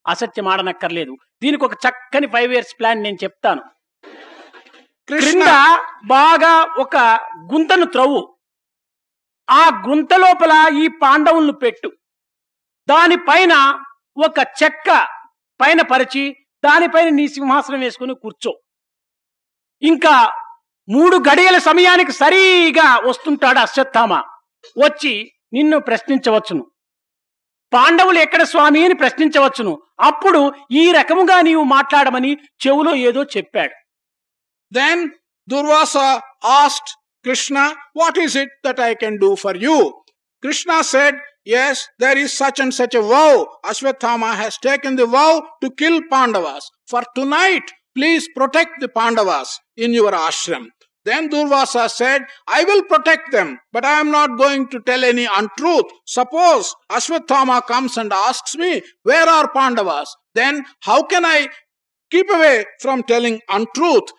అసత్యమాడనక్కర్లేదు 0.07 1.17
దీనికి 1.45 1.65
ఒక 1.65 1.73
చక్కని 1.73 2.27
ఫైవ్ 2.27 2.53
ఇయర్స్ 2.53 2.79
ప్లాన్ 2.79 3.03
నేను 3.03 3.17
చెప్తాను. 3.25 3.63
క్రింద 5.09 5.79
బాగా 6.07 6.75
ఒక 6.79 6.97
గుంతను 7.53 7.85
త్రవ్వు. 7.85 8.37
ఆ 9.51 9.85
గుంత 9.89 10.15
లోపల 10.15 10.71
ఈ 10.83 10.89
పాండవులను 11.03 11.53
పెట్టు. 11.53 11.93
దానిపైన 12.89 13.53
ఒక 14.27 14.39
చెక్క 14.63 15.09
పైన 15.61 15.83
పరిచి 15.83 16.37
దానిపైన 16.65 17.09
నీ 17.09 17.29
సింహాసనం 17.29 17.81
వేసుకుని 17.81 18.15
కూర్చో. 18.15 18.61
ఇంకా 19.83 20.33
మూడు 20.89 21.17
గడియల 21.17 21.59
సమయానికి 21.59 22.13
సరిగా 22.13 23.09
వస్తుంటాడు 23.09 23.59
అశ్వత్థామ. 23.59 24.15
వచ్చి 24.85 25.33
నిన్ను 25.53 25.79
ప్రశ్నించవచ్చును. 25.81 26.67
పాండవులు 27.75 28.18
ఎక్కడ 28.18 28.43
స్వామి 28.43 28.85
అని 28.85 28.95
ప్రశ్నించవచ్చును. 28.95 29.83
అప్పుడు 30.01 30.53
ఈ 30.72 30.93
రకముగా 30.93 31.41
నీవు 31.41 31.62
మాట్లాడమని 31.62 32.37
చెవులో 32.66 32.97
ఏదో 32.97 33.22
చెప్పాడు. 33.22 33.75
Then 34.72 35.11
Durvasa 35.49 35.97
asked 36.45 36.91
Krishna 37.25 37.75
what 37.97 38.18
is 38.18 38.37
it 38.37 38.51
that 38.66 38.81
I 38.81 38.95
can 38.95 39.18
do 39.18 39.35
for 39.35 39.59
you 39.59 40.03
Krishna 40.43 40.81
said 40.81 41.18
yes 41.47 41.89
there 42.01 42.18
is 42.18 42.37
such 42.37 42.61
and 42.61 42.75
such 42.75 42.97
vow 42.97 43.45
Ashwatthama 43.64 44.25
has 44.25 44.59
taken 44.59 44.97
the 44.97 45.03
vow 45.03 45.41
to 45.62 45.66
kill 45.66 46.03
Pandavas 46.12 46.70
for 46.91 47.05
to 47.16 47.22
please 47.97 48.29
protect 48.37 48.81
the 48.81 48.87
Pandavas 48.87 49.61
in 49.79 49.95
your 49.95 50.14
ashram 50.14 50.66
Then 51.05 51.29
Durvasa 51.29 51.91
said, 51.91 52.23
I 52.49 52.65
will 52.65 52.83
protect 52.85 53.31
them, 53.31 53.59
but 53.73 53.85
I 53.85 54.01
am 54.01 54.11
not 54.11 54.39
going 54.39 54.69
to 54.69 54.81
tell 54.81 55.05
any 55.05 55.29
untruth. 55.37 55.87
Suppose 56.07 56.75
Ashwatthama 56.91 57.67
comes 57.67 57.99
and 57.99 58.13
asks 58.13 58.57
me, 58.57 58.83
Where 59.03 59.29
are 59.29 59.51
Pandavas? 59.53 60.15
Then 60.35 60.65
how 60.81 61.03
can 61.03 61.25
I 61.27 61.49
keep 62.11 62.31
away 62.31 62.65
from 62.81 63.03
telling 63.03 63.41
untruth? 63.51 64.11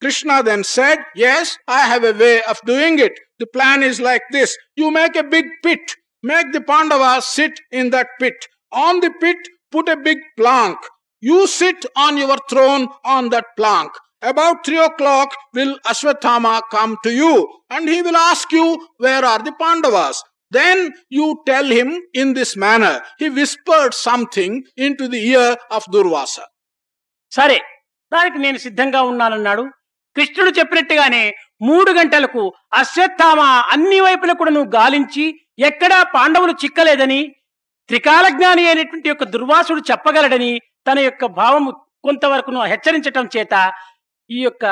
Krishna 0.00 0.42
then 0.42 0.64
said, 0.64 0.98
Yes, 1.14 1.58
I 1.68 1.80
have 1.80 2.04
a 2.04 2.14
way 2.14 2.42
of 2.44 2.58
doing 2.64 2.98
it. 2.98 3.12
The 3.38 3.46
plan 3.46 3.82
is 3.82 4.00
like 4.00 4.22
this 4.30 4.56
you 4.76 4.90
make 4.90 5.16
a 5.16 5.24
big 5.24 5.44
pit, 5.62 5.96
make 6.22 6.52
the 6.52 6.62
Pandavas 6.62 7.26
sit 7.26 7.60
in 7.70 7.90
that 7.90 8.08
pit. 8.18 8.34
On 8.72 9.00
the 9.00 9.10
pit, 9.20 9.36
put 9.70 9.88
a 9.88 9.96
big 9.96 10.18
plank. 10.38 10.78
You 11.20 11.46
sit 11.46 11.84
on 11.96 12.16
your 12.16 12.38
throne 12.48 12.88
on 13.04 13.28
that 13.28 13.44
plank. 13.56 13.90
About 14.22 14.64
three 14.64 14.78
o'clock 14.80 15.30
will 15.54 15.78
Ashwatthama 15.82 16.60
come 16.70 16.96
to 17.04 17.10
you 17.12 17.32
and 17.70 17.88
he 17.88 18.02
will 18.02 18.16
ask 18.18 18.50
you, 18.52 18.66
Where 18.98 19.24
are 19.24 19.38
the 19.40 19.52
Pandavas? 19.52 20.22
Then 20.52 20.92
you 21.08 21.42
tell 21.46 21.64
him 21.66 21.88
in 22.14 22.34
this 22.34 22.56
manner. 22.56 23.00
He 23.18 23.30
whispered 23.30 23.94
something 23.94 24.64
into 24.76 25.08
the 25.08 25.20
ear 25.26 25.50
of 25.70 25.84
Durvasa. 25.92 26.44
సరే 27.32 27.58
దానికి 28.12 28.38
నేను 28.38 28.58
సిద్ధంగా 28.58 29.00
ఉన్నానన్నాడు 29.02 29.64
కృష్ణుడు 30.16 30.50
చెప్పినట్టుగానే 30.50 31.20
మూడు 31.62 31.90
గంటలకు 31.90 32.42
అశ్వత్థామ 32.74 33.40
అన్ని 33.74 33.98
వైపుల 34.00 34.32
కూడా 34.32 34.50
నువ్వు 34.50 34.70
గాలించి 34.78 35.26
ఎక్కడా 35.60 35.98
పాండవులు 36.14 36.54
చిక్కలేదని 36.62 37.20
త్రికాల 37.88 38.26
జ్ఞాని 38.36 38.64
అయినటువంటి 38.66 39.08
యొక్క 39.10 39.24
దుర్వాసుడు 39.34 39.82
చెప్పగలడని 39.90 40.50
తన 40.88 40.98
యొక్క 41.08 41.24
భావము 41.38 41.70
కొంతవరకు 42.06 42.50
హెచ్చరించటం 42.72 43.24
చేత 43.36 43.54
ఈ 44.30 44.40
యొక్క 44.46 44.64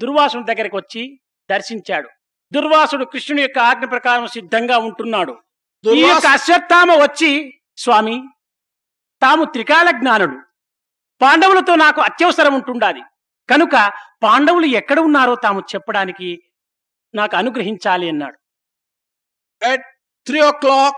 దుర్వాసుని 0.00 0.44
దగ్గరికి 0.50 0.76
వచ్చి 0.80 1.02
దర్శించాడు. 1.50 2.08
దుర్వాసుడు 2.52 3.04
కృష్ణుని 3.12 3.42
యొక్క 3.42 3.58
ఆజ్ఞ 3.70 3.84
ప్రకారం 3.94 4.26
సిద్ధంగా 4.36 4.76
ఉంటున్నాడు. 4.88 5.34
ఈ 5.84 6.02
యొక్క 6.10 6.26
అశ్వత్థామ 6.36 6.90
వచ్చి 7.04 7.30
స్వామి 7.84 8.16
తాము 9.22 9.44
త్రికాల 9.54 9.88
జ్ఞానుడు 10.00 10.36
పాండవులతో 11.20 11.74
నాకు 11.84 12.00
అత్యవసరం 12.00 12.54
ఉంటుండాలి 12.54 13.02
కనుక 13.48 13.74
పాండవులు 14.24 14.66
ఎక్కడ 14.80 14.98
ఉన్నారో 15.08 15.34
తాము 15.44 15.60
చెప్పడానికి 15.72 16.30
నాకు 17.14 17.36
అనుగ్రహించాలి 17.40 18.06
అన్నాడు. 18.12 18.36
At 19.62 19.82
three 20.26 20.44
o'clock, 20.52 20.96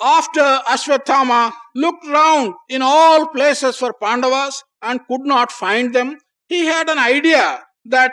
after 0.00 0.46
Ashwatthama 0.74 1.40
looked 1.82 2.06
round 2.18 2.48
in 2.68 2.82
all 2.82 3.20
places 3.36 3.74
for 3.80 3.90
Pandavas 4.04 4.54
and 4.82 4.96
could 5.08 5.24
not 5.34 5.48
find 5.62 5.88
them, 5.98 6.08
he 6.49 6.65
had 6.65 6.89
an 6.89 6.99
idea 6.99 7.61
that 7.85 8.11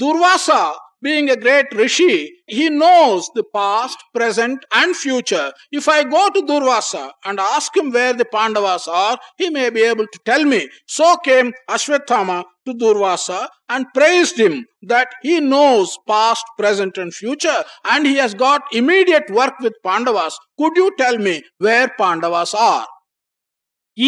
Durvasa, 0.00 0.74
being 1.00 1.30
a 1.30 1.36
great 1.36 1.66
rishi, 1.74 2.32
he 2.46 2.68
knows 2.70 3.28
the 3.34 3.44
past, 3.54 3.96
present, 4.14 4.64
and 4.74 4.96
future. 4.96 5.52
If 5.70 5.88
I 5.88 6.02
go 6.02 6.28
to 6.30 6.42
Durvasa 6.42 7.10
and 7.24 7.38
ask 7.38 7.76
him 7.76 7.92
where 7.92 8.12
the 8.12 8.24
Pandavas 8.24 8.88
are, 8.88 9.18
he 9.36 9.50
may 9.50 9.70
be 9.70 9.82
able 9.82 10.06
to 10.06 10.18
tell 10.24 10.44
me. 10.44 10.68
So 10.86 11.16
came 11.18 11.52
Ashwatthama 11.70 12.44
to 12.66 12.74
Durvasa 12.74 13.48
and 13.68 13.86
praised 13.94 14.38
him 14.38 14.64
that 14.82 15.08
he 15.22 15.40
knows 15.40 15.96
past, 16.08 16.44
present, 16.58 16.98
and 16.98 17.14
future, 17.14 17.62
and 17.84 18.06
he 18.06 18.16
has 18.16 18.34
got 18.34 18.62
immediate 18.72 19.30
work 19.30 19.54
with 19.60 19.74
Pandavas. 19.84 20.36
Could 20.58 20.76
you 20.76 20.92
tell 20.98 21.18
me 21.18 21.42
where 21.58 21.88
Pandavas 21.98 22.54
are? 22.54 22.86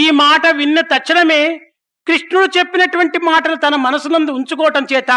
ఈ 0.00 0.02
మాట 0.18 0.46
విన్న 0.58 0.78
తక్షణమే 0.90 1.42
కృష్ణుడు 2.07 2.47
చెప్పినటువంటి 2.57 3.17
మాటలు 3.29 3.55
తన 3.55 3.75
మనసునందు 3.85 4.31
ఉంచుకోవటం 4.39 4.83
చేత 4.91 5.11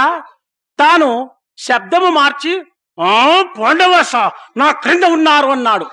తాను 0.78 1.10
శబ్దము 1.58 2.10
మార్చి 2.10 2.52
ఆ 2.98 3.16
పాండవస 3.56 4.14
నా 4.60 4.68
క్రింద 4.82 5.04
ఉన్నారు 5.16 5.48
అన్నాడు 5.56 5.88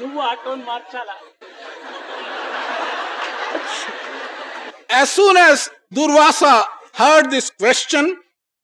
నువ్వు 0.00 0.20
ఆ 0.28 0.34
టోన్ 0.44 0.64
మార్చాలా 0.70 1.16
As 4.90 5.08
soon 5.10 5.36
as 5.38 5.58
Durvasa 5.96 6.52
heard 6.94 7.26
this 7.30 7.46
question, 7.52 8.04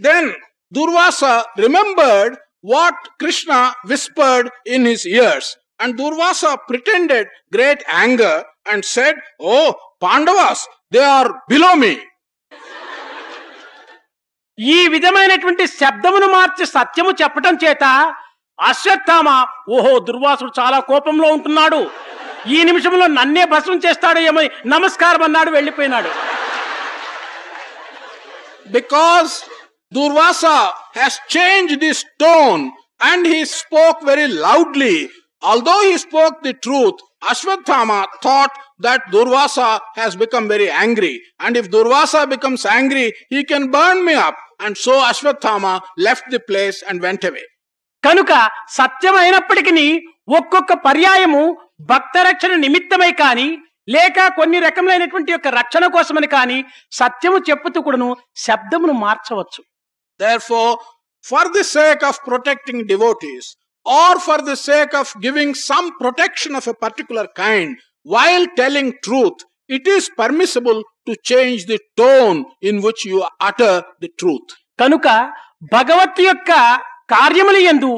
then 0.01 0.25
Durvasa 0.73 1.33
remembered 1.57 2.33
what 2.65 2.97
Krishna 3.21 3.59
whispered 3.85 4.47
in 4.67 4.83
his 4.85 5.03
ears. 5.19 5.47
And 5.81 5.99
Durvasa 5.99 6.53
pretended 6.69 7.27
great 7.53 7.83
anger 8.05 8.37
and 8.67 8.85
said, 8.87 9.15
Oh, 9.41 9.75
Pandavas, 10.01 10.61
they 10.93 11.05
are 11.11 11.31
below 11.49 11.75
me. 11.77 11.95
ఈ 14.59 14.81
విధమైనటువంటి 14.89 15.65
శబ్దమును 15.79 16.27
మార్చి 16.29 16.65
సత్యము 16.67 17.13
చెప్పటం 17.21 17.55
చేత 17.63 17.85
అశ్వత్థామ 18.59 19.29
ఓహో 19.77 19.93
దుర్వాసుడు 20.09 20.53
చాలా 20.61 20.79
కోపంలో 20.91 21.29
ఉంటున్నాడు 21.37 21.81
ఈ 22.49 22.59
నిమిషంలో 22.65 23.07
నన్నే 23.17 23.45
భస్మం 23.45 23.79
చేస్తాడు 23.87 24.21
ఏమో 24.29 24.43
నమస్కారం 24.75 25.25
అన్నాడు 25.29 25.53
వెళ్ళిపోయినాడు 25.59 26.13
Because 28.67 29.33
Durvasa 29.93 30.55
has 30.95 31.15
changed 31.29 31.83
his 31.83 31.99
tone 32.19 32.63
and 33.01 33.27
he 33.27 33.45
spoke 33.57 33.99
very 34.11 34.29
loudly. 34.45 34.97
Although 35.45 35.81
he 35.83 35.97
spoke 35.99 36.37
the 36.43 36.55
truth, 36.57 36.99
Ashwatthama 37.31 37.99
thought 38.23 38.53
that 38.81 39.01
Durvasa 39.13 39.69
has 39.97 40.13
become 40.17 40.47
very 40.49 40.69
angry. 40.85 41.15
And 41.41 41.57
if 41.57 41.71
Durvasa 41.71 42.23
becomes 42.29 42.65
angry, 42.79 43.07
he 43.29 43.41
can 43.45 43.71
burn 43.71 44.05
me 44.05 44.15
up. 44.27 44.37
And 44.61 44.77
so 44.85 44.93
Ashwatthama 45.11 45.73
left 45.99 46.25
the 46.31 46.41
place 46.51 46.81
and 46.89 47.07
went 47.09 47.25
away. 47.31 47.45
కనుక 48.03 48.33
సత్యమైనప్పటికీ 48.79 49.87
ఒక్కొక్క 50.39 50.73
పర్యాయము 50.87 51.43
భక్త 51.91 52.17
రక్షణ 52.29 52.53
నిమిత్తమై 52.65 53.13
కాని 53.21 53.47
లేక 53.89 54.27
కొన్ని 54.39 54.59
రకములైనటువంటి 54.67 55.31
యొక్క 55.33 55.49
రక్షణ 55.59 55.85
కోసమని 55.95 56.29
కాని 56.35 56.59
సత్యము 57.01 57.39
చెప్పుతూ 57.49 57.81
కూడాను 57.87 58.11
శబ్దమును 58.47 58.97
మార్చవచ్చు 59.05 59.63
Therefore, 60.21 60.73
for 61.25 61.45
the 61.57 61.65
sake 61.77 62.03
of 62.09 62.17
protecting 62.29 62.79
devotees, 62.93 63.45
or 63.87 64.19
for 64.19 64.39
the 64.41 64.57
sake 64.59 64.95
of 64.95 65.13
giving 65.21 65.55
some 65.55 65.99
protection 65.99 66.55
of 66.55 66.67
a 66.67 66.75
particular 66.75 67.27
kind, 67.37 67.77
while 68.07 68.47
telling 68.57 68.93
truth, 69.03 69.39
it 69.71 69.87
is 69.87 70.11
permissible 70.17 70.81
to 71.07 71.15
change 71.31 71.63
the 71.67 71.77
tone 71.99 72.39
in 72.63 72.79
which 72.81 73.03
you 73.09 73.19
utter 73.41 73.81
the 74.03 74.09
truth 74.19 74.53
కనుక 74.79 75.07
భగవత్ 75.73 76.21
యొక్క 76.21 76.51
కార్యములు 77.09 77.61
ఎందు 77.73 77.91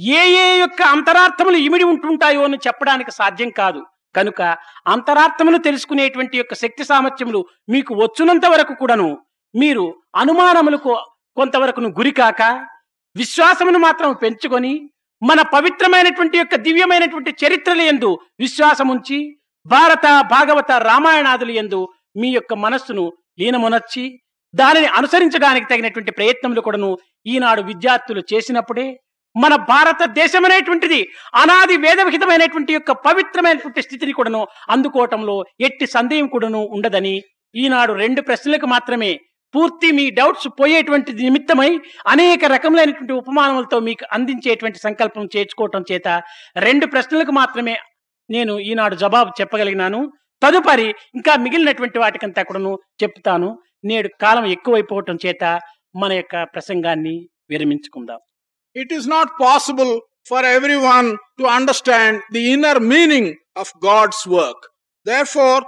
ఏ 0.00 0.20
ఏ 0.42 0.46
యొక్క 0.58 0.82
అంతరార్థములు 0.82 1.56
ఇమిడి 1.56 1.84
ఉంటుంటాయో 1.84 2.42
అని 2.42 2.58
చెప్పడానికి 2.66 3.10
సాధ్యం 3.10 3.50
కాదు. 3.50 3.80
కనుక 4.14 4.42
అంతరార్థములు 4.86 5.58
తెలుసుకునేటువంటి 5.58 6.36
యొక్క 6.38 6.54
శక్తి 6.54 6.84
సామర్థ్యములు 6.84 7.40
మీకు 7.68 7.94
వచ్చునంత 7.94 8.46
వరకు 8.46 8.74
కూడాను 8.74 9.08
మీరు 9.54 9.84
అనుమానములకు 10.22 10.92
కొంతవరకును 11.36 11.88
గురికాక 11.98 12.42
విశ్వాసమును 13.16 13.78
మాత్రం 13.78 14.12
పెంచుకొని 14.12 14.72
మన 15.22 15.40
పవిత్రమైనటువంటి 15.52 16.36
యొక్క 16.38 16.54
దివ్యమైనటువంటి 16.64 17.30
చరిత్రల 17.42 17.80
ఎందు 17.86 18.10
విశ్వాసముంచి 18.40 19.18
భారత 19.66 20.06
భాగవత 20.30 20.70
రామాయణాదులు 20.82 21.52
ఎందు 21.52 21.80
మీ 22.16 22.28
యొక్క 22.30 22.52
మనస్సును 22.62 23.04
లీనమునర్చి 23.40 24.04
దానిని 24.54 24.88
అనుసరించడానికి 24.92 25.66
తగినటువంటి 25.66 26.12
ప్రయత్నములు 26.12 26.60
కూడాను 26.60 26.90
ఈనాడు 27.26 27.62
విద్యార్థులు 27.62 28.22
చేసినప్పుడే 28.32 28.86
మన 29.36 29.54
భారతదేశం 29.68 30.44
అనేటువంటిది 30.44 30.98
అనాది 31.34 31.76
వేదవిహితమైనటువంటి 31.76 32.72
యొక్క 32.72 32.92
పవిత్రమైనటువంటి 33.04 33.82
స్థితిని 33.82 34.12
కూడాను 34.12 34.42
అందుకోవటంలో 34.70 35.36
ఎట్టి 35.60 35.86
సందేహం 35.94 36.26
కూడాను 36.26 36.60
ఉండదని 36.72 37.14
ఈనాడు 37.54 37.92
రెండు 37.94 38.20
ప్రశ్నలకు 38.22 38.66
మాత్రమే 38.66 39.12
పూర్తి 39.54 39.92
మీ 39.92 40.10
డౌట్స్ 40.10 40.48
పోయేటువంటి 40.60 41.12
నిమిత్తమై 41.12 41.80
అనేక 42.06 42.44
రకములైనటువంటి 42.44 43.12
ఉపమానములతో 43.12 43.78
మీకు 43.78 44.06
అందించేటువంటి 44.12 44.78
సంకల్పం 44.78 45.28
చేర్చుకోవటం 45.36 45.84
చేత 45.92 46.22
రెండు 46.56 46.86
ప్రశ్నలకు 46.86 47.32
మాత్రమే 47.32 47.76
నేను 48.30 48.58
ఈనాడు 48.58 48.94
జవాబు 48.94 49.30
చెప్పగలిగినాను. 49.40 50.12
తదుపరి 50.42 50.94
ఇంకా 51.14 51.36
మిగిలినటువంటి 51.36 51.98
వాటికంతా 51.98 52.42
కూడాను 52.42 52.78
చెప్తాను. 53.02 53.58
నేడు 53.84 54.08
కాలం 54.20 54.46
ఎక్కువైపోవటం 54.46 55.18
చేత 55.26 55.60
మన 55.96 56.12
యొక్క 56.12 56.42
ప్రసంగాన్ని 56.42 57.28
విరమించుకుందాం. 57.50 58.18
It 58.76 58.92
is 58.92 59.08
not 59.08 59.28
possible 59.40 60.00
for 60.28 60.44
everyone 60.74 61.16
to 61.38 61.42
understand 61.44 62.22
the 62.32 62.38
inner 62.38 62.78
meaning 62.78 63.34
of 63.56 63.72
God's 63.86 64.28
work 64.28 64.66
there 65.08 65.26
Therefore, 65.26 65.60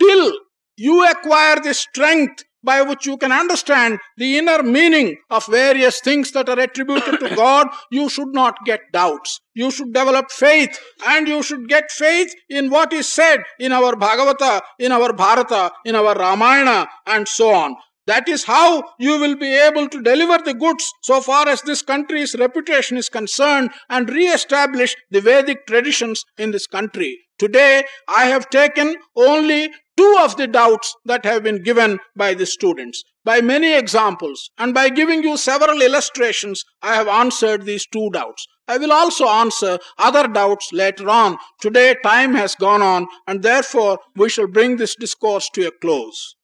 till 0.00 0.32
you 0.80 1.00
acquire 1.00 1.58
the 1.58 1.74
strength 1.74 2.47
by 2.68 2.82
which 2.82 3.06
you 3.06 3.16
can 3.16 3.32
understand 3.32 3.98
the 4.18 4.30
inner 4.38 4.62
meaning 4.62 5.16
of 5.30 5.46
various 5.46 6.00
things 6.00 6.32
that 6.32 6.48
are 6.52 6.60
attributed 6.66 7.18
to 7.20 7.34
God, 7.42 7.68
you 7.90 8.08
should 8.14 8.32
not 8.40 8.64
get 8.70 8.80
doubts. 8.92 9.40
You 9.54 9.70
should 9.70 9.92
develop 9.94 10.30
faith 10.30 10.78
and 11.06 11.26
you 11.26 11.42
should 11.42 11.68
get 11.74 11.90
faith 11.90 12.34
in 12.48 12.70
what 12.70 12.92
is 12.92 13.08
said 13.18 13.40
in 13.58 13.72
our 13.72 13.92
Bhagavata, 14.04 14.60
in 14.78 14.92
our 14.92 15.12
Bharata, 15.12 15.72
in 15.84 15.94
our 15.96 16.14
Ramayana, 16.14 16.88
and 17.06 17.26
so 17.26 17.50
on. 17.64 17.76
That 18.08 18.26
is 18.26 18.44
how 18.44 18.82
you 18.98 19.18
will 19.22 19.36
be 19.36 19.54
able 19.54 19.86
to 19.88 20.02
deliver 20.02 20.38
the 20.42 20.54
goods 20.54 20.84
so 21.02 21.20
far 21.20 21.46
as 21.46 21.60
this 21.62 21.82
country's 21.82 22.34
reputation 22.34 22.96
is 22.96 23.10
concerned 23.10 23.70
and 23.90 24.08
re-establish 24.08 24.96
the 25.10 25.20
Vedic 25.20 25.66
traditions 25.66 26.24
in 26.38 26.50
this 26.52 26.66
country. 26.66 27.18
Today, 27.38 27.84
I 28.08 28.24
have 28.26 28.48
taken 28.48 28.96
only 29.14 29.70
two 29.98 30.16
of 30.20 30.36
the 30.36 30.46
doubts 30.46 30.94
that 31.04 31.24
have 31.24 31.42
been 31.42 31.60
given 31.60 31.98
by 32.16 32.32
the 32.32 32.46
students. 32.46 33.02
By 33.24 33.40
many 33.40 33.74
examples 33.74 34.48
and 34.56 34.72
by 34.72 34.90
giving 34.90 35.24
you 35.24 35.36
several 35.36 35.82
illustrations, 35.82 36.62
I 36.80 36.94
have 36.94 37.08
answered 37.08 37.64
these 37.64 37.84
two 37.84 38.08
doubts. 38.10 38.46
I 38.68 38.78
will 38.78 38.92
also 38.92 39.26
answer 39.26 39.78
other 39.98 40.28
doubts 40.28 40.72
later 40.72 41.10
on. 41.10 41.36
Today, 41.60 41.96
time 42.04 42.34
has 42.36 42.54
gone 42.54 42.80
on, 42.80 43.08
and 43.26 43.42
therefore, 43.42 43.98
we 44.14 44.28
shall 44.28 44.46
bring 44.46 44.76
this 44.76 44.94
discourse 44.94 45.50
to 45.54 45.66
a 45.66 45.72
close. 45.72 46.36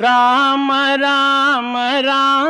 Ram 0.00 0.70
Ram 1.00 1.76
Ram 1.76 2.46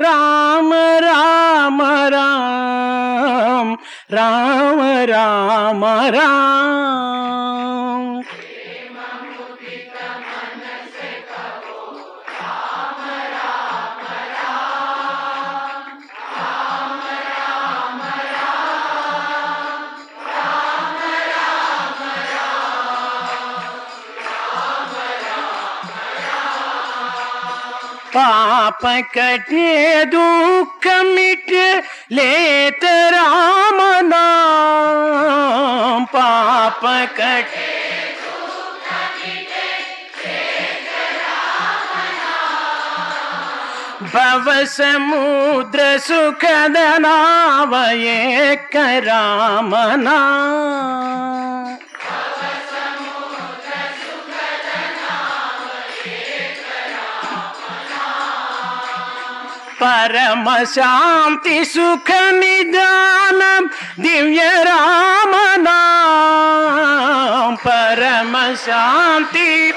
Ram 0.00 0.72
Ram 0.72 1.82
Ram 1.82 3.76
Ram 4.10 4.80
Ram 5.10 5.84
Ram 6.14 7.14
पाप 28.16 28.80
कटे, 29.14 30.04
दुख 30.04 30.86
मिट 30.86 31.50
लेत 32.12 32.84
राम 32.84 33.80
नाम। 34.04 36.04
पाप 36.04 36.80
कटे, 37.18 37.72
भव 44.04 44.64
समुद्र 44.64 45.98
सुखद 45.98 46.74
नाव 47.00 47.74
एक 47.90 48.76
रामना 49.04 50.16
परम 59.84 60.64
शांति 60.64 61.64
सुख 61.64 62.10
निदान, 62.10 63.68
दिव्य 64.00 64.62
राम 64.62 65.62
नाम। 65.62 67.56
परम 67.56 68.54
शांति। 68.54 69.74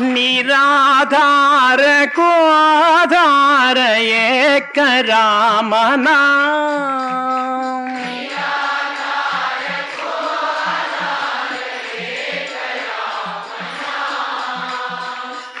निराधार 0.00 2.06
को 2.06 2.50
आधार 2.50 3.78
एक 3.78 4.78
राम 4.78 6.00
नाम। 6.00 7.73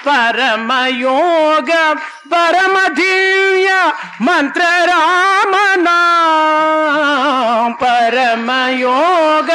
परमयोग 0.06 1.70
परमधिव्य 2.32 3.70
मन्त्र 4.22 4.62
रामना 4.90 6.00
परमयोग 7.82 9.50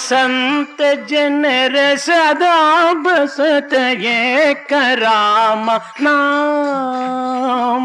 संत 0.00 0.80
जन 1.08 1.44
सदा 1.98 2.58
बसत 3.04 3.74
ये 4.00 4.54
कराम 4.70 5.66
नाम। 6.02 7.82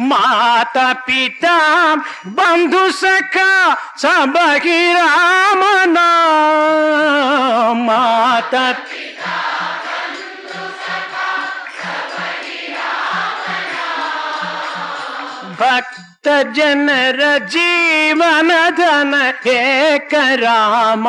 माता 0.00 0.92
पिता 1.06 1.56
बंधु 2.26 2.88
सखा 2.90 3.74
सब 3.98 4.34
राम 4.96 5.64
माता 7.84 8.70
भक्त 15.60 16.28
जनर 16.56 17.20
जीवन 17.52 18.48
धन 18.78 19.14
एक 19.46 20.14
राम 20.42 21.08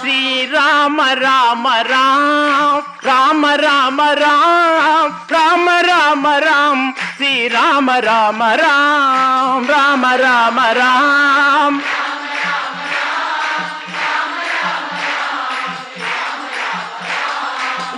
श्री 0.00 0.44
राम 0.50 1.00
राम 1.00 1.66
राम 1.90 2.82
राम 3.04 3.46
राम 3.46 4.00
राम 4.00 5.10
राम 5.32 5.68
राम 5.88 6.26
राम 6.44 6.92
श्री 7.18 7.48
राम 7.48 7.90
राम 7.90 8.42
राम 8.62 9.64
राम 9.70 10.06
राम 10.06 10.60
राम 10.72 11.80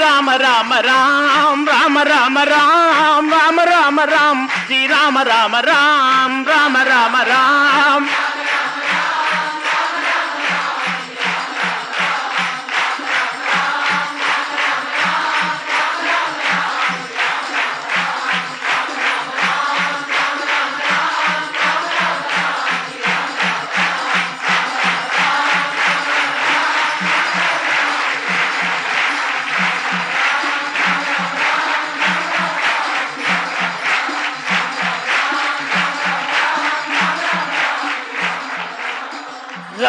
ராம 0.01 0.35
ராம 0.43 0.71
ராம் 0.87 1.63
ராம 1.71 2.03
ராம 2.11 2.43
ராம் 2.51 3.29
ராம 3.35 3.63
ராம 3.71 3.99
ராம். 4.13 4.43
ஸ்ரீராம 4.67 5.23
ராம 5.31 5.59
ராம் 5.69 6.37
ராம 6.51 6.83
ராம 6.91 7.15
ராம். 7.31 7.58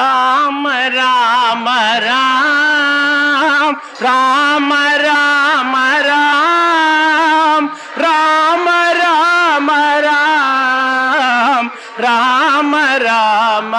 രാമ 0.01 0.73
രാമ 0.89 1.69
രാം. 1.99 3.83
രാമ 4.03 4.75
രാമ 4.97 5.77
രാം. 6.01 7.79
രാമ 7.99 8.69
രാമ 8.93 9.71
രാം. 10.01 11.71
രാമ 12.01 12.97
രാമ 12.97 13.77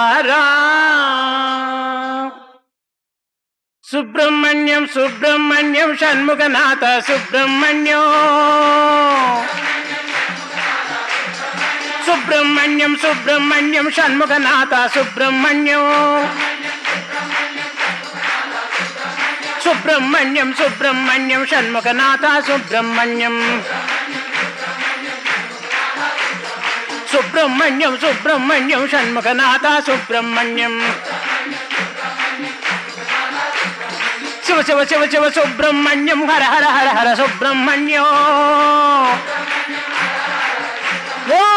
സുബ്രഹ്മണ്യം 3.90 4.86
സുബ്രഹ്മണ്യം 4.86 5.96
ഷൺമുഖനാഥ 5.96 6.98
സുബ്രഹ്മണ്യോ. 6.98 8.02
சுப்பிரமணியம் 12.12 12.94
சுப்பிரமணியம் 13.02 13.88
சண்முகநாதா 13.96 14.80
சுப்பிரமணியம் 14.94 15.86
சுப்பிரமணியம் 19.64 20.52
சுப்பிரமணியம் 20.58 21.46
சண்முகநாதா 21.52 22.32
சுப்பிரமணியம் 22.48 23.40
சுப்பிரமணியம் 27.12 27.96
சுப்பிரமணியம் 28.04 28.86
சண்முகநாதா 28.94 29.72
சுப்பிரமணியம் 29.88 30.78
சிவ 34.46 34.58
சிவ 34.68 34.80
சிவ 34.84 35.02
சிவ 35.06 35.24
சுப்பிரமணியம் 35.38 36.24
ஹர 36.30 36.42
ஹர 36.54 36.66
ஹர 36.76 36.88
ஹர 36.98 37.08
சுப்பிரமணியம் 37.20 38.12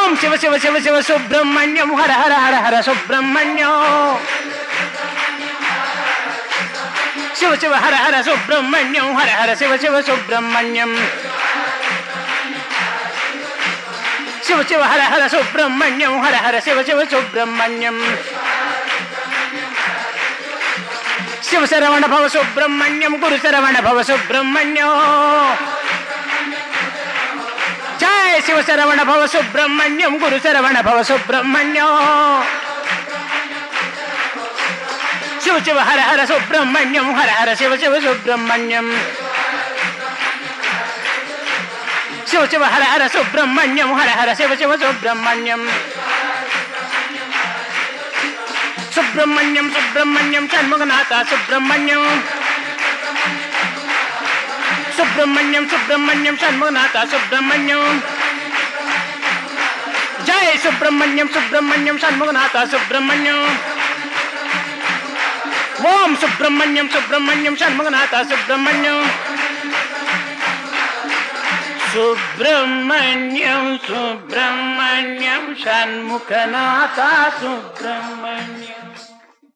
ఓం 0.04 0.10
శివ 0.20 0.32
శివ 0.36 0.54
శివ 0.58 0.76
శివ 0.84 0.96
సుబ్రహ్మణ్యం 1.08 1.90
హర 1.98 2.12
హర 2.20 2.34
హర 2.44 2.56
హర 2.64 2.76
సుబ్రహ్మణ్యం 2.80 3.74
శివ 7.40 7.52
శివ 7.62 7.74
హర 7.84 7.94
హర 8.02 8.16
సుబ్రహ్మణ్యం 8.28 9.08
హర 9.18 9.30
హర 9.38 9.50
శివ 9.54 9.72
శివ 9.76 9.96
సుబ్రహ్మణ్యం 10.08 10.92
శివ 14.46 14.60
శివ 14.70 14.82
హర 14.82 15.02
హర 15.12 15.24
సుబ్రహ్మణ్యం 15.34 16.14
హర 16.24 16.36
హర 16.44 16.58
శివ 16.60 16.78
శివ 16.82 17.00
సుబ్రహ్మణ్యం 17.12 17.98
శివ 21.48 21.62
శరవణ 21.66 22.04
భవ 22.06 22.24
సుబ్రహ్మణ్యం 22.28 23.14
గురు 23.22 23.36
శరవణ 23.36 23.76
భవ 23.80 24.00
సుబ్రహ్మణ్యం 24.02 24.90
जय 28.01 28.39
शिव 28.45 28.61
शरवण 28.67 29.03
भव 29.03 29.25
सुब्रह्मण्यम 29.33 30.17
गुरु 30.19 30.37
शरवण 30.43 30.81
भव 30.87 31.01
सुब्रह्मण्य। 31.09 31.79
शिव 35.43 35.59
शिव 35.65 35.79
हर 35.79 35.99
हर 35.99 36.25
सुब्रह्मण्यम 36.25 37.15
हर 37.17 37.29
हर 37.29 37.53
शिव 37.59 37.75
शिव 37.81 37.99
सुब्रह्मण्यम 38.01 38.91
शिव 42.31 42.45
शिव 42.51 42.63
हर 42.63 42.81
हर 42.81 43.07
सुब्रह्मण्यम 43.15 43.93
हर 43.99 44.09
हर 44.19 44.33
शिव 44.37 44.55
शिव 44.59 44.75
सुब्रह्मण्यम 44.83 45.67
सुब्रह्मण्यम 48.95 49.69
सुब्रह्मण्यम 49.71 50.47
षण्मुखनाथ 50.47 51.13
सुब्रह्मण्यम 51.29 52.03
सुब्रमण्यम 54.97 55.67
सुब्रमण्यम, 55.67 56.35
शर्मनाथा 56.35 57.05
सुब्रमण्यम। 57.05 58.01
जय 60.25 60.57
सुब्रमण्यम 60.57 61.27
सुब्रमण्यम, 61.27 61.97
शर्मनाथा 61.97 62.65
सुब्रमण्यम। 62.65 63.57
ओम 65.85 66.15
सुब्रमण्यम 66.15 66.87
सुब्रमण्यम, 66.87 67.55
शर्मनाथा 67.55 68.23
सुब्रमण्यम। 68.23 69.07
सुब्रह्मण्यम 71.93 73.77
सुब्रह्मण्यम 73.77 75.53
षण्मुखनाथा 75.53 77.29
सुब्रमण्यम। 77.29 78.84